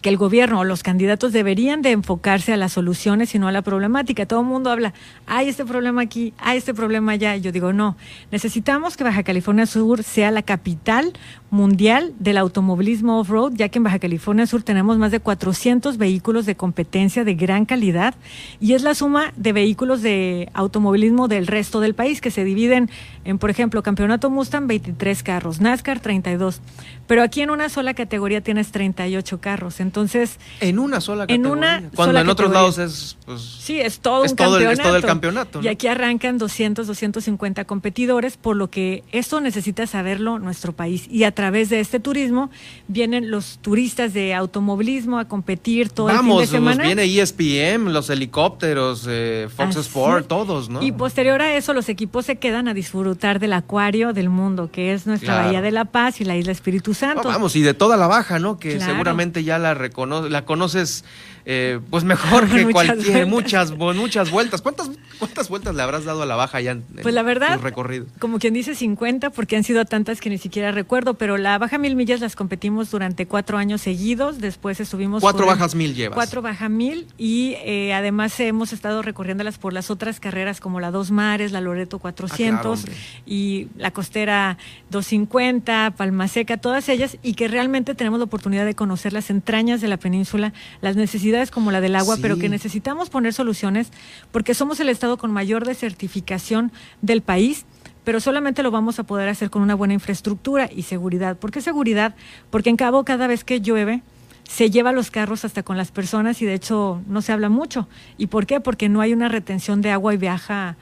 que 0.00 0.08
el 0.08 0.16
gobierno 0.16 0.60
o 0.60 0.64
los 0.64 0.82
candidatos 0.82 1.32
deberían 1.32 1.82
de 1.82 1.92
enfocarse 1.92 2.52
a 2.52 2.56
las 2.56 2.72
soluciones 2.72 3.34
y 3.34 3.38
no 3.38 3.48
a 3.48 3.52
la 3.52 3.62
problemática. 3.62 4.26
Todo 4.26 4.40
el 4.40 4.46
mundo 4.46 4.70
habla, 4.70 4.94
hay 5.26 5.48
este 5.48 5.64
problema 5.64 6.02
aquí, 6.02 6.32
hay 6.38 6.58
este 6.58 6.74
problema 6.74 7.12
allá. 7.12 7.36
Y 7.36 7.40
yo 7.40 7.52
digo, 7.52 7.72
no, 7.72 7.96
necesitamos 8.30 8.96
que 8.96 9.04
Baja 9.04 9.22
California 9.22 9.66
Sur 9.66 10.02
sea 10.02 10.30
la 10.30 10.42
capital 10.42 11.12
mundial 11.50 12.12
del 12.18 12.38
automovilismo 12.38 13.20
off-road, 13.20 13.52
ya 13.54 13.68
que 13.68 13.78
en 13.78 13.84
Baja 13.84 13.98
California 13.98 14.46
Sur 14.46 14.62
tenemos 14.62 14.98
más 14.98 15.10
de 15.10 15.20
400 15.20 15.96
vehículos 15.96 16.46
de 16.46 16.54
competencia 16.54 17.24
de 17.24 17.34
gran 17.34 17.64
calidad 17.64 18.14
y 18.60 18.74
es 18.74 18.82
la 18.82 18.94
suma 18.94 19.32
de 19.36 19.52
vehículos 19.52 20.02
de 20.02 20.50
automovilismo 20.52 21.28
del 21.28 21.46
resto 21.46 21.80
del 21.80 21.94
país 21.94 22.20
que 22.20 22.30
se 22.30 22.44
dividen 22.44 22.90
en, 23.24 23.38
por 23.38 23.50
ejemplo, 23.50 23.82
Campeonato 23.82 24.30
Mustang 24.30 24.66
23 24.66 25.22
carros, 25.22 25.60
NASCAR 25.60 26.00
32, 26.00 26.60
pero 27.08 27.22
aquí 27.24 27.40
en 27.40 27.50
una 27.50 27.68
sola 27.68 27.94
categoría 27.94 28.40
tienes 28.40 28.70
38 28.70 29.40
carros, 29.40 29.80
entonces 29.80 30.38
En 30.60 30.78
una 30.78 31.00
sola 31.00 31.24
En 31.24 31.42
categoría. 31.42 31.52
una 31.52 31.90
Cuando 31.96 32.04
sola 32.12 32.20
en 32.20 32.28
otros 32.28 32.50
categoría. 32.52 32.60
lados 32.78 32.78
es. 32.78 33.16
Pues, 33.26 33.40
Sí, 33.42 33.80
es 33.80 33.98
todo 33.98 34.24
es 34.24 34.30
un 34.30 34.36
todo 34.36 34.56
el- 34.58 34.62
es 34.62 34.68
campeonato. 34.68 34.88
todo 34.88 34.96
el 34.96 35.04
campeonato, 35.04 35.60
Y 35.62 35.68
aquí 35.68 35.88
arrancan 35.88 36.38
200, 36.38 36.86
250 36.86 37.64
competidores, 37.64 38.36
por 38.36 38.54
lo 38.54 38.70
que 38.70 39.02
esto 39.10 39.40
necesita 39.40 39.86
saberlo 39.88 40.38
nuestro 40.38 40.72
país. 40.72 41.08
Y 41.10 41.24
a 41.24 41.32
través 41.32 41.68
de 41.70 41.80
este 41.80 41.98
turismo 41.98 42.50
vienen 42.86 43.30
los 43.30 43.58
turistas 43.62 44.12
de 44.14 44.34
automovilismo 44.34 45.18
a 45.18 45.24
competir 45.26 45.88
todo 45.88 46.06
Vamos, 46.06 46.42
el 46.42 46.48
fin 46.48 46.54
de 46.56 46.60
nos 46.60 46.74
semana. 46.76 46.84
viene 46.84 47.02
E 47.04 47.20
ESPN, 47.20 47.92
los 47.92 48.10
helicópteros, 48.10 49.06
eh, 49.08 49.48
Fox 49.54 49.70
Así 49.70 49.80
Sport, 49.80 50.28
todos, 50.28 50.68
¿no? 50.68 50.82
Y 50.82 50.92
posterior 50.92 51.40
a 51.42 51.54
eso, 51.56 51.72
los 51.74 51.88
equipos 51.88 52.26
se 52.26 52.36
quedan 52.36 52.68
a 52.68 52.74
disfrutar 52.74 53.38
del 53.40 53.52
acuario 53.54 54.12
del 54.12 54.28
mundo, 54.28 54.70
que 54.70 54.92
es 54.92 55.06
nuestra 55.06 55.34
Claro. 55.34 55.44
Bahía 55.48 55.62
de 55.62 55.70
la 55.70 55.84
Paz 55.86 56.20
y 56.20 56.24
la 56.24 56.36
Isla 56.36 56.52
Espíritu 56.52 56.94
No, 57.02 57.22
vamos, 57.22 57.54
y 57.56 57.62
de 57.62 57.74
toda 57.74 57.96
la 57.96 58.06
baja, 58.06 58.38
¿no? 58.38 58.58
Que 58.58 58.76
Claro. 58.76 58.92
seguramente 58.92 59.44
ya 59.44 59.58
la 59.58 59.74
recono 59.74 60.28
la 60.28 60.44
conoces 60.44 61.04
eh, 61.50 61.80
pues 61.88 62.04
mejor 62.04 62.46
que 62.50 62.66
Muchas 62.66 62.72
cualquier, 62.72 63.24
vueltas. 63.26 63.70
muchas, 63.70 63.96
muchas 63.96 64.30
vueltas. 64.30 64.60
¿Cuántas, 64.60 64.90
¿Cuántas 65.18 65.48
vueltas 65.48 65.74
le 65.74 65.82
habrás 65.82 66.04
dado 66.04 66.22
a 66.22 66.26
la 66.26 66.36
baja 66.36 66.60
ya 66.60 66.72
en, 66.72 66.82
Pues 67.02 67.14
la 67.14 67.22
verdad, 67.22 67.56
tu 67.56 67.62
recorrido? 67.62 68.04
como 68.18 68.38
quien 68.38 68.52
dice 68.52 68.74
50, 68.74 69.30
porque 69.30 69.56
han 69.56 69.64
sido 69.64 69.86
tantas 69.86 70.20
que 70.20 70.28
ni 70.28 70.36
siquiera 70.36 70.72
recuerdo, 70.72 71.14
pero 71.14 71.38
la 71.38 71.56
baja 71.56 71.78
mil 71.78 71.96
millas 71.96 72.20
las 72.20 72.36
competimos 72.36 72.90
durante 72.90 73.24
cuatro 73.24 73.56
años 73.56 73.80
seguidos, 73.80 74.40
después 74.40 74.78
estuvimos... 74.78 75.22
Cuatro 75.22 75.46
bajas 75.46 75.74
mil 75.74 75.94
llevas. 75.94 76.16
Cuatro 76.16 76.42
baja 76.42 76.68
mil 76.68 77.06
y 77.16 77.54
eh, 77.64 77.94
además 77.94 78.38
hemos 78.40 78.74
estado 78.74 79.00
recorriéndolas 79.00 79.56
por 79.56 79.72
las 79.72 79.90
otras 79.90 80.20
carreras 80.20 80.60
como 80.60 80.80
la 80.80 80.90
Dos 80.90 81.10
Mares, 81.10 81.50
la 81.52 81.62
Loreto 81.62 81.98
400 81.98 82.78
hombre. 82.80 82.92
y 83.24 83.68
la 83.78 83.90
Costera 83.90 84.58
250, 84.90 85.94
Palma 85.96 86.28
Seca, 86.28 86.58
todas 86.58 86.90
ellas 86.90 87.16
y 87.22 87.32
que 87.32 87.48
realmente 87.48 87.94
tenemos 87.94 88.18
la 88.18 88.26
oportunidad 88.26 88.66
de 88.66 88.74
conocer 88.74 89.14
las 89.14 89.30
entrañas 89.30 89.80
de 89.80 89.88
la 89.88 89.96
península, 89.96 90.52
las 90.82 90.96
necesidades 90.96 91.37
como 91.50 91.70
la 91.70 91.80
del 91.80 91.96
agua, 91.96 92.16
Sí. 92.16 92.22
pero 92.22 92.38
que 92.38 92.48
necesitamos 92.48 93.10
poner 93.10 93.32
soluciones 93.32 93.90
porque 94.32 94.54
somos 94.54 94.80
el 94.80 94.88
estado 94.88 95.16
con 95.16 95.30
mayor 95.32 95.64
desertificación 95.66 96.72
del 97.02 97.22
país 97.22 97.64
pero 98.04 98.20
solamente 98.20 98.62
lo 98.62 98.70
vamos 98.70 98.98
a 98.98 99.02
poder 99.02 99.28
hacer 99.28 99.50
con 99.50 99.60
una 99.60 99.74
buena 99.74 99.92
infraestructura 99.92 100.70
y 100.74 100.84
seguridad. 100.84 101.36
¿Por 101.36 101.50
qué 101.50 101.60
seguridad? 101.60 102.14
Porque 102.48 102.70
en 102.70 102.76
Cabo 102.76 103.04
cada 103.04 103.26
vez 103.26 103.44
que 103.44 103.60
llueve 103.60 104.00
se 104.48 104.70
lleva 104.70 104.92
los 104.92 105.10
carros 105.10 105.44
hasta 105.44 105.62
con 105.62 105.76
las 105.76 105.90
personas 105.90 106.40
y 106.40 106.46
de 106.46 106.54
hecho 106.54 107.02
no 107.06 107.20
se 107.20 107.32
habla 107.32 107.50
mucho. 107.50 107.86
¿Y 108.16 108.28
por 108.28 108.46
qué? 108.46 108.60
Porque 108.60 108.88
no 108.88 109.02
hay 109.02 109.12
una 109.12 109.28
retención 109.28 109.82
de 109.82 109.90
agua 109.90 110.14
y 110.14 110.16
viaja 110.16 110.76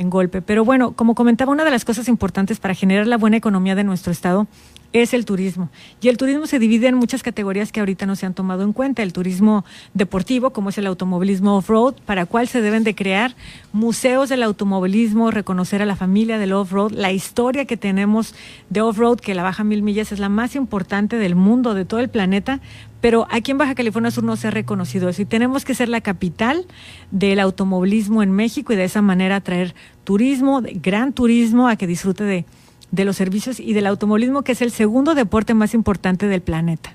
en 0.00 0.10
golpe. 0.10 0.40
Pero 0.40 0.64
bueno, 0.64 0.92
como 0.92 1.14
comentaba, 1.14 1.52
una 1.52 1.64
de 1.64 1.70
las 1.70 1.84
cosas 1.84 2.08
importantes 2.08 2.58
para 2.58 2.74
generar 2.74 3.06
la 3.06 3.18
buena 3.18 3.36
economía 3.36 3.74
de 3.74 3.84
nuestro 3.84 4.12
estado 4.12 4.46
es 4.92 5.14
el 5.14 5.24
turismo. 5.24 5.68
Y 6.00 6.08
el 6.08 6.16
turismo 6.16 6.46
se 6.46 6.58
divide 6.58 6.88
en 6.88 6.96
muchas 6.96 7.22
categorías 7.22 7.70
que 7.70 7.80
ahorita 7.80 8.06
no 8.06 8.16
se 8.16 8.26
han 8.26 8.34
tomado 8.34 8.64
en 8.64 8.72
cuenta. 8.72 9.02
El 9.02 9.12
turismo 9.12 9.64
deportivo, 9.94 10.50
como 10.50 10.70
es 10.70 10.78
el 10.78 10.86
automovilismo 10.86 11.56
off-road, 11.56 11.94
para 12.06 12.26
cual 12.26 12.48
se 12.48 12.60
deben 12.60 12.82
de 12.82 12.94
crear 12.94 13.36
museos 13.72 14.30
del 14.30 14.42
automovilismo, 14.42 15.30
reconocer 15.30 15.82
a 15.82 15.86
la 15.86 15.96
familia 15.96 16.38
del 16.38 16.54
off-road, 16.54 16.92
la 16.92 17.12
historia 17.12 17.66
que 17.66 17.76
tenemos 17.76 18.34
de 18.68 18.80
off-road, 18.80 19.20
que 19.20 19.34
la 19.34 19.42
Baja 19.42 19.62
Mil 19.62 19.82
Millas 19.82 20.12
es 20.12 20.18
la 20.18 20.28
más 20.28 20.56
importante 20.56 21.16
del 21.16 21.36
mundo, 21.36 21.74
de 21.74 21.84
todo 21.84 22.00
el 22.00 22.08
planeta, 22.08 22.60
pero 23.00 23.26
aquí 23.30 23.50
en 23.50 23.58
Baja 23.58 23.74
California 23.74 24.10
Sur 24.10 24.24
no 24.24 24.36
se 24.36 24.48
ha 24.48 24.50
reconocido 24.50 25.08
eso 25.08 25.22
y 25.22 25.24
tenemos 25.24 25.64
que 25.64 25.74
ser 25.74 25.88
la 25.88 26.00
capital 26.00 26.66
del 27.10 27.40
automovilismo 27.40 28.22
en 28.22 28.30
México 28.30 28.72
y 28.72 28.76
de 28.76 28.84
esa 28.84 29.02
manera 29.02 29.36
atraer 29.36 29.74
turismo, 30.04 30.62
gran 30.62 31.12
turismo, 31.12 31.68
a 31.68 31.76
que 31.76 31.86
disfrute 31.86 32.24
de, 32.24 32.44
de 32.90 33.04
los 33.04 33.16
servicios 33.16 33.60
y 33.60 33.72
del 33.72 33.86
automovilismo, 33.86 34.42
que 34.42 34.52
es 34.52 34.62
el 34.62 34.70
segundo 34.70 35.14
deporte 35.14 35.54
más 35.54 35.74
importante 35.74 36.26
del 36.26 36.42
planeta. 36.42 36.92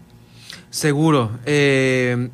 Seguro. 0.70 1.32
Eh, 1.46 2.30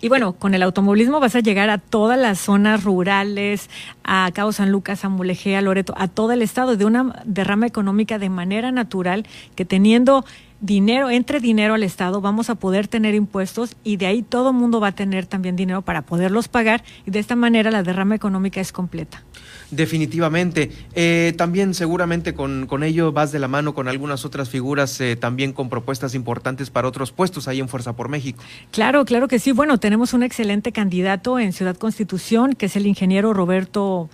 Y 0.00 0.08
bueno, 0.08 0.34
con 0.34 0.52
el 0.54 0.62
automovilismo 0.62 1.18
vas 1.18 1.34
a 1.34 1.40
llegar 1.40 1.70
a 1.70 1.78
todas 1.78 2.18
las 2.18 2.38
zonas 2.38 2.84
rurales, 2.84 3.70
a 4.02 4.30
Cabo 4.34 4.52
San 4.52 4.70
Lucas, 4.70 5.02
a 5.04 5.08
Mulegé, 5.08 5.56
a 5.56 5.62
Loreto, 5.62 5.94
a 5.96 6.08
todo 6.08 6.32
el 6.32 6.42
estado, 6.42 6.76
de 6.76 6.84
una 6.84 7.22
derrama 7.24 7.66
económica 7.66 8.18
de 8.18 8.28
manera 8.28 8.70
natural, 8.70 9.24
que 9.54 9.64
teniendo 9.64 10.26
dinero, 10.60 11.10
entre 11.10 11.40
dinero 11.40 11.74
al 11.74 11.82
estado, 11.82 12.20
vamos 12.20 12.50
a 12.50 12.54
poder 12.54 12.88
tener 12.88 13.14
impuestos 13.14 13.76
y 13.84 13.96
de 13.96 14.06
ahí 14.06 14.22
todo 14.22 14.50
el 14.50 14.56
mundo 14.56 14.80
va 14.80 14.88
a 14.88 14.92
tener 14.92 15.26
también 15.26 15.56
dinero 15.56 15.82
para 15.82 16.02
poderlos 16.02 16.48
pagar 16.48 16.82
y 17.06 17.10
de 17.10 17.18
esta 17.18 17.36
manera 17.36 17.70
la 17.70 17.82
derrama 17.82 18.14
económica 18.14 18.60
es 18.60 18.72
completa. 18.72 19.22
Definitivamente. 19.70 20.70
Eh, 20.94 21.34
también 21.36 21.74
seguramente 21.74 22.34
con, 22.34 22.66
con 22.66 22.82
ello 22.82 23.12
vas 23.12 23.32
de 23.32 23.38
la 23.38 23.48
mano 23.48 23.74
con 23.74 23.88
algunas 23.88 24.24
otras 24.24 24.48
figuras, 24.48 25.00
eh, 25.00 25.16
también 25.16 25.52
con 25.52 25.68
propuestas 25.68 26.14
importantes 26.14 26.70
para 26.70 26.88
otros 26.88 27.12
puestos 27.12 27.48
ahí 27.48 27.60
en 27.60 27.68
Fuerza 27.68 27.94
por 27.94 28.08
México. 28.08 28.42
Claro, 28.70 29.04
claro 29.04 29.28
que 29.28 29.38
sí. 29.38 29.52
Bueno, 29.52 29.78
tenemos 29.78 30.12
un 30.12 30.22
excelente 30.22 30.72
candidato 30.72 31.38
en 31.38 31.52
Ciudad 31.52 31.76
Constitución, 31.76 32.54
que 32.54 32.66
es 32.66 32.76
el 32.76 32.86
ingeniero 32.86 33.32
Roberto 33.32 34.10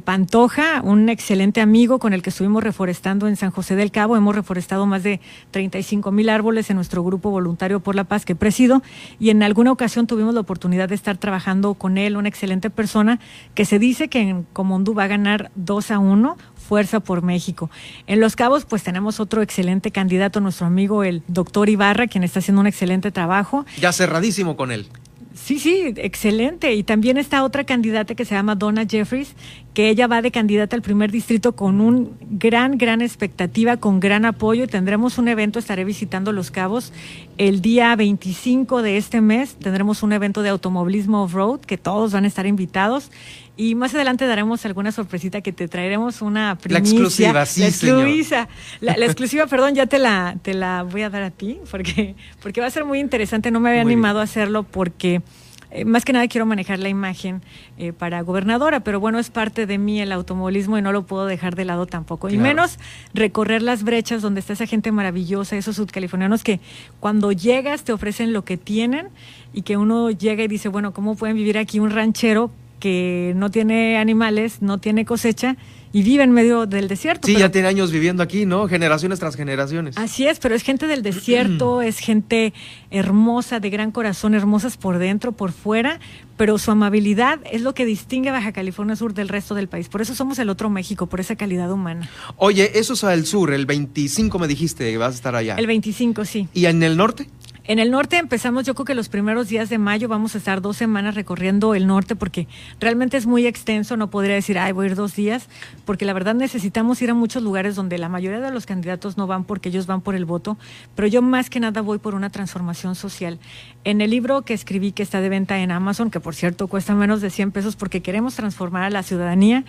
Pantoja, 0.00 0.80
un 0.82 1.08
excelente 1.08 1.60
amigo 1.60 1.98
con 1.98 2.12
el 2.12 2.22
que 2.22 2.30
estuvimos 2.30 2.62
reforestando 2.62 3.28
en 3.28 3.36
San 3.36 3.50
José 3.50 3.76
del 3.76 3.90
Cabo. 3.90 4.16
Hemos 4.16 4.34
reforestado 4.34 4.86
más 4.86 5.02
de 5.02 5.20
35 5.50 6.10
mil 6.12 6.28
árboles 6.28 6.70
en 6.70 6.76
nuestro 6.76 7.02
grupo 7.04 7.30
voluntario 7.30 7.80
por 7.80 7.94
la 7.94 8.04
paz 8.04 8.24
que 8.24 8.34
presido 8.34 8.82
y 9.18 9.30
en 9.30 9.42
alguna 9.42 9.72
ocasión 9.72 10.06
tuvimos 10.06 10.34
la 10.34 10.40
oportunidad 10.40 10.88
de 10.88 10.94
estar 10.94 11.16
trabajando 11.16 11.74
con 11.74 11.98
él, 11.98 12.16
una 12.16 12.28
excelente 12.28 12.70
persona 12.70 13.20
que 13.54 13.64
se 13.64 13.78
dice 13.78 14.08
que 14.08 14.20
en 14.20 14.42
Comondú 14.52 14.94
va 14.94 15.04
a 15.04 15.08
ganar 15.08 15.50
2 15.54 15.90
a 15.90 15.98
1. 15.98 16.36
Fuerza 16.54 17.00
por 17.00 17.22
México. 17.22 17.70
En 18.06 18.20
Los 18.20 18.36
Cabos, 18.36 18.64
pues 18.64 18.82
tenemos 18.82 19.20
otro 19.20 19.42
excelente 19.42 19.90
candidato, 19.90 20.40
nuestro 20.40 20.66
amigo 20.66 21.04
el 21.04 21.22
doctor 21.28 21.68
Ibarra, 21.68 22.06
quien 22.06 22.24
está 22.24 22.38
haciendo 22.38 22.62
un 22.62 22.66
excelente 22.66 23.10
trabajo. 23.10 23.66
Ya 23.78 23.92
cerradísimo 23.92 24.56
con 24.56 24.72
él. 24.72 24.88
Sí, 25.34 25.58
sí, 25.58 25.92
excelente. 25.96 26.72
Y 26.74 26.84
también 26.84 27.18
está 27.18 27.42
otra 27.42 27.64
candidata 27.64 28.14
que 28.14 28.24
se 28.24 28.36
llama 28.36 28.54
Donna 28.54 28.86
Jeffries, 28.88 29.34
que 29.74 29.88
ella 29.90 30.06
va 30.06 30.22
de 30.22 30.30
candidata 30.30 30.76
al 30.76 30.82
primer 30.82 31.10
distrito 31.10 31.56
con 31.56 31.80
un 31.80 32.16
gran, 32.30 32.78
gran 32.78 33.02
expectativa, 33.02 33.76
con 33.76 33.98
gran 33.98 34.24
apoyo. 34.26 34.68
Tendremos 34.68 35.18
un 35.18 35.26
evento, 35.26 35.58
estaré 35.58 35.84
visitando 35.84 36.30
Los 36.30 36.52
Cabos 36.52 36.92
el 37.36 37.60
día 37.62 37.96
25 37.96 38.80
de 38.82 38.96
este 38.96 39.20
mes. 39.20 39.56
Tendremos 39.56 40.04
un 40.04 40.12
evento 40.12 40.42
de 40.42 40.50
automovilismo 40.50 41.24
off-road, 41.24 41.62
que 41.62 41.78
todos 41.78 42.12
van 42.12 42.24
a 42.24 42.28
estar 42.28 42.46
invitados. 42.46 43.10
Y 43.56 43.76
más 43.76 43.94
adelante 43.94 44.26
daremos 44.26 44.64
alguna 44.66 44.90
sorpresita 44.90 45.40
que 45.40 45.52
te 45.52 45.68
traeremos 45.68 46.22
una 46.22 46.56
primicia. 46.56 46.80
exclusiva, 46.80 47.46
sí, 47.46 47.60
La 47.60 47.70
señor. 47.70 47.98
exclusiva, 48.08 48.48
la, 48.80 48.96
la 48.96 49.04
exclusiva, 49.06 49.46
perdón, 49.46 49.74
ya 49.76 49.86
te 49.86 49.98
la, 50.00 50.36
te 50.42 50.54
la 50.54 50.82
voy 50.82 51.02
a 51.02 51.10
dar 51.10 51.22
a 51.22 51.30
ti, 51.30 51.58
porque, 51.70 52.16
porque 52.42 52.60
va 52.60 52.66
a 52.66 52.70
ser 52.70 52.84
muy 52.84 52.98
interesante. 52.98 53.52
No 53.52 53.60
me 53.60 53.68
había 53.70 53.82
Muy 53.84 53.90
bien. 53.90 53.98
animado 53.98 54.18
a 54.18 54.24
hacerlo 54.24 54.64
porque 54.64 55.22
eh, 55.70 55.84
más 55.84 56.04
que 56.04 56.12
nada 56.12 56.26
quiero 56.26 56.46
manejar 56.46 56.80
la 56.80 56.88
imagen 56.88 57.42
eh, 57.78 57.92
para 57.92 58.22
gobernadora, 58.22 58.80
pero 58.80 58.98
bueno, 58.98 59.20
es 59.20 59.30
parte 59.30 59.66
de 59.66 59.78
mí 59.78 60.00
el 60.00 60.10
automovilismo 60.10 60.76
y 60.76 60.82
no 60.82 60.90
lo 60.90 61.06
puedo 61.06 61.26
dejar 61.26 61.54
de 61.54 61.64
lado 61.64 61.86
tampoco. 61.86 62.28
Y 62.30 62.38
menos 62.38 62.78
recorrer 63.12 63.62
las 63.62 63.84
brechas 63.84 64.20
donde 64.20 64.40
está 64.40 64.52
esa 64.54 64.66
gente 64.66 64.90
maravillosa, 64.90 65.56
esos 65.56 65.76
sudcalifornianos 65.76 66.42
que 66.42 66.58
cuando 66.98 67.30
llegas 67.30 67.84
te 67.84 67.92
ofrecen 67.92 68.32
lo 68.32 68.44
que 68.44 68.56
tienen 68.56 69.10
y 69.52 69.62
que 69.62 69.76
uno 69.76 70.10
llega 70.10 70.42
y 70.42 70.48
dice, 70.48 70.68
bueno, 70.68 70.92
¿cómo 70.92 71.14
pueden 71.14 71.36
vivir 71.36 71.56
aquí 71.56 71.78
un 71.78 71.90
ranchero 71.90 72.50
que 72.80 73.32
no 73.36 73.50
tiene 73.50 73.98
animales, 73.98 74.62
no 74.62 74.78
tiene 74.78 75.04
cosecha? 75.04 75.56
y 75.94 76.02
vive 76.02 76.24
en 76.24 76.32
medio 76.32 76.66
del 76.66 76.88
desierto. 76.88 77.28
Sí, 77.28 77.36
ya 77.36 77.52
tiene 77.52 77.68
años 77.68 77.92
viviendo 77.92 78.24
aquí, 78.24 78.46
¿no? 78.46 78.66
Generaciones 78.66 79.20
tras 79.20 79.36
generaciones. 79.36 79.96
Así 79.96 80.26
es, 80.26 80.40
pero 80.40 80.56
es 80.56 80.64
gente 80.64 80.88
del 80.88 81.02
desierto, 81.02 81.82
es 81.82 82.00
gente 82.00 82.52
hermosa, 82.90 83.60
de 83.60 83.70
gran 83.70 83.92
corazón, 83.92 84.34
hermosas 84.34 84.76
por 84.76 84.98
dentro, 84.98 85.30
por 85.30 85.52
fuera, 85.52 86.00
pero 86.36 86.58
su 86.58 86.72
amabilidad 86.72 87.38
es 87.48 87.62
lo 87.62 87.74
que 87.74 87.86
distingue 87.86 88.30
a 88.30 88.32
Baja 88.32 88.50
California 88.50 88.96
Sur 88.96 89.14
del 89.14 89.28
resto 89.28 89.54
del 89.54 89.68
país. 89.68 89.88
Por 89.88 90.02
eso 90.02 90.16
somos 90.16 90.36
el 90.40 90.50
otro 90.50 90.68
México, 90.68 91.06
por 91.06 91.20
esa 91.20 91.36
calidad 91.36 91.70
humana. 91.70 92.10
Oye, 92.38 92.76
eso 92.76 92.94
es 92.94 93.04
al 93.04 93.24
sur, 93.24 93.52
el 93.52 93.64
25 93.64 94.36
me 94.40 94.48
dijiste 94.48 94.90
que 94.90 94.98
vas 94.98 95.12
a 95.12 95.14
estar 95.14 95.36
allá. 95.36 95.54
El 95.54 95.68
25, 95.68 96.24
sí. 96.24 96.48
¿Y 96.52 96.66
en 96.66 96.82
el 96.82 96.96
norte? 96.96 97.28
En 97.66 97.78
el 97.78 97.90
norte 97.90 98.18
empezamos, 98.18 98.66
yo 98.66 98.74
creo 98.74 98.84
que 98.84 98.94
los 98.94 99.08
primeros 99.08 99.48
días 99.48 99.70
de 99.70 99.78
mayo 99.78 100.06
vamos 100.06 100.34
a 100.34 100.38
estar 100.38 100.60
dos 100.60 100.76
semanas 100.76 101.14
recorriendo 101.14 101.74
el 101.74 101.86
norte 101.86 102.14
porque 102.14 102.46
realmente 102.78 103.16
es 103.16 103.24
muy 103.24 103.46
extenso, 103.46 103.96
no 103.96 104.10
podría 104.10 104.34
decir, 104.34 104.58
ay, 104.58 104.72
voy 104.72 104.84
a 104.84 104.90
ir 104.90 104.96
dos 104.96 105.16
días, 105.16 105.48
porque 105.86 106.04
la 106.04 106.12
verdad 106.12 106.34
necesitamos 106.34 107.00
ir 107.00 107.08
a 107.08 107.14
muchos 107.14 107.42
lugares 107.42 107.74
donde 107.74 107.96
la 107.96 108.10
mayoría 108.10 108.40
de 108.40 108.50
los 108.50 108.66
candidatos 108.66 109.16
no 109.16 109.26
van 109.26 109.44
porque 109.44 109.70
ellos 109.70 109.86
van 109.86 110.02
por 110.02 110.14
el 110.14 110.26
voto, 110.26 110.58
pero 110.94 111.08
yo 111.08 111.22
más 111.22 111.48
que 111.48 111.58
nada 111.58 111.80
voy 111.80 111.96
por 111.96 112.14
una 112.14 112.28
transformación 112.28 112.94
social. 112.96 113.38
En 113.84 114.02
el 114.02 114.10
libro 114.10 114.42
que 114.42 114.52
escribí 114.52 114.92
que 114.92 115.02
está 115.02 115.22
de 115.22 115.30
venta 115.30 115.58
en 115.58 115.70
Amazon, 115.70 116.10
que 116.10 116.20
por 116.20 116.34
cierto 116.34 116.68
cuesta 116.68 116.94
menos 116.94 117.22
de 117.22 117.30
100 117.30 117.50
pesos 117.50 117.76
porque 117.76 118.02
queremos 118.02 118.36
transformar 118.36 118.82
a 118.82 118.90
la 118.90 119.02
ciudadanía, 119.02 119.64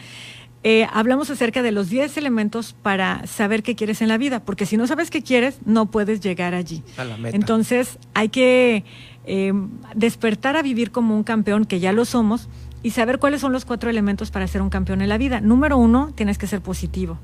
eh, 0.68 0.88
hablamos 0.92 1.30
acerca 1.30 1.62
de 1.62 1.72
los 1.72 1.92
10 1.92 2.18
elementos 2.18 2.74
para 2.74 3.28
saber 3.28 3.62
qué 3.62 3.76
quieres 3.76 4.02
en 4.02 4.08
la 4.08 4.18
vida, 4.18 4.44
porque 4.44 4.66
si 4.66 4.78
no 4.78 4.88
sabes 4.88 5.12
qué 5.12 5.22
quieres, 5.22 5.60
no 5.64 5.92
puedes 5.92 6.22
llegar 6.22 6.56
allí. 6.56 6.82
Entonces, 7.26 8.00
hay 8.16 8.30
que 8.30 8.84
eh, 9.28 9.54
despertar 9.94 10.56
a 10.56 10.64
vivir 10.64 10.90
como 10.90 11.16
un 11.16 11.24
campeón, 11.24 11.66
que 11.66 11.80
ya 11.80 11.94
lo 11.94 12.04
somos, 12.04 12.50
y 12.82 12.90
saber 12.90 13.20
cuáles 13.20 13.42
son 13.42 13.52
los 13.52 13.64
cuatro 13.64 13.92
elementos 13.92 14.32
para 14.32 14.48
ser 14.48 14.64
un 14.64 14.72
campeón 14.72 15.04
en 15.04 15.10
la 15.10 15.20
vida. 15.20 15.40
Número 15.40 15.78
uno, 15.78 16.14
tienes 16.16 16.40
que 16.40 16.48
ser 16.48 16.62
positivo. 16.62 17.20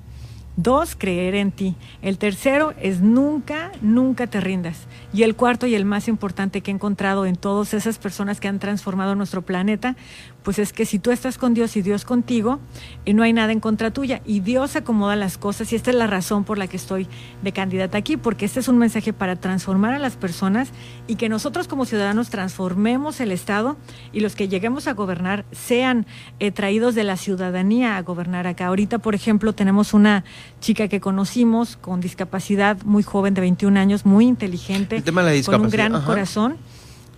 Dos, 0.57 0.95
creer 0.97 1.35
en 1.35 1.51
ti. 1.51 1.75
El 2.01 2.17
tercero 2.17 2.73
es 2.81 3.01
nunca, 3.01 3.71
nunca 3.81 4.27
te 4.27 4.41
rindas. 4.41 4.87
Y 5.13 5.23
el 5.23 5.35
cuarto 5.35 5.65
y 5.65 5.75
el 5.75 5.85
más 5.85 6.07
importante 6.07 6.61
que 6.61 6.71
he 6.71 6.73
encontrado 6.73 7.25
en 7.25 7.35
todas 7.35 7.73
esas 7.73 7.97
personas 7.97 8.39
que 8.39 8.47
han 8.47 8.59
transformado 8.59 9.15
nuestro 9.15 9.41
planeta 9.41 9.95
pues 10.43 10.59
es 10.59 10.73
que 10.73 10.85
si 10.85 10.99
tú 10.99 11.11
estás 11.11 11.37
con 11.37 11.53
Dios 11.53 11.75
y 11.77 11.81
Dios 11.81 12.05
contigo, 12.05 12.59
eh, 13.05 13.13
no 13.13 13.23
hay 13.23 13.33
nada 13.33 13.51
en 13.51 13.59
contra 13.59 13.91
tuya. 13.91 14.21
Y 14.25 14.39
Dios 14.39 14.75
acomoda 14.75 15.15
las 15.15 15.37
cosas 15.37 15.71
y 15.71 15.75
esta 15.75 15.91
es 15.91 15.95
la 15.95 16.07
razón 16.07 16.43
por 16.43 16.57
la 16.57 16.67
que 16.67 16.77
estoy 16.77 17.07
de 17.43 17.51
candidata 17.51 17.97
aquí, 17.97 18.17
porque 18.17 18.45
este 18.45 18.59
es 18.59 18.67
un 18.67 18.77
mensaje 18.77 19.13
para 19.13 19.35
transformar 19.35 19.93
a 19.93 19.99
las 19.99 20.15
personas 20.15 20.69
y 21.11 21.15
que 21.15 21.27
nosotros 21.27 21.67
como 21.67 21.83
ciudadanos 21.83 22.29
transformemos 22.29 23.19
el 23.19 23.33
Estado 23.33 23.75
y 24.13 24.21
los 24.21 24.33
que 24.33 24.47
lleguemos 24.47 24.87
a 24.87 24.93
gobernar 24.93 25.43
sean 25.51 26.05
eh, 26.39 26.51
traídos 26.51 26.95
de 26.95 27.03
la 27.03 27.17
ciudadanía 27.17 27.97
a 27.97 28.01
gobernar 28.01 28.47
acá. 28.47 28.67
Ahorita, 28.67 28.97
por 28.97 29.13
ejemplo, 29.13 29.51
tenemos 29.51 29.93
una 29.93 30.23
chica 30.61 30.87
que 30.87 31.01
conocimos 31.01 31.75
con 31.75 31.99
discapacidad 31.99 32.81
muy 32.85 33.03
joven 33.03 33.33
de 33.33 33.41
21 33.41 33.77
años, 33.77 34.05
muy 34.05 34.25
inteligente, 34.25 35.03
con 35.45 35.61
un 35.61 35.69
gran 35.69 36.01
corazón 36.03 36.55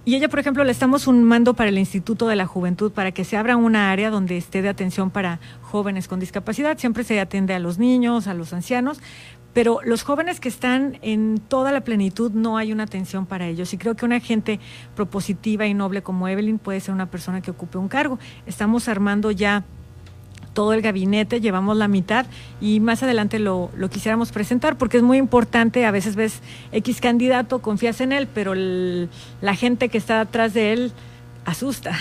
y 0.05 0.15
ella, 0.15 0.27
por 0.27 0.39
ejemplo, 0.39 0.65
le 0.65 0.71
estamos 0.71 1.03
sumando 1.03 1.53
para 1.53 1.69
el 1.69 1.77
Instituto 1.77 2.27
de 2.27 2.35
la 2.35 2.45
Juventud 2.45 2.91
para 2.91 3.13
que 3.13 3.23
se 3.23 3.37
abra 3.37 3.55
una 3.55 3.89
área 3.89 4.09
donde 4.09 4.35
esté 4.35 4.61
de 4.61 4.67
atención 4.67 5.11
para 5.11 5.39
jóvenes 5.61 6.09
con 6.09 6.19
discapacidad. 6.19 6.77
Siempre 6.77 7.05
se 7.05 7.21
atiende 7.21 7.53
a 7.53 7.59
los 7.59 7.79
niños, 7.79 8.27
a 8.27 8.33
los 8.33 8.51
ancianos, 8.51 8.99
pero 9.53 9.79
los 9.83 10.03
jóvenes 10.03 10.39
que 10.39 10.49
están 10.49 10.97
en 11.01 11.39
toda 11.47 11.71
la 11.71 11.81
plenitud 11.81 12.31
no 12.31 12.57
hay 12.57 12.71
una 12.71 12.83
atención 12.83 13.25
para 13.25 13.47
ellos. 13.47 13.73
Y 13.73 13.77
creo 13.77 13.95
que 13.95 14.05
una 14.05 14.19
gente 14.19 14.59
propositiva 14.95 15.65
y 15.67 15.73
noble 15.73 16.01
como 16.01 16.27
Evelyn 16.27 16.59
puede 16.59 16.79
ser 16.79 16.93
una 16.93 17.05
persona 17.05 17.41
que 17.41 17.51
ocupe 17.51 17.77
un 17.77 17.87
cargo. 17.87 18.19
Estamos 18.45 18.87
armando 18.87 19.31
ya 19.31 19.63
todo 20.53 20.73
el 20.73 20.81
gabinete, 20.81 21.41
llevamos 21.41 21.77
la 21.77 21.87
mitad 21.87 22.25
y 22.61 22.79
más 22.79 23.03
adelante 23.03 23.39
lo, 23.39 23.71
quisiéramos 23.91 24.31
presentar 24.31 24.77
porque 24.77 24.97
es 24.97 25.03
muy 25.03 25.17
importante, 25.17 25.85
a 25.85 25.91
veces 25.91 26.15
ves 26.15 26.41
X 26.71 27.01
candidato, 27.01 27.59
confías 27.61 28.01
en 28.01 28.11
él, 28.11 28.27
pero 28.33 28.53
la 28.55 29.55
gente 29.55 29.89
que 29.89 29.97
está 29.97 30.21
atrás 30.21 30.53
de 30.53 30.73
él 30.73 30.91
asusta. 31.45 31.97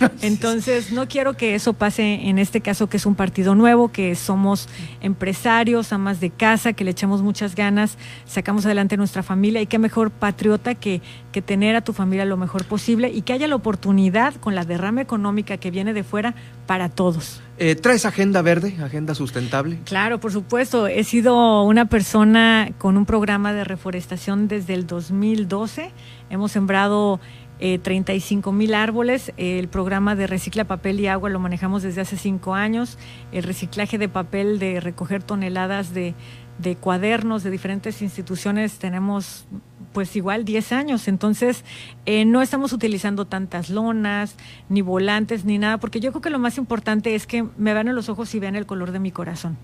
Entonces, 0.22 0.92
no 0.92 1.08
quiero 1.08 1.34
que 1.34 1.54
eso 1.54 1.72
pase 1.72 2.28
en 2.28 2.38
este 2.38 2.60
caso, 2.60 2.88
que 2.88 2.96
es 2.96 3.06
un 3.06 3.14
partido 3.14 3.54
nuevo, 3.54 3.90
que 3.90 4.14
somos 4.14 4.68
empresarios, 5.00 5.92
amas 5.92 6.20
de 6.20 6.30
casa, 6.30 6.72
que 6.72 6.84
le 6.84 6.90
echamos 6.90 7.22
muchas 7.22 7.54
ganas, 7.54 7.98
sacamos 8.26 8.66
adelante 8.66 8.96
nuestra 8.96 9.22
familia 9.22 9.60
y 9.60 9.66
qué 9.66 9.78
mejor 9.78 10.10
patriota 10.10 10.74
que, 10.74 11.00
que 11.32 11.42
tener 11.42 11.76
a 11.76 11.80
tu 11.80 11.92
familia 11.92 12.24
lo 12.24 12.36
mejor 12.36 12.64
posible 12.64 13.10
y 13.10 13.22
que 13.22 13.32
haya 13.32 13.48
la 13.48 13.56
oportunidad 13.56 14.34
con 14.36 14.54
la 14.54 14.64
derrama 14.64 15.00
económica 15.00 15.56
que 15.56 15.70
viene 15.70 15.92
de 15.94 16.04
fuera 16.04 16.34
para 16.66 16.88
todos. 16.88 17.40
Eh, 17.60 17.74
¿Traes 17.74 18.04
agenda 18.04 18.40
verde, 18.40 18.76
agenda 18.80 19.16
sustentable? 19.16 19.80
Claro, 19.84 20.20
por 20.20 20.30
supuesto. 20.30 20.86
He 20.86 21.02
sido 21.02 21.64
una 21.64 21.86
persona 21.86 22.70
con 22.78 22.96
un 22.96 23.04
programa 23.04 23.52
de 23.52 23.64
reforestación 23.64 24.46
desde 24.46 24.74
el 24.74 24.86
2012. 24.86 25.90
Hemos 26.30 26.52
sembrado 26.52 27.20
eh, 27.60 27.78
35 27.78 28.52
mil 28.52 28.74
árboles. 28.74 29.32
El 29.36 29.68
programa 29.68 30.14
de 30.14 30.26
recicla 30.26 30.64
papel 30.64 31.00
y 31.00 31.06
agua 31.06 31.30
lo 31.30 31.40
manejamos 31.40 31.82
desde 31.82 32.00
hace 32.00 32.16
cinco 32.16 32.54
años. 32.54 32.98
El 33.32 33.42
reciclaje 33.42 33.98
de 33.98 34.08
papel 34.08 34.58
de 34.58 34.80
recoger 34.80 35.22
toneladas 35.22 35.94
de, 35.94 36.14
de 36.58 36.76
cuadernos 36.76 37.42
de 37.42 37.50
diferentes 37.50 38.02
instituciones 38.02 38.78
tenemos 38.78 39.46
pues 39.92 40.14
igual 40.16 40.44
10 40.44 40.72
años. 40.72 41.08
Entonces, 41.08 41.64
eh, 42.06 42.24
no 42.24 42.42
estamos 42.42 42.72
utilizando 42.72 43.24
tantas 43.24 43.70
lonas, 43.70 44.36
ni 44.68 44.82
volantes, 44.82 45.44
ni 45.44 45.58
nada, 45.58 45.78
porque 45.78 46.00
yo 46.00 46.12
creo 46.12 46.22
que 46.22 46.30
lo 46.30 46.38
más 46.38 46.58
importante 46.58 47.14
es 47.14 47.26
que 47.26 47.44
me 47.56 47.74
vean 47.74 47.88
en 47.88 47.94
los 47.94 48.08
ojos 48.08 48.34
y 48.34 48.38
vean 48.38 48.54
el 48.54 48.66
color 48.66 48.92
de 48.92 48.98
mi 48.98 49.10
corazón. 49.10 49.56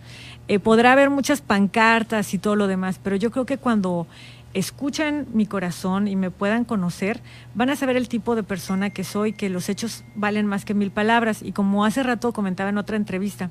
Eh, 0.48 0.58
podrá 0.58 0.92
haber 0.92 1.10
muchas 1.10 1.40
pancartas 1.40 2.34
y 2.34 2.38
todo 2.38 2.56
lo 2.56 2.66
demás, 2.66 2.98
pero 3.02 3.16
yo 3.16 3.30
creo 3.30 3.46
que 3.46 3.58
cuando 3.58 4.06
escuchan 4.54 5.26
mi 5.32 5.46
corazón 5.46 6.08
y 6.08 6.16
me 6.16 6.30
puedan 6.30 6.64
conocer, 6.64 7.20
van 7.54 7.70
a 7.70 7.76
saber 7.76 7.96
el 7.96 8.08
tipo 8.08 8.34
de 8.36 8.42
persona 8.42 8.90
que 8.90 9.04
soy, 9.04 9.32
que 9.32 9.50
los 9.50 9.68
hechos 9.68 10.04
valen 10.14 10.46
más 10.46 10.64
que 10.64 10.74
mil 10.74 10.90
palabras. 10.90 11.42
Y 11.42 11.52
como 11.52 11.84
hace 11.84 12.02
rato 12.02 12.32
comentaba 12.32 12.70
en 12.70 12.78
otra 12.78 12.96
entrevista, 12.96 13.50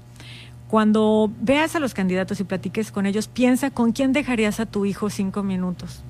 cuando 0.69 1.31
veas 1.39 1.75
a 1.75 1.79
los 1.79 1.93
candidatos 1.93 2.39
y 2.39 2.45
platiques 2.45 2.91
con 2.91 3.05
ellos, 3.05 3.27
piensa 3.27 3.69
con 3.69 3.91
quién 3.91 4.13
dejarías 4.13 4.59
a 4.59 4.65
tu 4.65 4.85
hijo 4.85 5.09
cinco 5.09 5.43
minutos. 5.43 6.03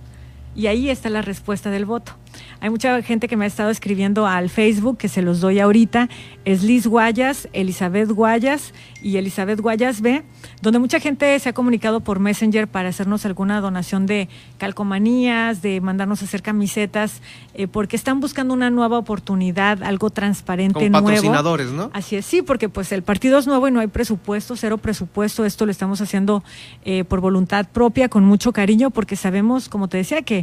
Y 0.55 0.67
ahí 0.67 0.89
está 0.89 1.09
la 1.09 1.21
respuesta 1.21 1.69
del 1.69 1.85
voto. 1.85 2.13
Hay 2.59 2.69
mucha 2.69 3.01
gente 3.01 3.27
que 3.27 3.35
me 3.35 3.45
ha 3.45 3.47
estado 3.47 3.69
escribiendo 3.69 4.25
al 4.25 4.49
Facebook, 4.49 4.97
que 4.97 5.09
se 5.09 5.21
los 5.21 5.41
doy 5.41 5.59
ahorita. 5.59 6.09
Es 6.45 6.63
Liz 6.63 6.87
Guayas, 6.87 7.47
Elizabeth 7.53 8.09
Guayas 8.09 8.73
y 9.01 9.17
Elizabeth 9.17 9.59
Guayas 9.59 10.01
B, 10.01 10.23
donde 10.61 10.79
mucha 10.79 10.99
gente 10.99 11.37
se 11.39 11.49
ha 11.49 11.53
comunicado 11.53 11.99
por 11.99 12.19
Messenger 12.19 12.67
para 12.67 12.89
hacernos 12.89 13.25
alguna 13.25 13.59
donación 13.59 14.05
de 14.05 14.29
calcomanías, 14.57 15.61
de 15.61 15.81
mandarnos 15.81 16.21
a 16.21 16.25
hacer 16.25 16.41
camisetas, 16.41 17.21
eh, 17.53 17.67
porque 17.67 17.95
están 17.95 18.19
buscando 18.21 18.53
una 18.53 18.69
nueva 18.69 18.97
oportunidad, 18.97 19.83
algo 19.83 20.09
transparente, 20.09 20.89
Como 20.89 21.03
patrocinadores, 21.03 21.71
¿no? 21.71 21.91
Así 21.93 22.15
es, 22.15 22.25
sí, 22.25 22.41
porque 22.41 22.69
pues 22.69 22.91
el 22.93 23.03
partido 23.03 23.37
es 23.37 23.47
nuevo 23.47 23.67
y 23.67 23.71
no 23.71 23.81
hay 23.81 23.87
presupuesto, 23.87 24.55
cero 24.55 24.77
presupuesto. 24.77 25.43
Esto 25.45 25.65
lo 25.65 25.71
estamos 25.71 25.99
haciendo 25.99 26.43
eh, 26.85 27.03
por 27.03 27.19
voluntad 27.19 27.67
propia, 27.71 28.07
con 28.07 28.23
mucho 28.23 28.53
cariño, 28.53 28.89
porque 28.89 29.17
sabemos, 29.17 29.67
como 29.67 29.89
te 29.89 29.97
decía, 29.97 30.21
que 30.21 30.42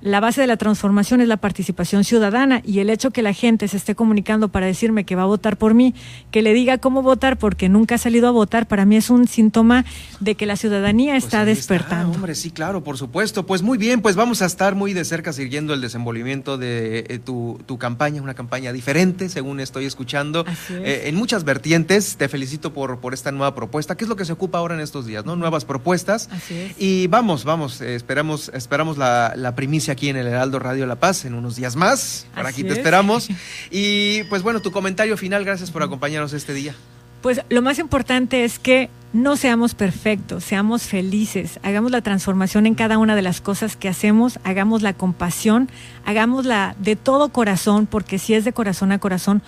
la 0.00 0.20
base 0.20 0.40
de 0.40 0.46
la 0.46 0.56
transformación 0.56 1.20
es 1.20 1.28
la 1.28 1.38
participación 1.38 2.04
ciudadana 2.04 2.62
y 2.64 2.78
el 2.78 2.90
hecho 2.90 3.10
que 3.10 3.22
la 3.22 3.32
gente 3.32 3.66
se 3.66 3.76
esté 3.76 3.94
comunicando 3.94 4.48
para 4.48 4.66
decirme 4.66 5.04
que 5.04 5.16
va 5.16 5.22
a 5.22 5.26
votar 5.26 5.56
por 5.56 5.74
mí, 5.74 5.94
que 6.30 6.42
le 6.42 6.54
diga 6.54 6.78
cómo 6.78 7.02
votar 7.02 7.36
porque 7.36 7.68
nunca 7.68 7.96
ha 7.96 7.98
salido 7.98 8.28
a 8.28 8.30
votar, 8.30 8.68
para 8.68 8.84
mí 8.84 8.96
es 8.96 9.10
un 9.10 9.26
síntoma 9.26 9.84
de 10.20 10.36
que 10.36 10.46
la 10.46 10.56
ciudadanía 10.56 11.14
pues 11.14 11.24
está 11.24 11.44
despertando. 11.44 12.14
hombre, 12.14 12.34
sí, 12.34 12.50
claro, 12.50 12.84
por 12.84 12.96
supuesto. 12.96 13.44
Pues 13.44 13.62
muy 13.62 13.76
bien, 13.76 14.00
pues 14.00 14.14
vamos 14.14 14.40
a 14.42 14.46
estar 14.46 14.74
muy 14.74 14.92
de 14.92 15.04
cerca 15.04 15.32
siguiendo 15.32 15.74
el 15.74 15.80
desenvolvimiento 15.80 16.58
de 16.58 17.04
eh, 17.08 17.18
tu, 17.18 17.58
campaña, 17.78 18.22
una 18.22 18.34
campaña 18.34 18.72
diferente, 18.72 19.28
según 19.28 19.60
estoy 19.60 19.84
escuchando, 19.84 20.44
eh, 20.70 21.04
en 21.06 21.14
muchas 21.16 21.44
vertientes. 21.44 22.16
Te 22.16 22.28
felicito 22.28 22.72
por, 22.72 23.00
por 23.00 23.14
esta 23.14 23.32
nueva 23.32 23.54
propuesta. 23.54 23.96
¿Qué 23.96 24.04
es 24.04 24.08
lo 24.08 24.16
que 24.16 24.24
se 24.24 24.32
ocupa 24.32 24.58
ahora 24.58 24.74
en 24.74 24.80
estos 24.80 25.06
días? 25.06 25.24
¿no? 25.24 25.36
Nuevas 25.36 25.64
propuestas. 25.64 26.28
Así 26.30 26.54
es. 26.54 26.74
Y 26.78 27.06
vamos, 27.08 27.44
vamos, 27.44 27.80
eh, 27.80 27.94
esperamos, 27.94 28.50
esperamos 28.54 28.96
la, 28.96 29.34
la 29.36 29.54
primicia 29.54 29.87
aquí 29.92 30.08
en 30.08 30.16
el 30.16 30.26
Heraldo 30.26 30.58
Radio 30.58 30.86
La 30.86 30.96
Paz 30.96 31.24
en 31.24 31.34
unos 31.34 31.56
días 31.56 31.76
más. 31.76 32.26
Por 32.34 32.46
aquí 32.46 32.64
te 32.64 32.72
esperamos. 32.72 33.28
Y 33.70 34.22
pues 34.24 34.42
bueno, 34.42 34.60
tu 34.60 34.72
comentario 34.72 35.16
final, 35.16 35.44
gracias 35.44 35.70
por 35.70 35.82
acompañarnos 35.82 36.32
este 36.32 36.54
día. 36.54 36.74
Pues 37.22 37.40
lo 37.48 37.62
más 37.62 37.78
importante 37.78 38.44
es 38.44 38.58
que 38.58 38.90
no 39.12 39.36
seamos 39.36 39.74
perfectos, 39.74 40.44
seamos 40.44 40.82
felices, 40.82 41.58
hagamos 41.62 41.90
la 41.90 42.02
transformación 42.02 42.66
en 42.66 42.74
cada 42.74 42.98
una 42.98 43.16
de 43.16 43.22
las 43.22 43.40
cosas 43.40 43.74
que 43.76 43.88
hacemos, 43.88 44.38
hagamos 44.44 44.82
la 44.82 44.92
compasión, 44.92 45.68
hagámosla 46.04 46.76
de 46.78 46.94
todo 46.94 47.30
corazón, 47.30 47.86
porque 47.86 48.18
si 48.18 48.34
es 48.34 48.44
de 48.44 48.52
corazón 48.52 48.92
a 48.92 48.98
corazón, 48.98 49.42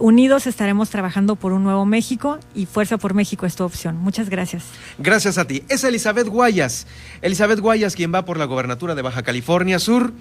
unidos 0.00 0.46
estaremos 0.46 0.90
trabajando 0.90 1.36
por 1.36 1.52
un 1.52 1.62
nuevo 1.62 1.84
México 1.86 2.38
y 2.54 2.66
Fuerza 2.66 2.98
por 2.98 3.14
México 3.14 3.46
es 3.46 3.54
tu 3.54 3.64
opción. 3.64 3.96
Muchas 3.96 4.28
gracias. 4.28 4.64
Gracias 4.98 5.38
a 5.38 5.46
ti. 5.46 5.62
Es 5.68 5.84
Elizabeth 5.84 6.26
Guayas. 6.26 6.86
Elizabeth 7.22 7.60
Guayas, 7.60 7.94
quien 7.94 8.12
va 8.12 8.24
por 8.24 8.38
la 8.38 8.46
gobernatura 8.46 8.94
de 8.94 9.02
Baja 9.02 9.22
California 9.22 9.78
Sur. 9.78 10.12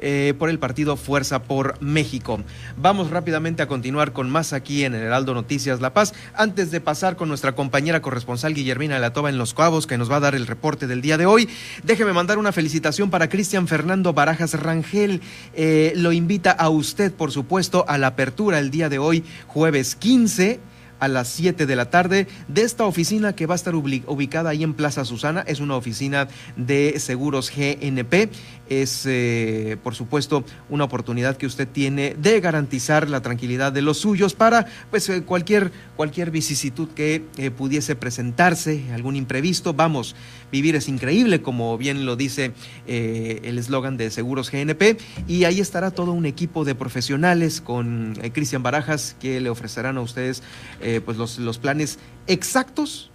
Eh, 0.00 0.34
por 0.38 0.50
el 0.50 0.58
partido 0.58 0.96
Fuerza 0.96 1.42
por 1.42 1.80
México. 1.80 2.40
Vamos 2.76 3.10
rápidamente 3.10 3.62
a 3.62 3.68
continuar 3.68 4.12
con 4.12 4.30
más 4.30 4.52
aquí 4.52 4.84
en 4.84 4.94
el 4.94 5.02
Heraldo 5.02 5.34
Noticias 5.34 5.80
La 5.80 5.92
Paz. 5.94 6.14
Antes 6.34 6.70
de 6.70 6.80
pasar 6.80 7.16
con 7.16 7.28
nuestra 7.28 7.54
compañera 7.54 8.02
corresponsal 8.02 8.54
Guillermina 8.54 8.98
Latoba 8.98 9.28
en 9.28 9.38
Los 9.38 9.54
Cabos, 9.54 9.86
que 9.86 9.98
nos 9.98 10.10
va 10.10 10.16
a 10.16 10.20
dar 10.20 10.34
el 10.34 10.46
reporte 10.46 10.86
del 10.86 11.02
día 11.02 11.18
de 11.18 11.26
hoy, 11.26 11.48
déjeme 11.82 12.12
mandar 12.12 12.38
una 12.38 12.52
felicitación 12.52 13.10
para 13.10 13.28
Cristian 13.28 13.68
Fernando 13.68 14.12
Barajas 14.12 14.54
Rangel. 14.54 15.20
Eh, 15.54 15.92
lo 15.96 16.12
invita 16.12 16.50
a 16.50 16.68
usted, 16.68 17.12
por 17.12 17.32
supuesto, 17.32 17.84
a 17.88 17.98
la 17.98 18.08
apertura 18.08 18.58
el 18.58 18.70
día 18.70 18.88
de 18.88 18.98
hoy, 18.98 19.24
jueves 19.46 19.96
15 19.96 20.60
a 21.00 21.08
las 21.08 21.28
7 21.28 21.66
de 21.66 21.76
la 21.76 21.90
tarde 21.90 22.26
de 22.48 22.62
esta 22.62 22.84
oficina 22.84 23.34
que 23.34 23.46
va 23.46 23.54
a 23.54 23.56
estar 23.56 23.74
ubicada 23.74 24.50
ahí 24.50 24.62
en 24.62 24.74
Plaza 24.74 25.04
Susana. 25.04 25.44
Es 25.46 25.60
una 25.60 25.76
oficina 25.76 26.28
de 26.56 26.98
seguros 26.98 27.50
GNP. 27.54 28.30
Es, 28.68 29.04
eh, 29.06 29.76
por 29.82 29.94
supuesto, 29.94 30.44
una 30.68 30.84
oportunidad 30.84 31.36
que 31.36 31.46
usted 31.46 31.68
tiene 31.68 32.14
de 32.20 32.40
garantizar 32.40 33.08
la 33.08 33.22
tranquilidad 33.22 33.72
de 33.72 33.82
los 33.82 33.98
suyos 33.98 34.34
para 34.34 34.66
pues, 34.90 35.08
eh, 35.08 35.22
cualquier, 35.22 35.72
cualquier 35.96 36.30
vicisitud 36.30 36.88
que 36.88 37.24
eh, 37.36 37.50
pudiese 37.50 37.96
presentarse, 37.96 38.84
algún 38.92 39.16
imprevisto. 39.16 39.74
Vamos, 39.74 40.14
vivir 40.52 40.76
es 40.76 40.88
increíble, 40.88 41.42
como 41.42 41.76
bien 41.78 42.06
lo 42.06 42.16
dice 42.16 42.52
el 42.86 43.58
eslogan 43.58 43.96
de 43.96 44.10
Seguros 44.10 44.50
GNP. 44.50 44.98
Y 45.26 45.44
ahí 45.44 45.60
estará 45.60 45.90
todo 45.90 46.12
un 46.12 46.26
equipo 46.26 46.64
de 46.64 46.74
profesionales 46.74 47.60
con 47.60 48.14
Cristian 48.32 48.62
Barajas 48.62 49.16
que 49.20 49.40
le 49.40 49.50
ofrecerán 49.50 49.96
a 49.96 50.00
ustedes 50.00 50.42
eh, 50.80 51.00
pues 51.04 51.16
los, 51.16 51.38
los 51.38 51.58
planes 51.58 51.98
exactos 52.26 53.07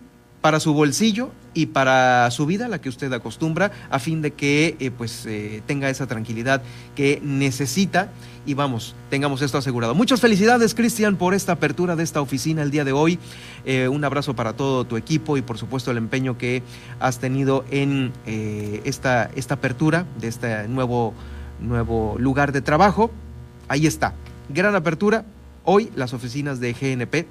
para 0.43 0.59
su 0.59 0.73
bolsillo 0.73 1.31
y 1.53 1.67
para 1.67 2.29
su 2.29 2.45
vida, 2.45 2.67
la 2.67 2.81
que 2.81 2.89
usted 2.89 3.13
acostumbra, 3.13 3.71
a 3.89 3.97
fin 3.97 4.21
de 4.21 4.33
que 4.33 4.75
eh, 4.81 4.91
pues 4.91 5.25
eh, 5.25 5.63
tenga 5.65 5.89
esa 5.89 6.05
tranquilidad 6.05 6.61
que 6.97 7.21
necesita 7.23 8.11
y 8.45 8.53
vamos, 8.53 8.93
tengamos 9.09 9.41
esto 9.41 9.57
asegurado. 9.57 9.95
Muchas 9.95 10.19
felicidades, 10.19 10.75
Cristian, 10.75 11.15
por 11.15 11.33
esta 11.33 11.53
apertura 11.53 11.95
de 11.95 12.03
esta 12.03 12.19
oficina 12.19 12.61
el 12.61 12.71
día 12.71 12.83
de 12.83 12.91
hoy. 12.91 13.19
un 13.89 14.03
abrazo 14.03 14.35
para 14.35 14.51
todo 14.51 14.83
tu 14.83 14.97
equipo 14.97 15.37
y 15.37 15.41
por 15.41 15.57
supuesto 15.57 15.91
el 15.91 15.97
empeño 15.97 16.37
que 16.37 16.61
has 16.99 17.19
tenido 17.19 17.63
en 17.71 18.11
esta, 18.25 19.31
esta 19.37 19.53
apertura 19.53 20.05
de 20.19 20.27
este 20.27 20.67
nuevo, 20.67 21.13
nuevo 21.61 22.17
lugar 22.19 22.51
de 22.51 22.61
trabajo. 22.61 23.11
Ahí 23.69 23.87
está, 23.87 24.13
gran 24.49 24.75
apertura. 24.75 25.23
Hoy 25.63 25.89
las 25.95 26.13
oficinas 26.13 26.59
de 26.59 26.73
GNP 26.73 27.27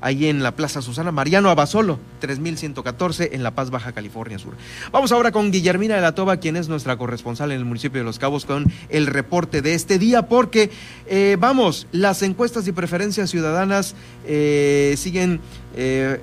ahí 0.00 0.26
en 0.26 0.42
la 0.42 0.56
Plaza 0.56 0.82
Susana 0.82 1.12
Mariano 1.12 1.50
Abasolo, 1.50 1.98
3114 2.20 3.30
en 3.32 3.42
La 3.42 3.54
Paz, 3.54 3.70
Baja 3.70 3.92
California 3.92 4.38
Sur. 4.38 4.54
Vamos 4.92 5.12
ahora 5.12 5.32
con 5.32 5.50
Guillermina 5.50 5.94
de 5.94 6.00
la 6.00 6.14
Toba, 6.14 6.38
quien 6.38 6.56
es 6.56 6.68
nuestra 6.68 6.96
corresponsal 6.96 7.52
en 7.52 7.58
el 7.58 7.64
municipio 7.64 8.00
de 8.00 8.04
Los 8.04 8.18
Cabos, 8.18 8.44
con 8.44 8.70
el 8.88 9.06
reporte 9.06 9.62
de 9.62 9.74
este 9.74 9.98
día, 9.98 10.22
porque 10.28 10.70
eh, 11.06 11.36
vamos, 11.38 11.86
las 11.92 12.22
encuestas 12.22 12.66
y 12.68 12.72
preferencias 12.72 13.30
ciudadanas 13.30 13.94
eh, 14.26 14.94
siguen... 14.96 15.40
Eh, 15.74 16.20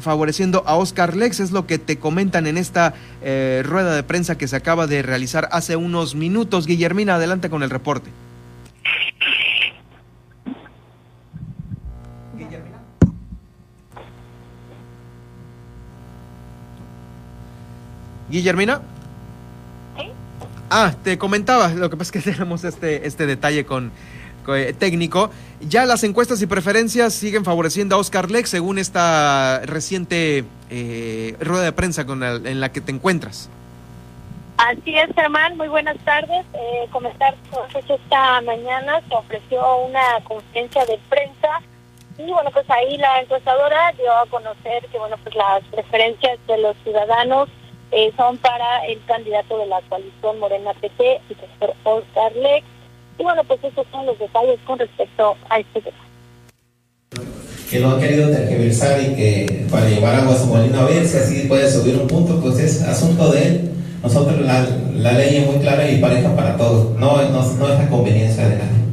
favoreciendo 0.00 0.64
a 0.66 0.74
Oscar 0.74 1.14
Lex, 1.14 1.38
es 1.38 1.52
lo 1.52 1.68
que 1.68 1.78
te 1.78 1.98
comentan 1.98 2.48
en 2.48 2.58
esta 2.58 2.94
rueda 3.22 3.94
de 3.94 4.02
prensa 4.02 4.36
que 4.36 4.48
se 4.48 4.56
acaba 4.56 4.88
de 4.88 5.02
realizar 5.02 5.48
hace 5.52 5.76
unos 5.76 6.16
minutos. 6.16 6.66
Guillermina, 6.66 7.14
adelante 7.14 7.48
con 7.48 7.62
el 7.62 7.70
reporte. 7.70 8.10
Guillermina. 18.34 18.80
¿Sí? 19.96 20.10
Ah, 20.68 20.92
te 21.04 21.18
comentaba, 21.18 21.68
lo 21.68 21.88
que 21.88 21.96
pasa 21.96 22.16
es 22.18 22.24
que 22.24 22.32
tenemos 22.32 22.64
este, 22.64 23.06
este 23.06 23.26
detalle 23.26 23.64
con, 23.64 23.92
eh, 24.48 24.74
técnico. 24.76 25.30
Ya 25.60 25.86
las 25.86 26.02
encuestas 26.02 26.42
y 26.42 26.46
preferencias 26.46 27.14
siguen 27.14 27.44
favoreciendo 27.44 27.94
a 27.94 27.98
Oscar 27.98 28.30
Lex 28.30 28.50
según 28.50 28.78
esta 28.78 29.60
reciente 29.64 30.44
eh, 30.68 31.36
rueda 31.40 31.62
de 31.62 31.72
prensa 31.72 32.04
con 32.04 32.22
en 32.22 32.60
la 32.60 32.72
que 32.72 32.80
te 32.80 32.90
encuentras. 32.90 33.48
Así 34.56 34.96
es, 34.96 35.14
Germán. 35.14 35.56
Muy 35.56 35.68
buenas 35.68 35.96
tardes. 36.04 36.44
Eh, 36.54 36.88
comentar 36.90 37.34
pues 37.72 37.88
esta 37.88 38.40
mañana 38.42 39.00
se 39.08 39.14
ofreció 39.14 39.76
una 39.78 40.20
conferencia 40.24 40.84
de 40.86 40.98
prensa 41.08 41.60
y 42.18 42.30
bueno, 42.30 42.50
pues 42.52 42.68
ahí 42.70 42.96
la 42.98 43.20
encuestadora 43.20 43.92
dio 43.92 44.12
a 44.12 44.26
conocer 44.26 44.86
que 44.90 44.98
bueno, 44.98 45.16
pues 45.22 45.34
las 45.34 45.62
preferencias 45.64 46.38
de 46.46 46.58
los 46.58 46.76
ciudadanos 46.84 47.48
eh, 47.94 48.12
son 48.16 48.36
para 48.38 48.84
el 48.86 49.00
candidato 49.06 49.56
de 49.56 49.66
la 49.66 49.80
coalición 49.82 50.40
Morena 50.40 50.72
PT, 50.74 51.20
el 51.30 51.36
doctor 51.36 51.74
Oscar 51.84 52.32
Lex. 52.34 52.66
Y 53.18 53.22
bueno, 53.22 53.44
pues 53.44 53.62
esos 53.62 53.86
son 53.92 54.06
los 54.06 54.18
detalles 54.18 54.58
con 54.66 54.80
respecto 54.80 55.36
a 55.48 55.60
este 55.60 55.80
tema. 55.80 55.96
Que 57.70 57.78
no 57.78 57.92
ha 57.92 58.00
querido 58.00 58.30
tergiversar 58.30 59.00
y 59.00 59.14
que 59.14 59.66
para 59.70 59.88
llevar 59.88 60.16
agua 60.16 60.34
a 60.34 60.38
su 60.38 60.46
molino 60.46 60.80
a 60.80 60.84
ver 60.86 61.06
si 61.06 61.16
así 61.18 61.46
puede 61.46 61.70
subir 61.70 61.96
un 61.96 62.08
punto, 62.08 62.40
pues 62.40 62.58
es 62.58 62.82
asunto 62.82 63.30
de 63.30 63.46
él. 63.46 63.70
Nosotros 64.02 64.40
la, 64.40 64.66
la 64.96 65.12
ley 65.12 65.36
es 65.36 65.46
muy 65.46 65.60
clara 65.60 65.88
y 65.88 66.00
pareja 66.00 66.34
para 66.34 66.56
todos, 66.56 66.98
no, 66.98 67.22
no, 67.22 67.42
no 67.42 67.72
es 67.72 67.78
la 67.78 67.88
conveniencia 67.88 68.48
de 68.48 68.56
nadie. 68.56 68.83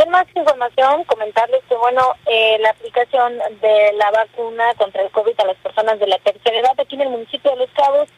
En 0.00 0.08
más 0.08 0.26
información, 0.34 1.04
comentarles 1.04 1.62
que, 1.68 1.74
bueno, 1.74 2.14
eh, 2.24 2.56
la 2.60 2.70
aplicación 2.70 3.36
de 3.60 3.92
la 3.98 4.10
vacuna 4.10 4.72
contra 4.78 5.02
el 5.02 5.10
COVID 5.10 5.38
a 5.38 5.44
las 5.44 5.56
personas 5.58 6.00
de 6.00 6.06
la 6.06 6.18
tercera 6.20 6.58
edad 6.58 6.80
aquí 6.80 6.94
en 6.94 7.02
el 7.02 7.10
municipio 7.10 7.50
de 7.50 7.58
Los 7.58 7.70
Cabos 7.72 8.08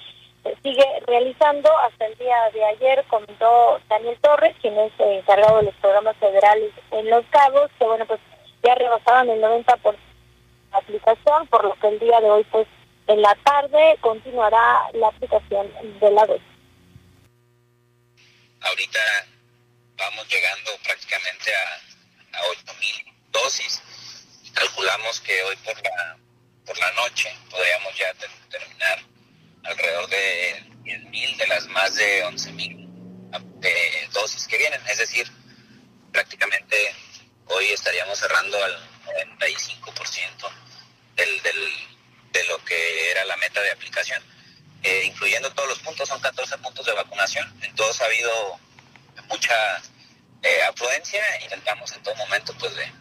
sigue 0.62 0.86
realizando. 1.08 1.68
Hasta 1.78 2.06
el 2.06 2.16
día 2.18 2.36
de 2.54 2.64
ayer 2.64 3.04
comentó 3.08 3.80
Daniel 3.88 4.16
Torres, 4.20 4.54
quien 4.62 4.78
es 4.78 4.92
encargado 4.98 5.56
de 5.56 5.64
los 5.64 5.74
programas 5.76 6.16
federales 6.18 6.70
en 6.92 7.10
Los 7.10 7.26
Cabos, 7.30 7.68
que, 7.76 7.84
bueno, 7.84 8.06
pues 8.06 8.20
ya 8.62 8.76
rebasaban 8.76 9.28
el 9.30 9.42
90% 9.42 9.80
por 9.80 9.96
aplicación, 10.70 11.48
por 11.48 11.64
lo 11.64 11.74
que 11.80 11.88
el 11.88 11.98
día 11.98 12.20
de 12.20 12.30
hoy, 12.30 12.44
pues 12.44 12.68
en 13.08 13.22
la 13.22 13.36
tarde, 13.42 13.98
continuará 14.00 14.88
la 14.92 15.08
aplicación 15.08 15.68
de 15.98 16.10
la 16.12 16.26
dosis. 16.26 16.46
Ahorita 18.60 19.00
vamos 20.03 20.28
llegando 20.28 20.76
prácticamente 20.82 21.55
a, 21.55 22.38
a 22.38 22.42
8.000 22.42 23.14
dosis. 23.30 23.80
Calculamos 24.53 25.20
que 25.20 25.42
hoy 25.44 25.57
por 25.57 25.76
la, 25.82 26.18
por 26.66 26.78
la 26.78 26.92
noche 26.92 27.34
podríamos 27.50 27.96
ya 27.96 28.12
terminar 28.50 28.98
alrededor 29.64 30.09
de 30.09 30.64
10.000 30.84 31.36
de 31.36 31.46
las 31.46 31.66
más 31.68 31.94
de 31.94 32.24
11.000 32.24 33.61
de 33.61 34.09
dosis 34.12 34.46
que 34.48 34.59
vienen. 34.59 34.80
Es 34.88 34.98
decir, 34.98 35.30
prácticamente 36.12 36.94
hoy 37.46 37.66
estaríamos 37.66 38.18
cerrando 38.18 38.62
al 38.62 38.76
95% 39.38 40.50
del, 41.14 41.42
del, 41.42 41.72
de 42.32 42.44
lo 42.44 42.62
que 42.64 43.11
era 43.11 43.24
la 43.24 43.36
meta 43.36 43.61
de 43.61 43.70
aplicación. 43.70 44.22
Eh, 44.82 45.05
incluyendo 45.05 45.53
todos 45.53 45.68
los 45.68 45.78
puntos, 45.78 46.09
son 46.09 46.20
14 46.20 46.59
puntos 46.59 46.84
de 46.84 46.92
vacunación. 46.92 47.55
En 47.62 47.72
todos 47.76 48.00
ha 48.00 48.07
habido 48.07 48.59
mucha 49.28 49.80
eh, 50.43 50.62
afluencia, 50.68 51.22
intentamos 51.43 51.93
en 51.93 52.03
todo 52.03 52.14
momento 52.16 52.55
pues 52.59 52.72
de, 52.74 52.93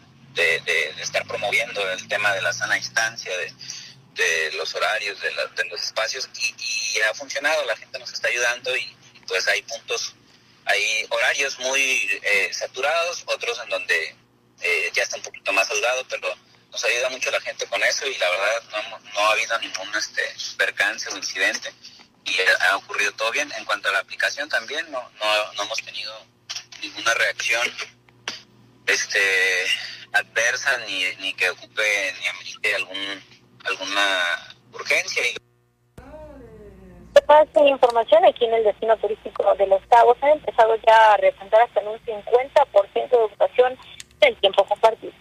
estar 1.00 1.26
promoviendo 1.26 1.90
el 1.90 2.08
tema 2.08 2.32
de 2.32 2.40
la 2.42 2.52
sana 2.52 2.76
distancia, 2.76 3.32
de, 3.36 4.52
los 4.56 4.74
horarios, 4.74 5.18
de, 5.20 5.64
los 5.64 5.82
espacios 5.82 6.28
y, 6.38 7.00
ha 7.00 7.14
funcionado, 7.14 7.64
la 7.64 7.76
gente 7.76 7.98
nos 7.98 8.12
está 8.12 8.28
ayudando 8.28 8.76
y, 8.76 8.96
pues 9.26 9.46
hay 9.48 9.62
puntos, 9.62 10.14
hay 10.64 11.06
horarios 11.08 11.58
muy 11.58 12.20
eh, 12.22 12.50
saturados, 12.52 13.24
otros 13.26 13.58
en 13.62 13.68
donde 13.70 14.16
eh, 14.60 14.90
ya 14.94 15.02
está 15.02 15.16
un 15.16 15.22
poquito 15.22 15.52
más 15.52 15.66
saludado, 15.66 16.06
pero 16.08 16.34
nos 16.70 16.84
ayuda 16.84 17.10
mucho 17.10 17.30
la 17.30 17.40
gente 17.40 17.66
con 17.66 17.82
eso 17.82 18.06
y 18.06 18.16
la 18.18 18.30
verdad 18.30 18.62
no, 18.70 18.98
no 18.98 19.20
ha 19.20 19.32
habido 19.32 19.58
ningún 19.58 19.94
este, 19.96 20.22
percance 20.56 21.08
o 21.10 21.16
incidente 21.16 21.72
y 22.24 22.36
ha, 22.60 22.76
ocurrido 22.76 23.12
todo 23.12 23.30
bien. 23.30 23.50
En 23.56 23.64
cuanto 23.64 23.88
a 23.88 23.92
la 23.92 23.98
aplicación 23.98 24.48
también, 24.48 24.90
no, 24.90 25.00
no, 25.20 25.52
no 25.54 25.62
hemos 25.64 25.82
tenido 25.82 26.26
ninguna 26.82 27.14
reacción 27.14 27.66
este 28.86 29.20
adversa 30.12 30.78
ni, 30.86 31.04
ni 31.20 31.32
que 31.34 31.50
ocupe 31.50 32.14
ni 32.20 32.26
amerite 32.28 32.74
algún 32.74 33.22
alguna 33.64 34.54
urgencia. 34.72 35.22
Pasa 37.26 37.64
información 37.64 38.24
aquí 38.24 38.44
en 38.44 38.54
el 38.54 38.64
destino 38.64 38.96
turístico 38.96 39.54
de 39.54 39.66
Los 39.66 39.80
Cabos 39.86 40.18
han 40.22 40.30
empezado 40.30 40.74
ya 40.86 41.14
a 41.14 41.16
representar 41.18 41.62
hasta 41.62 41.80
en 41.80 41.88
un 41.88 41.98
50% 42.00 43.10
de 43.10 43.16
ocupación 43.16 43.78
del 44.20 44.36
tiempo 44.36 44.64
compartido. 44.64 45.12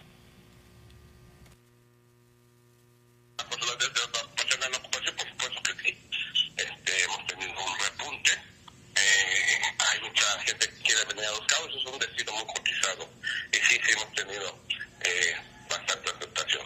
A 10.31 11.31
Los 11.31 11.45
Cabos 11.47 11.75
es 11.75 11.85
un 11.85 11.99
destino 11.99 12.31
muy 12.33 12.45
cotizado 12.45 13.09
y 13.51 13.57
sí, 13.57 13.79
sí 13.83 13.91
hemos 13.91 14.13
tenido 14.13 14.57
eh, 15.03 15.35
bastante 15.69 16.09
aceptación. 16.09 16.65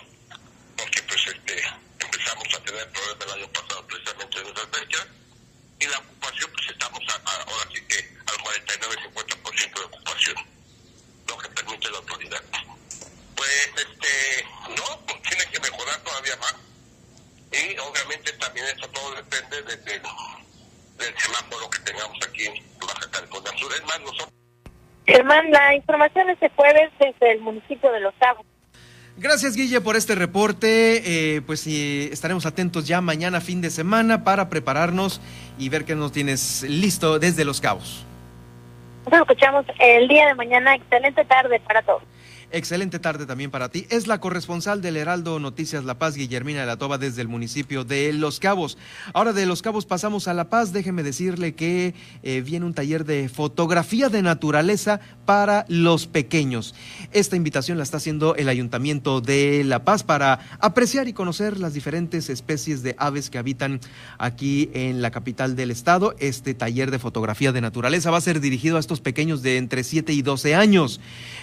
Porque 0.78 1.02
pues 1.04 1.28
este 1.28 1.64
empezamos 2.00 2.54
a 2.54 2.64
tener 2.64 2.90
problemas 2.92 3.28
el 3.28 3.34
año 3.42 3.54
pasado 3.54 3.88
precisamente 3.88 4.40
en 4.40 4.48
esa 4.48 4.68
fecha 4.68 5.08
y 5.80 5.88
la 5.88 5.98
ocupación 6.00 6.52
pues 6.52 6.66
Germán, 25.06 25.50
la 25.52 25.76
información 25.76 26.25
este 26.36 26.52
jueves 26.56 26.92
desde 27.00 27.32
el 27.32 27.42
municipio 27.42 27.92
de 27.92 28.00
Los 28.00 28.14
Cabos. 28.20 28.46
Gracias, 29.18 29.56
Guille, 29.56 29.80
por 29.80 29.96
este 29.96 30.14
reporte. 30.14 31.02
Eh, 31.06 31.42
pues 31.42 31.62
sí, 31.62 32.10
estaremos 32.12 32.46
atentos 32.46 32.86
ya 32.86 33.00
mañana, 33.00 33.40
fin 33.40 33.62
de 33.62 33.70
semana, 33.70 34.26
para 34.26 34.50
prepararnos 34.50 35.22
y 35.58 35.70
ver 35.70 35.86
qué 35.86 35.96
nos 35.96 36.12
tienes 36.12 36.64
listo 36.64 37.18
desde 37.18 37.46
Los 37.46 37.62
Cabos. 37.62 38.06
Nos 39.10 39.22
escuchamos 39.22 39.66
el 39.80 40.08
día 40.08 40.28
de 40.28 40.36
mañana. 40.36 40.76
Excelente 40.76 41.24
tarde 41.24 41.62
para 41.62 41.82
todos. 41.84 42.04
Excelente 42.52 43.00
tarde 43.00 43.26
también 43.26 43.52
para 43.52 43.70
ti. 43.70 43.88
Es 43.90 44.08
la 44.08 44.20
corresponsal 44.20 44.82
del 44.82 44.98
Heraldo 44.98 45.40
Noticias 45.40 45.84
La 45.84 45.98
Paz, 45.98 46.16
Guillermina 46.16 46.62
de 46.62 46.66
la 46.66 46.78
Toba, 46.78 46.98
desde 46.98 47.22
el 47.22 47.28
municipio 47.28 47.84
de 47.84 48.14
Los 48.14 48.40
Cabos. 48.40 48.78
Ahora 49.14 49.34
de 49.34 49.46
Los 49.46 49.62
Cabos 49.62 49.86
pasamos 49.86 50.28
a 50.28 50.34
La 50.34 50.50
Paz. 50.50 50.72
Déjeme 50.72 51.04
decirle 51.04 51.56
que 51.56 51.96
eh, 52.24 52.42
viene 52.42 52.66
un 52.66 52.74
taller 52.74 53.06
de 53.06 53.30
fotografía 53.30 54.10
de 54.10 54.22
naturaleza 54.22 55.00
para 55.26 55.66
los 55.68 56.08
pequeños. 56.08 56.76
Esta 57.12 57.36
invitación 57.36 57.78
la 57.78 57.84
está 57.84 57.98
haciendo 57.98 58.36
el 58.36 58.48
Ayuntamiento 58.48 59.22
de 59.22 59.64
La 59.64 59.84
Paz 59.84 60.04
para 60.04 60.40
apreciar 60.60 61.08
y 61.08 61.14
conocer 61.14 61.60
las 61.60 61.74
diferentes 61.74 62.30
especies 62.30 62.84
de 62.84 62.96
aves 62.98 63.30
que 63.30 63.38
habitan 63.38 63.80
aquí 64.18 64.70
en 64.74 65.02
la 65.02 65.12
capital 65.12 65.56
del 65.56 65.72
estado. 65.72 66.16
Este 66.20 66.54
taller 66.54 66.92
de 66.92 67.00
fotografía 67.00 67.52
de 67.52 67.62
naturaleza 67.62 68.12
va 68.12 68.18
a 68.18 68.22
ser 68.22 68.40
dirigido 68.40 68.78
a 68.78 68.80
estos 68.80 69.02
pequeños 69.02 69.42
de 69.42 69.58
entre 69.58 69.84
7 69.84 70.14
y 70.14 70.22
12 70.22 70.56
años. 70.56 71.00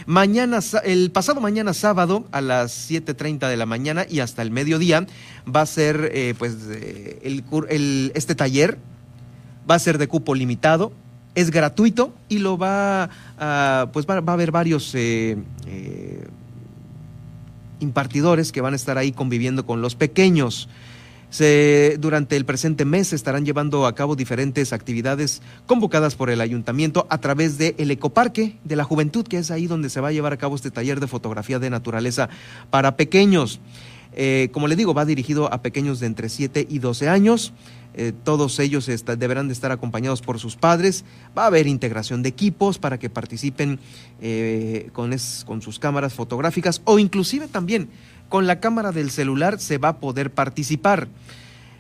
Mañana, 0.07 0.61
el 0.93 1.11
pasado 1.11 1.40
mañana 1.40 1.72
sábado 1.72 2.24
a 2.32 2.40
las 2.40 2.90
7.30 2.90 3.49
de 3.49 3.57
la 3.57 3.66
mañana 3.66 4.07
y 4.09 4.20
hasta 4.20 4.43
el 4.43 4.51
mediodía 4.51 5.07
va 5.45 5.62
a 5.62 5.66
ser 5.66 6.11
eh, 6.12 6.34
pues 6.38 6.57
eh, 6.70 8.11
este 8.14 8.34
taller 8.34 8.78
va 9.68 9.76
a 9.76 9.78
ser 9.78 9.97
de 9.97 10.09
cupo 10.09 10.34
limitado, 10.34 10.93
es 11.34 11.51
gratuito 11.51 12.12
y 12.28 12.38
lo 12.38 12.59
va 12.59 13.09
a, 13.38 13.88
pues 13.93 14.07
va, 14.07 14.16
a 14.16 14.32
haber 14.32 14.51
varios 14.51 14.93
eh, 14.95 15.38
impartidores 17.80 18.53
que 18.53 18.61
van 18.61 18.74
a 18.74 18.76
estar 18.76 18.99
ahí 18.99 19.12
conviviendo 19.12 19.64
con 19.64 19.80
los 19.80 19.95
pequeños. 19.95 20.68
Se, 21.33 21.97
durante 21.99 22.37
el 22.37 22.45
presente 22.45 22.85
mes 22.85 23.14
estarán 23.14 23.47
llevando 23.47 23.87
a 23.87 23.95
cabo 23.95 24.16
diferentes 24.16 24.74
actividades 24.74 25.41
convocadas 25.64 26.14
por 26.14 26.28
el 26.28 26.43
ayuntamiento 26.43 27.07
a 27.09 27.16
través 27.22 27.57
del 27.57 27.74
el 27.78 27.91
Ecoparque 27.91 28.59
de 28.64 28.76
la 28.76 28.85
Juventud, 28.85 29.26
que 29.26 29.39
es 29.39 29.51
ahí 29.51 29.66
donde 29.66 29.89
se 29.89 30.03
va 30.03 30.09
a 30.09 30.12
llevar 30.12 30.35
a 30.35 30.37
cabo 30.37 30.57
este 30.57 30.70
taller 30.70 31.01
de 31.01 31.07
fotografía 31.07 31.59
de 31.59 31.70
naturaleza 31.70 32.28
para 32.68 32.99
pequeños. 32.99 33.61
Eh, 34.14 34.51
como 34.53 34.68
le 34.68 34.76
digo, 34.76 34.93
va 34.93 35.07
dirigido 35.07 35.51
a 35.51 35.62
pequeños 35.62 36.01
de 36.01 36.07
entre 36.07 36.28
7 36.28 36.66
y 36.68 36.80
12 36.80 37.09
años. 37.09 37.55
Eh, 37.95 38.12
todos 38.24 38.59
ellos 38.59 38.91
deberán 39.18 39.49
de 39.49 39.55
estar 39.55 39.72
acompañados 39.72 40.20
por 40.20 40.39
sus 40.39 40.57
padres. 40.57 41.07
Va 41.37 41.45
a 41.45 41.47
haber 41.47 41.66
integración 41.66 42.22
de 42.22 42.28
equipos 42.28 42.78
para 42.78 42.99
que 42.99 43.09
participen 43.09 43.80
eh, 44.20 44.91
con, 44.93 45.16
con 45.47 45.62
sus 45.62 45.78
cámaras 45.78 46.12
fotográficas 46.12 46.83
o 46.85 46.99
inclusive 46.99 47.49
también 47.49 47.89
con 48.33 48.47
la 48.47 48.61
cámara 48.61 48.93
del 48.93 49.11
celular 49.11 49.61
se 49.61 49.76
va 49.76 49.89
a 49.89 49.97
poder 49.99 50.30
participar. 50.30 51.07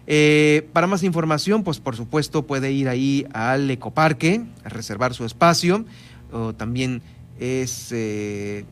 Eh, 0.06 0.68
para 0.74 0.86
más 0.86 1.02
información, 1.02 1.64
pues 1.64 1.80
por 1.80 1.96
supuesto 1.96 2.42
puede 2.42 2.72
ir 2.72 2.90
ahí 2.90 3.26
al 3.32 3.70
ecoparque, 3.70 4.42
a 4.62 4.68
reservar 4.68 5.14
su 5.14 5.24
espacio, 5.24 5.86
o 6.30 6.52
también 6.52 7.00
es 7.40 7.90
eh, 7.92 8.66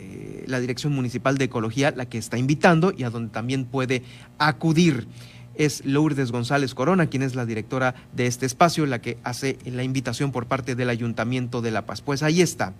eh, 0.00 0.44
la 0.48 0.58
Dirección 0.58 0.94
Municipal 0.94 1.38
de 1.38 1.44
Ecología 1.44 1.92
la 1.94 2.06
que 2.06 2.18
está 2.18 2.38
invitando 2.38 2.92
y 2.92 3.04
a 3.04 3.10
donde 3.10 3.32
también 3.32 3.66
puede 3.66 4.02
acudir. 4.38 5.06
Es 5.54 5.84
Lourdes 5.84 6.32
González 6.32 6.74
Corona, 6.74 7.06
quien 7.06 7.22
es 7.22 7.36
la 7.36 7.46
directora 7.46 7.94
de 8.16 8.26
este 8.26 8.46
espacio, 8.46 8.84
la 8.84 9.00
que 9.00 9.18
hace 9.22 9.58
la 9.64 9.84
invitación 9.84 10.32
por 10.32 10.46
parte 10.46 10.74
del 10.74 10.90
Ayuntamiento 10.90 11.62
de 11.62 11.70
La 11.70 11.86
Paz. 11.86 12.00
Pues 12.00 12.24
ahí 12.24 12.42
está. 12.42 12.72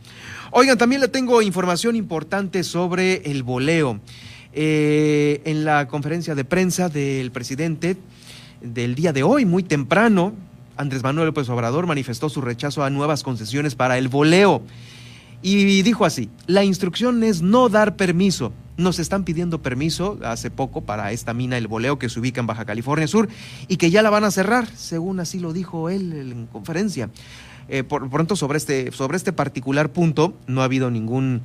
Oigan, 0.50 0.78
también 0.78 1.00
le 1.00 1.06
tengo 1.06 1.42
información 1.42 1.94
importante 1.94 2.64
sobre 2.64 3.30
el 3.30 3.44
voleo. 3.44 4.00
Eh, 4.54 5.40
en 5.44 5.64
la 5.64 5.88
conferencia 5.88 6.34
de 6.34 6.44
prensa 6.44 6.88
del 6.88 7.30
presidente 7.30 7.96
del 8.60 8.94
día 8.94 9.12
de 9.12 9.22
hoy, 9.22 9.44
muy 9.46 9.62
temprano, 9.62 10.34
Andrés 10.76 11.02
Manuel 11.02 11.28
López 11.28 11.48
Obrador 11.48 11.86
manifestó 11.86 12.28
su 12.28 12.40
rechazo 12.40 12.84
a 12.84 12.90
nuevas 12.90 13.22
concesiones 13.22 13.74
para 13.74 13.98
el 13.98 14.08
voleo 14.08 14.62
y 15.42 15.82
dijo 15.82 16.04
así, 16.04 16.30
la 16.46 16.64
instrucción 16.64 17.24
es 17.24 17.42
no 17.42 17.68
dar 17.68 17.96
permiso. 17.96 18.52
Nos 18.76 18.98
están 18.98 19.24
pidiendo 19.24 19.60
permiso 19.60 20.18
hace 20.24 20.50
poco 20.50 20.82
para 20.82 21.12
esta 21.12 21.34
mina 21.34 21.58
El 21.58 21.66
Voleo 21.66 21.98
que 21.98 22.08
se 22.08 22.20
ubica 22.20 22.40
en 22.40 22.46
Baja 22.46 22.64
California 22.64 23.06
Sur 23.06 23.28
y 23.68 23.76
que 23.76 23.90
ya 23.90 24.02
la 24.02 24.10
van 24.10 24.24
a 24.24 24.30
cerrar, 24.30 24.66
según 24.76 25.20
así 25.20 25.40
lo 25.40 25.52
dijo 25.52 25.90
él 25.90 26.12
en 26.12 26.46
conferencia. 26.46 27.10
Eh, 27.68 27.82
por 27.82 28.08
pronto 28.08 28.34
sobre 28.34 28.58
este, 28.58 28.92
sobre 28.92 29.16
este 29.16 29.32
particular 29.32 29.90
punto 29.90 30.34
no 30.46 30.62
ha 30.62 30.64
habido 30.64 30.90
ningún 30.90 31.42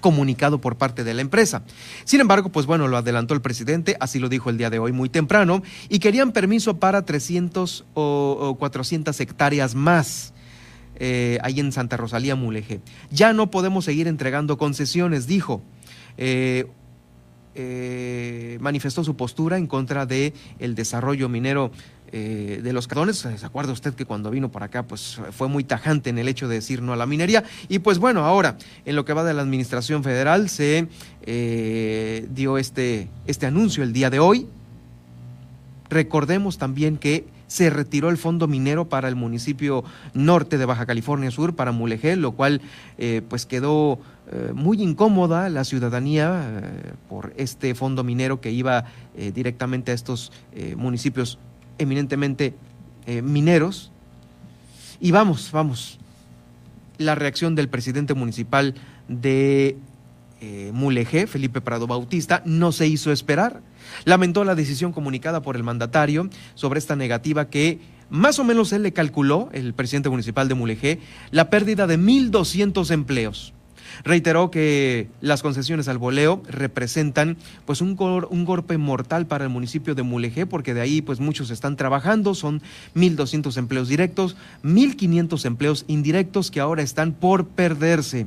comunicado 0.00 0.60
por 0.60 0.76
parte 0.76 1.04
de 1.04 1.14
la 1.14 1.22
empresa. 1.22 1.62
Sin 2.04 2.20
embargo, 2.20 2.50
pues 2.50 2.66
bueno, 2.66 2.88
lo 2.88 2.96
adelantó 2.96 3.34
el 3.34 3.40
presidente, 3.40 3.96
así 4.00 4.18
lo 4.18 4.28
dijo 4.28 4.50
el 4.50 4.58
día 4.58 4.70
de 4.70 4.78
hoy 4.78 4.92
muy 4.92 5.08
temprano, 5.08 5.62
y 5.88 5.98
querían 5.98 6.32
permiso 6.32 6.78
para 6.78 7.04
300 7.04 7.84
o, 7.94 8.56
400 8.58 9.18
hectáreas 9.20 9.74
más. 9.74 10.32
Eh, 11.02 11.38
ahí 11.42 11.60
en 11.60 11.72
Santa 11.72 11.96
Rosalía 11.96 12.36
Mulegé. 12.36 12.80
Ya 13.10 13.32
no 13.32 13.50
podemos 13.50 13.86
seguir 13.86 14.06
entregando 14.06 14.58
concesiones, 14.58 15.26
dijo. 15.26 15.62
Eh, 16.18 16.66
eh, 17.56 18.58
manifestó 18.60 19.02
su 19.02 19.16
postura 19.16 19.58
en 19.58 19.66
contra 19.66 20.06
de 20.06 20.34
el 20.60 20.76
desarrollo 20.76 21.28
minero 21.28 21.72
eh, 22.12 22.60
de 22.62 22.72
los 22.72 22.88
cardones. 22.88 23.18
¿Se 23.18 23.46
acuerda 23.46 23.72
usted 23.72 23.94
que 23.94 24.04
cuando 24.04 24.32
vino 24.32 24.50
para 24.50 24.66
acá, 24.66 24.82
pues 24.82 25.20
fue 25.30 25.46
muy 25.46 25.62
tajante 25.62 26.10
en 26.10 26.18
el 26.18 26.26
hecho 26.26 26.48
de 26.48 26.56
decir 26.56 26.82
no 26.82 26.92
a 26.92 26.96
la 26.96 27.06
minería? 27.06 27.44
Y 27.68 27.78
pues 27.78 28.00
bueno, 28.00 28.24
ahora, 28.24 28.58
en 28.84 28.96
lo 28.96 29.04
que 29.04 29.12
va 29.12 29.22
de 29.22 29.32
la 29.32 29.42
administración 29.42 30.02
federal, 30.02 30.48
se 30.48 30.88
eh, 31.22 32.26
dio 32.32 32.58
este, 32.58 33.08
este 33.26 33.46
anuncio 33.46 33.84
el 33.84 33.92
día 33.92 34.10
de 34.10 34.18
hoy. 34.18 34.48
Recordemos 35.88 36.58
también 36.58 36.96
que 36.96 37.26
se 37.46 37.70
retiró 37.70 38.10
el 38.10 38.16
fondo 38.16 38.48
minero 38.48 38.88
para 38.88 39.06
el 39.06 39.14
municipio 39.14 39.84
norte 40.12 40.58
de 40.58 40.64
Baja 40.64 40.86
California 40.86 41.30
Sur, 41.30 41.54
para 41.54 41.70
Mulegé, 41.70 42.16
lo 42.16 42.32
cual 42.32 42.60
eh, 42.98 43.22
pues 43.28 43.46
quedó 43.46 44.00
muy 44.54 44.80
incómoda 44.80 45.48
la 45.48 45.64
ciudadanía 45.64 46.70
por 47.08 47.32
este 47.36 47.74
fondo 47.74 48.04
minero 48.04 48.40
que 48.40 48.52
iba 48.52 48.84
directamente 49.34 49.90
a 49.90 49.94
estos 49.94 50.30
municipios 50.76 51.36
eminentemente 51.80 52.54
eh, 53.06 53.22
mineros. 53.22 53.90
Y 55.00 55.10
vamos, 55.10 55.50
vamos, 55.50 55.98
la 56.98 57.14
reacción 57.14 57.54
del 57.54 57.68
presidente 57.68 58.14
municipal 58.14 58.74
de 59.08 59.76
eh, 60.40 60.70
Mulegé, 60.72 61.26
Felipe 61.26 61.60
Prado 61.60 61.86
Bautista, 61.86 62.42
no 62.44 62.72
se 62.72 62.86
hizo 62.86 63.10
esperar. 63.10 63.62
Lamentó 64.04 64.44
la 64.44 64.54
decisión 64.54 64.92
comunicada 64.92 65.42
por 65.42 65.56
el 65.56 65.62
mandatario 65.62 66.28
sobre 66.54 66.78
esta 66.78 66.96
negativa 66.96 67.48
que 67.48 67.80
más 68.10 68.38
o 68.38 68.44
menos 68.44 68.72
él 68.72 68.82
le 68.82 68.92
calculó, 68.92 69.48
el 69.52 69.72
presidente 69.72 70.10
municipal 70.10 70.48
de 70.48 70.54
Mulegé, 70.54 71.00
la 71.30 71.48
pérdida 71.48 71.86
de 71.86 71.98
1.200 71.98 72.90
empleos. 72.90 73.54
Reiteró 74.04 74.50
que 74.50 75.08
las 75.20 75.42
concesiones 75.42 75.88
al 75.88 75.98
voleo 75.98 76.42
representan 76.48 77.36
pues 77.66 77.80
un, 77.80 77.94
golpe 77.96 78.78
mortal 78.78 79.26
para 79.26 79.44
el 79.44 79.50
municipio 79.50 79.94
de 79.94 80.02
Mulegé 80.02 80.46
porque 80.46 80.74
de 80.74 80.80
ahí 80.80 81.02
pues 81.02 81.20
muchos 81.20 81.50
están 81.50 81.76
trabajando, 81.76 82.34
son 82.34 82.62
1.200 82.94 83.56
empleos 83.56 83.88
directos, 83.88 84.36
1.500 84.64 85.44
empleos 85.44 85.84
indirectos 85.88 86.50
que 86.50 86.60
ahora 86.60 86.82
están 86.82 87.12
por 87.12 87.46
perderse. 87.46 88.26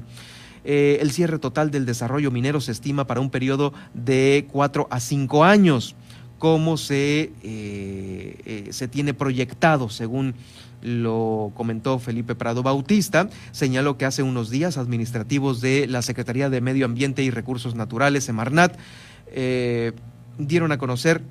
Eh, 0.65 0.99
el 1.01 1.11
cierre 1.11 1.39
total 1.39 1.71
del 1.71 1.85
desarrollo 1.85 2.31
minero 2.31 2.61
se 2.61 2.71
estima 2.71 3.05
para 3.05 3.19
un 3.19 3.29
periodo 3.29 3.73
de 3.93 4.47
4 4.51 4.87
a 4.89 4.99
5 4.99 5.43
años, 5.43 5.95
como 6.39 6.77
se, 6.77 7.31
eh, 7.43 8.37
eh, 8.45 8.67
se 8.71 8.87
tiene 8.87 9.13
proyectado 9.13 9.89
según 9.89 10.35
lo 10.83 11.51
comentó 11.55 11.97
Felipe 11.97 12.35
Prado 12.35 12.61
Bautista, 12.61 13.29
señaló 13.51 13.97
que 13.97 14.05
hace 14.05 14.21
unos 14.21 14.49
días 14.49 14.77
administrativos 14.77 15.61
de 15.61 15.87
la 15.87 16.01
Secretaría 16.01 16.49
de 16.49 16.61
Medio 16.61 16.85
Ambiente 16.85 17.23
y 17.23 17.31
Recursos 17.31 17.75
Naturales, 17.75 18.25
Semarnat, 18.25 18.77
eh, 19.27 19.93
dieron 20.37 20.71
a 20.71 20.77
conocer 20.77 21.21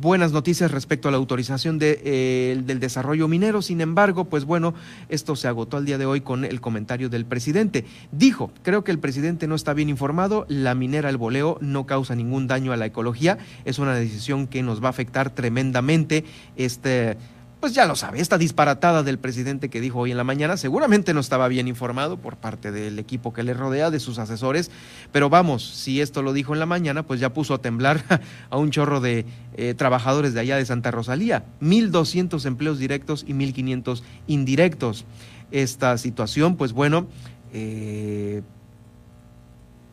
buenas 0.00 0.32
noticias 0.32 0.70
respecto 0.70 1.08
a 1.08 1.10
la 1.10 1.16
autorización 1.16 1.78
de, 1.78 2.00
eh, 2.04 2.62
del 2.64 2.80
desarrollo 2.80 3.28
minero. 3.28 3.62
Sin 3.62 3.80
embargo, 3.80 4.24
pues 4.26 4.44
bueno, 4.44 4.74
esto 5.08 5.36
se 5.36 5.48
agotó 5.48 5.76
al 5.76 5.84
día 5.84 5.98
de 5.98 6.06
hoy 6.06 6.20
con 6.20 6.44
el 6.44 6.60
comentario 6.60 7.08
del 7.08 7.24
presidente. 7.24 7.84
Dijo, 8.12 8.50
creo 8.62 8.84
que 8.84 8.90
el 8.90 8.98
presidente 8.98 9.46
no 9.46 9.54
está 9.54 9.72
bien 9.74 9.88
informado, 9.88 10.46
la 10.48 10.74
minera 10.74 11.08
El 11.08 11.16
Boleo 11.16 11.58
no 11.60 11.86
causa 11.86 12.14
ningún 12.14 12.46
daño 12.46 12.72
a 12.72 12.76
la 12.76 12.86
ecología, 12.86 13.38
es 13.64 13.78
una 13.78 13.94
decisión 13.94 14.46
que 14.46 14.62
nos 14.62 14.82
va 14.82 14.88
a 14.88 14.90
afectar 14.90 15.30
tremendamente 15.30 16.24
este 16.56 17.16
pues 17.64 17.72
ya 17.72 17.86
lo 17.86 17.96
sabe, 17.96 18.20
esta 18.20 18.36
disparatada 18.36 19.02
del 19.02 19.18
presidente 19.18 19.70
que 19.70 19.80
dijo 19.80 20.00
hoy 20.00 20.10
en 20.10 20.18
la 20.18 20.22
mañana, 20.24 20.58
seguramente 20.58 21.14
no 21.14 21.20
estaba 21.20 21.48
bien 21.48 21.66
informado 21.66 22.18
por 22.18 22.36
parte 22.36 22.70
del 22.70 22.98
equipo 22.98 23.32
que 23.32 23.42
le 23.42 23.54
rodea, 23.54 23.90
de 23.90 24.00
sus 24.00 24.18
asesores, 24.18 24.70
pero 25.12 25.30
vamos, 25.30 25.64
si 25.66 26.02
esto 26.02 26.20
lo 26.20 26.34
dijo 26.34 26.52
en 26.52 26.60
la 26.60 26.66
mañana, 26.66 27.04
pues 27.04 27.20
ya 27.20 27.32
puso 27.32 27.54
a 27.54 27.62
temblar 27.62 28.04
a 28.50 28.58
un 28.58 28.70
chorro 28.70 29.00
de 29.00 29.24
eh, 29.56 29.72
trabajadores 29.72 30.34
de 30.34 30.40
allá 30.40 30.58
de 30.58 30.66
Santa 30.66 30.90
Rosalía, 30.90 31.46
1.200 31.62 32.44
empleos 32.44 32.78
directos 32.78 33.24
y 33.26 33.32
1.500 33.32 34.02
indirectos. 34.26 35.06
Esta 35.50 35.96
situación, 35.96 36.56
pues 36.56 36.74
bueno, 36.74 37.06
eh, 37.54 38.42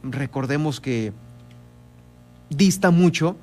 recordemos 0.04 0.82
que 0.82 1.14
dista 2.50 2.92
mucho 2.92 3.38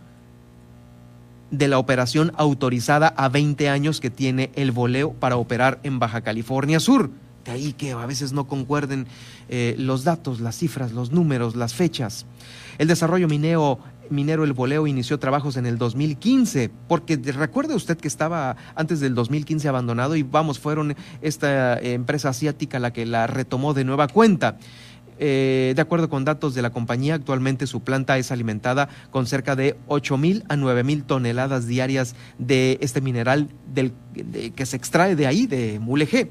de 1.50 1.68
la 1.68 1.78
operación 1.78 2.32
autorizada 2.36 3.08
a 3.08 3.28
20 3.28 3.68
años 3.68 4.00
que 4.00 4.10
tiene 4.10 4.50
el 4.54 4.72
voleo 4.72 5.12
para 5.12 5.36
operar 5.36 5.78
en 5.82 5.98
Baja 5.98 6.20
California 6.20 6.80
Sur. 6.80 7.10
De 7.44 7.52
ahí 7.52 7.72
que 7.72 7.92
a 7.92 8.06
veces 8.06 8.32
no 8.32 8.46
concuerden 8.46 9.06
eh, 9.48 9.74
los 9.78 10.04
datos, 10.04 10.40
las 10.40 10.56
cifras, 10.56 10.92
los 10.92 11.12
números, 11.12 11.56
las 11.56 11.74
fechas. 11.74 12.26
El 12.76 12.88
desarrollo 12.88 13.26
minero, 13.26 13.78
minero 14.10 14.44
El 14.44 14.52
Voleo 14.52 14.86
inició 14.86 15.18
trabajos 15.18 15.56
en 15.56 15.64
el 15.64 15.78
2015, 15.78 16.70
porque 16.88 17.16
recuerde 17.16 17.74
usted 17.74 17.96
que 17.96 18.08
estaba 18.08 18.56
antes 18.74 19.00
del 19.00 19.14
2015 19.14 19.66
abandonado 19.68 20.14
y 20.16 20.22
vamos, 20.22 20.58
fueron 20.58 20.94
esta 21.22 21.78
empresa 21.78 22.28
asiática 22.28 22.78
la 22.78 22.92
que 22.92 23.06
la 23.06 23.26
retomó 23.26 23.72
de 23.72 23.84
nueva 23.84 24.08
cuenta. 24.08 24.58
Eh, 25.18 25.72
de 25.74 25.82
acuerdo 25.82 26.08
con 26.08 26.24
datos 26.24 26.54
de 26.54 26.62
la 26.62 26.70
compañía, 26.70 27.14
actualmente 27.14 27.66
su 27.66 27.80
planta 27.80 28.18
es 28.18 28.30
alimentada 28.30 28.88
con 29.10 29.26
cerca 29.26 29.56
de 29.56 29.76
8 29.88 30.16
mil 30.16 30.44
a 30.48 30.56
9 30.56 30.84
mil 30.84 31.02
toneladas 31.04 31.66
diarias 31.66 32.14
de 32.38 32.78
este 32.80 33.00
mineral 33.00 33.48
que 34.54 34.66
se 34.66 34.76
extrae 34.76 35.16
de 35.16 35.26
ahí, 35.26 35.46
de 35.46 35.80
Mulegé. 35.80 36.30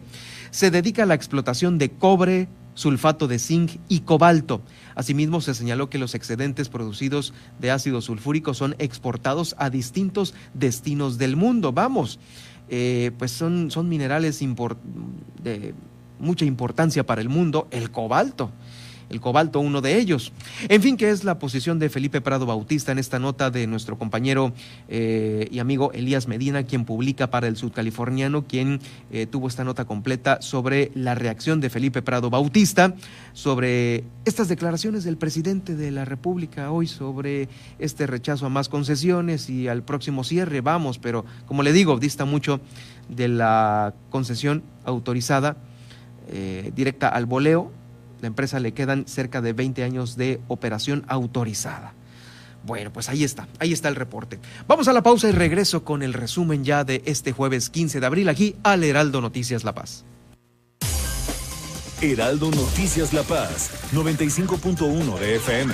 Se 0.51 0.71
dedica 0.71 1.03
a 1.03 1.05
la 1.05 1.15
explotación 1.15 1.77
de 1.77 1.91
cobre, 1.91 2.47
sulfato 2.75 3.27
de 3.27 3.39
zinc 3.39 3.71
y 3.89 4.01
cobalto. 4.01 4.61
Asimismo, 4.95 5.41
se 5.41 5.53
señaló 5.53 5.89
que 5.89 5.97
los 5.97 6.15
excedentes 6.15 6.69
producidos 6.69 7.33
de 7.59 7.71
ácido 7.71 8.01
sulfúrico 8.01 8.53
son 8.53 8.75
exportados 8.79 9.55
a 9.57 9.69
distintos 9.69 10.33
destinos 10.53 11.17
del 11.17 11.35
mundo. 11.35 11.73
Vamos, 11.73 12.19
eh, 12.69 13.11
pues 13.17 13.31
son 13.31 13.89
minerales 13.89 14.39
de 14.39 15.73
mucha 16.19 16.45
importancia 16.45 17.05
para 17.05 17.21
el 17.21 17.29
mundo, 17.29 17.67
el 17.71 17.91
cobalto 17.91 18.51
el 19.09 19.21
cobalto 19.21 19.59
uno 19.59 19.81
de 19.81 19.97
ellos. 19.97 20.31
En 20.69 20.81
fin, 20.81 20.97
¿qué 20.97 21.09
es 21.09 21.23
la 21.23 21.39
posición 21.39 21.79
de 21.79 21.89
Felipe 21.89 22.21
Prado 22.21 22.45
Bautista 22.45 22.91
en 22.91 22.99
esta 22.99 23.19
nota 23.19 23.49
de 23.49 23.67
nuestro 23.67 23.97
compañero 23.97 24.53
eh, 24.89 25.47
y 25.51 25.59
amigo 25.59 25.91
Elías 25.93 26.27
Medina, 26.27 26.63
quien 26.63 26.85
publica 26.85 27.29
para 27.29 27.47
el 27.47 27.57
Sudcaliforniano, 27.57 28.45
quien 28.45 28.79
eh, 29.11 29.25
tuvo 29.25 29.47
esta 29.47 29.63
nota 29.63 29.85
completa 29.85 30.41
sobre 30.41 30.91
la 30.95 31.15
reacción 31.15 31.61
de 31.61 31.69
Felipe 31.69 32.01
Prado 32.01 32.29
Bautista, 32.29 32.95
sobre 33.33 34.03
estas 34.25 34.47
declaraciones 34.47 35.03
del 35.03 35.17
presidente 35.17 35.75
de 35.75 35.91
la 35.91 36.05
República 36.05 36.71
hoy 36.71 36.87
sobre 36.87 37.49
este 37.79 38.07
rechazo 38.07 38.45
a 38.45 38.49
más 38.49 38.69
concesiones 38.69 39.49
y 39.49 39.67
al 39.67 39.83
próximo 39.83 40.23
cierre, 40.23 40.61
vamos, 40.61 40.99
pero 40.99 41.25
como 41.45 41.63
le 41.63 41.73
digo, 41.73 41.97
dista 41.99 42.25
mucho 42.25 42.59
de 43.09 43.27
la 43.27 43.93
concesión 44.09 44.63
autorizada 44.83 45.57
eh, 46.29 46.71
directa 46.75 47.07
al 47.07 47.25
voleo 47.25 47.71
la 48.21 48.27
empresa 48.27 48.59
le 48.59 48.73
quedan 48.73 49.07
cerca 49.07 49.41
de 49.41 49.53
20 49.53 49.83
años 49.83 50.15
de 50.15 50.41
operación 50.47 51.03
autorizada. 51.07 51.93
Bueno, 52.63 52.91
pues 52.91 53.07
ahí 53.09 53.23
está, 53.23 53.47
ahí 53.59 53.71
está 53.71 53.87
el 53.87 53.95
reporte. 53.95 54.39
Vamos 54.67 54.87
a 54.87 54.93
la 54.93 55.03
pausa 55.03 55.29
y 55.29 55.31
regreso 55.31 55.83
con 55.83 56.03
el 56.03 56.13
resumen 56.13 56.63
ya 56.63 56.83
de 56.83 57.01
este 57.05 57.31
jueves 57.31 57.69
15 57.69 57.99
de 57.99 58.05
abril 58.05 58.29
aquí 58.29 58.55
al 58.63 58.83
Heraldo 58.83 59.21
Noticias 59.21 59.63
La 59.63 59.73
Paz. 59.73 60.03
Heraldo 62.01 62.51
Noticias 62.51 63.13
La 63.13 63.23
Paz, 63.23 63.71
95.1 63.93 65.17
de 65.17 65.35
FM. 65.37 65.73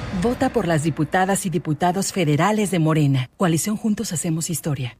Vota 0.21 0.53
por 0.53 0.67
las 0.67 0.83
diputadas 0.83 1.47
y 1.47 1.49
diputados 1.49 2.11
federales 2.11 2.69
de 2.69 2.77
Morena. 2.77 3.31
Coalición 3.37 3.75
Juntos 3.75 4.13
Hacemos 4.13 4.51
Historia. 4.51 4.99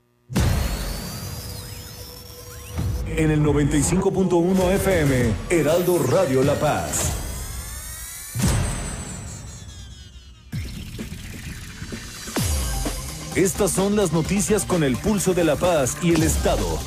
En 3.05 3.29
el 3.29 3.43
95.1 3.43 4.71
FM, 4.71 5.33
Heraldo 5.51 5.99
Radio 5.99 6.43
La 6.43 6.55
Paz. 6.55 7.11
Estas 13.35 13.71
son 13.71 13.95
las 13.95 14.13
noticias 14.13 14.65
con 14.65 14.83
el 14.83 14.97
pulso 14.97 15.35
de 15.35 15.43
La 15.43 15.55
Paz 15.55 15.97
y 16.01 16.15
el 16.15 16.23
Estado. 16.23 16.79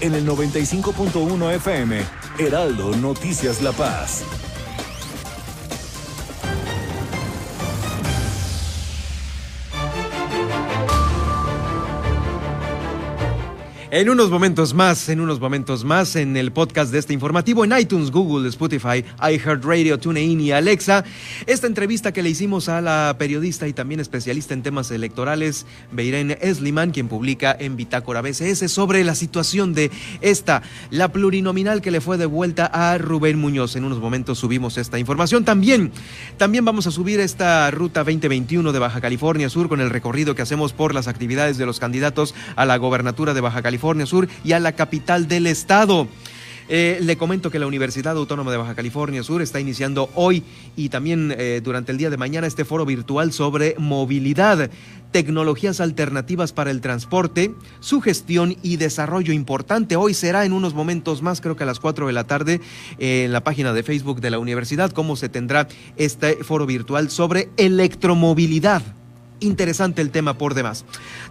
En 0.00 0.14
el 0.14 0.26
95.1 0.26 1.54
FM, 1.56 2.00
Heraldo 2.38 2.96
Noticias 2.96 3.60
La 3.60 3.72
Paz. 3.72 4.24
En 13.96 14.10
unos 14.10 14.28
momentos 14.28 14.74
más, 14.74 15.08
en 15.08 15.20
unos 15.20 15.38
momentos 15.38 15.84
más, 15.84 16.16
en 16.16 16.36
el 16.36 16.50
podcast 16.50 16.90
de 16.90 16.98
este 16.98 17.12
informativo, 17.12 17.64
en 17.64 17.78
iTunes, 17.78 18.10
Google, 18.10 18.48
Spotify, 18.48 19.04
iHeartRadio, 19.22 20.00
TuneIn 20.00 20.40
y 20.40 20.50
Alexa, 20.50 21.04
esta 21.46 21.68
entrevista 21.68 22.10
que 22.10 22.24
le 22.24 22.30
hicimos 22.30 22.68
a 22.68 22.80
la 22.80 23.14
periodista 23.20 23.68
y 23.68 23.72
también 23.72 24.00
especialista 24.00 24.52
en 24.52 24.64
temas 24.64 24.90
electorales, 24.90 25.64
Beirén 25.92 26.36
Esliman, 26.40 26.90
quien 26.90 27.06
publica 27.06 27.56
en 27.56 27.76
Bitácora 27.76 28.20
BCS 28.20 28.68
sobre 28.68 29.04
la 29.04 29.14
situación 29.14 29.74
de 29.74 29.92
esta, 30.22 30.62
la 30.90 31.12
plurinominal 31.12 31.80
que 31.80 31.92
le 31.92 32.00
fue 32.00 32.18
devuelta 32.18 32.66
a 32.66 32.98
Rubén 32.98 33.38
Muñoz. 33.38 33.76
En 33.76 33.84
unos 33.84 34.00
momentos 34.00 34.40
subimos 34.40 34.76
esta 34.76 34.98
información. 34.98 35.44
También, 35.44 35.92
también 36.36 36.64
vamos 36.64 36.88
a 36.88 36.90
subir 36.90 37.20
esta 37.20 37.70
ruta 37.70 38.02
2021 38.02 38.72
de 38.72 38.78
Baja 38.80 39.00
California 39.00 39.48
Sur 39.48 39.68
con 39.68 39.80
el 39.80 39.90
recorrido 39.90 40.34
que 40.34 40.42
hacemos 40.42 40.72
por 40.72 40.94
las 40.94 41.06
actividades 41.06 41.58
de 41.58 41.66
los 41.66 41.78
candidatos 41.78 42.34
a 42.56 42.64
la 42.64 42.76
gobernatura 42.76 43.34
de 43.34 43.40
Baja 43.40 43.62
California 43.62 43.83
Sur 44.06 44.28
y 44.44 44.52
a 44.52 44.60
la 44.60 44.72
capital 44.72 45.28
del 45.28 45.46
estado. 45.46 46.08
Eh, 46.70 46.98
le 47.02 47.18
comento 47.18 47.50
que 47.50 47.58
la 47.58 47.66
Universidad 47.66 48.16
Autónoma 48.16 48.50
de 48.50 48.56
Baja 48.56 48.74
California 48.74 49.22
Sur 49.22 49.42
está 49.42 49.60
iniciando 49.60 50.08
hoy 50.14 50.42
y 50.74 50.88
también 50.88 51.34
eh, 51.36 51.60
durante 51.62 51.92
el 51.92 51.98
día 51.98 52.08
de 52.08 52.16
mañana 52.16 52.46
este 52.46 52.64
foro 52.64 52.86
virtual 52.86 53.34
sobre 53.34 53.74
movilidad, 53.76 54.70
tecnologías 55.10 55.80
alternativas 55.80 56.54
para 56.54 56.70
el 56.70 56.80
transporte, 56.80 57.54
su 57.80 58.00
gestión 58.00 58.56
y 58.62 58.78
desarrollo 58.78 59.34
importante. 59.34 59.96
Hoy 59.96 60.14
será 60.14 60.46
en 60.46 60.54
unos 60.54 60.72
momentos 60.72 61.20
más, 61.20 61.42
creo 61.42 61.54
que 61.54 61.64
a 61.64 61.66
las 61.66 61.80
4 61.80 62.06
de 62.06 62.12
la 62.14 62.24
tarde, 62.24 62.62
en 62.98 63.32
la 63.32 63.44
página 63.44 63.74
de 63.74 63.82
Facebook 63.82 64.22
de 64.22 64.30
la 64.30 64.38
universidad, 64.38 64.90
cómo 64.92 65.16
se 65.16 65.28
tendrá 65.28 65.68
este 65.96 66.36
foro 66.36 66.64
virtual 66.64 67.10
sobre 67.10 67.50
electromovilidad 67.58 68.82
interesante 69.44 70.02
el 70.02 70.10
tema 70.10 70.38
por 70.38 70.54
demás. 70.54 70.84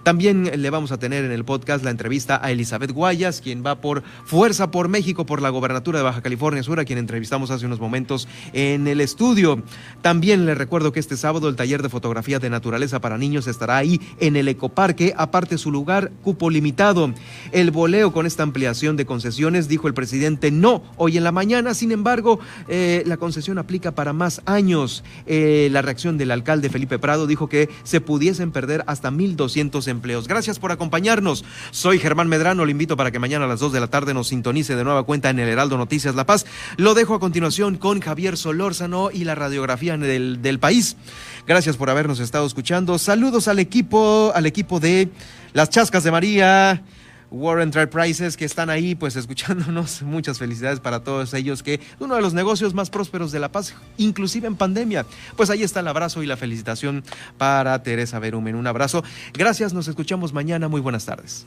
También 0.04 0.50
le 0.62 0.70
vamos 0.70 0.92
a 0.92 0.98
tener 0.98 1.26
en 1.26 1.32
el 1.32 1.46
podcast 1.46 1.84
la 1.84 1.92
entrevista 1.92 2.40
a 2.44 2.52
Elizabeth 2.52 2.92
Guayas, 2.92 3.42
quien 3.42 3.64
va 3.66 3.82
por 3.82 4.04
Fuerza 4.26 4.72
por 4.72 4.88
México 4.88 5.26
por 5.26 5.42
la 5.42 5.50
gobernatura 5.50 6.00
de 6.00 6.04
Baja 6.04 6.22
California 6.22 6.64
Sur, 6.64 6.80
a 6.80 6.86
quien 6.86 7.00
entrevistamos 7.00 7.52
hace 7.52 7.66
unos 7.66 7.80
momentos 7.80 8.28
en 8.54 8.88
el 8.88 9.02
estudio. 9.02 9.64
También 10.02 10.46
le 10.46 10.56
recuerdo 10.56 10.92
que 10.92 11.00
este 11.00 11.18
sábado 11.18 11.50
el 11.50 11.56
taller 11.56 11.82
de 11.82 11.90
fotografía 11.90 12.40
de 12.40 12.50
naturaleza 12.50 13.02
para 13.02 13.18
niños 13.18 13.48
estará 13.48 13.78
ahí 13.78 14.00
en 14.20 14.36
el 14.36 14.48
Ecoparque, 14.48 15.14
aparte 15.18 15.58
su 15.58 15.72
lugar, 15.72 16.12
cupo 16.22 16.50
limitado. 16.50 17.14
El 17.52 17.72
voleo 17.72 18.14
con 18.14 18.26
esta 18.26 18.44
ampliación 18.44 18.98
de 18.98 19.06
concesiones, 19.06 19.68
dijo 19.68 19.88
el 19.88 19.94
presidente, 19.94 20.52
no 20.52 20.84
hoy 20.98 21.18
en 21.18 21.24
la 21.24 21.32
mañana, 21.32 21.74
sin 21.74 21.92
embargo, 21.92 22.40
eh, 22.68 23.04
la 23.06 23.18
concesión 23.18 23.58
aplica 23.58 23.92
para 23.92 24.14
más 24.14 24.42
años. 24.46 25.04
Eh, 25.26 25.70
la 25.72 25.82
reacción 25.82 26.18
del 26.18 26.32
alcalde 26.32 26.70
Felipe 26.70 27.00
Prado 27.00 27.28
dijo 27.28 27.50
que 27.50 27.70
se 27.84 28.02
pudiesen 28.04 28.52
perder 28.52 28.84
hasta 28.88 29.12
1.200 29.12 29.88
empleos. 29.88 30.28
Gracias 30.28 30.60
por 30.60 30.72
acompañarnos. 30.72 31.44
Soy 31.72 32.00
Germán 32.00 32.28
Medrano, 32.28 32.66
le 32.66 32.72
invito 32.72 32.98
para 32.98 33.12
que 33.12 33.20
mañana 33.20 33.46
a 33.46 33.48
las 33.48 33.60
2 33.60 33.74
de 33.74 33.80
la 33.80 33.88
tarde 33.88 34.14
nos 34.14 34.28
sintonice 34.28 34.76
de 34.76 34.84
nueva 34.84 35.04
cuenta 35.04 35.30
en 35.30 35.40
el 35.40 35.50
Heraldo 35.50 35.78
Noticias 35.78 36.16
La 36.16 36.26
Paz. 36.26 36.46
Lo 36.78 36.94
dejo 36.94 37.16
a 37.16 37.20
continuación 37.20 37.78
con 37.78 38.00
Javier 38.00 38.38
Solórzano 38.38 39.10
y 39.12 39.24
la 39.24 39.36
radiografía 39.36 39.98
del, 39.98 40.42
del 40.42 40.60
país. 40.60 40.96
Gracias 41.48 41.78
por 41.78 41.90
habernos 41.90 42.20
estado 42.20 42.46
escuchando. 42.46 42.98
Saludos 42.98 43.48
al 43.48 43.60
equipo, 43.60 44.32
al 44.34 44.46
equipo 44.46 44.80
de 44.80 45.10
Las 45.54 45.70
Chascas 45.70 46.04
de 46.04 46.12
María. 46.12 46.84
War 47.34 47.60
Enterprises 47.62 48.38
que 48.38 48.46
están 48.46 48.70
ahí 48.70 48.96
pues 48.96 49.16
escuchándonos. 49.18 50.04
Muchas 50.04 50.38
felicidades 50.38 50.80
para 50.80 51.04
todos 51.04 51.34
ellos 51.34 51.64
que 51.64 51.82
uno 52.00 52.16
de 52.16 52.22
los 52.22 52.34
negocios 52.34 52.74
más 52.74 52.90
prósperos 52.90 53.32
de 53.32 53.40
La 53.40 53.52
Paz, 53.52 53.74
inclusive 53.98 54.48
en 54.48 54.56
pandemia. 54.56 55.06
Pues 55.36 55.50
ahí 55.50 55.64
está 55.64 55.82
el 55.82 55.88
abrazo 55.88 56.24
y 56.24 56.28
la 56.28 56.38
felicitación 56.38 57.04
para 57.38 57.82
Teresa 57.84 58.20
Berumen. 58.20 58.56
Un 58.56 58.68
abrazo. 58.68 59.04
Gracias, 59.34 59.74
nos 59.74 59.88
escuchamos 59.88 60.32
mañana. 60.32 60.68
Muy 60.70 60.80
buenas 60.80 61.06
tardes. 61.06 61.46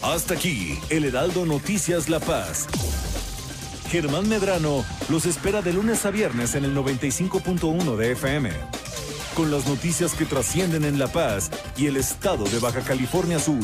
Hasta 0.00 0.34
aquí, 0.34 0.78
el 0.90 1.04
Heraldo 1.04 1.44
Noticias 1.44 2.08
La 2.08 2.20
Paz. 2.20 2.68
Germán 3.90 4.28
Medrano 4.28 4.84
los 5.08 5.26
espera 5.26 5.62
de 5.62 5.72
lunes 5.72 6.06
a 6.06 6.10
viernes 6.10 6.54
en 6.54 6.64
el 6.64 6.76
95.1 6.76 7.96
de 7.96 8.12
FM 8.12 8.50
con 9.38 9.52
las 9.52 9.68
noticias 9.68 10.14
que 10.14 10.24
trascienden 10.24 10.84
en 10.84 10.98
La 10.98 11.06
Paz 11.06 11.48
y 11.76 11.86
el 11.86 11.96
estado 11.96 12.42
de 12.42 12.58
Baja 12.58 12.80
California 12.80 13.38
Sur. 13.38 13.60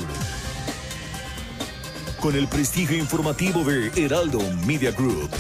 Con 2.21 2.37
el 2.37 2.47
prestigio 2.47 2.97
informativo 2.97 3.65
de 3.65 3.91
Heraldo 3.97 4.39
Media 4.65 4.93
Group. 4.93 5.31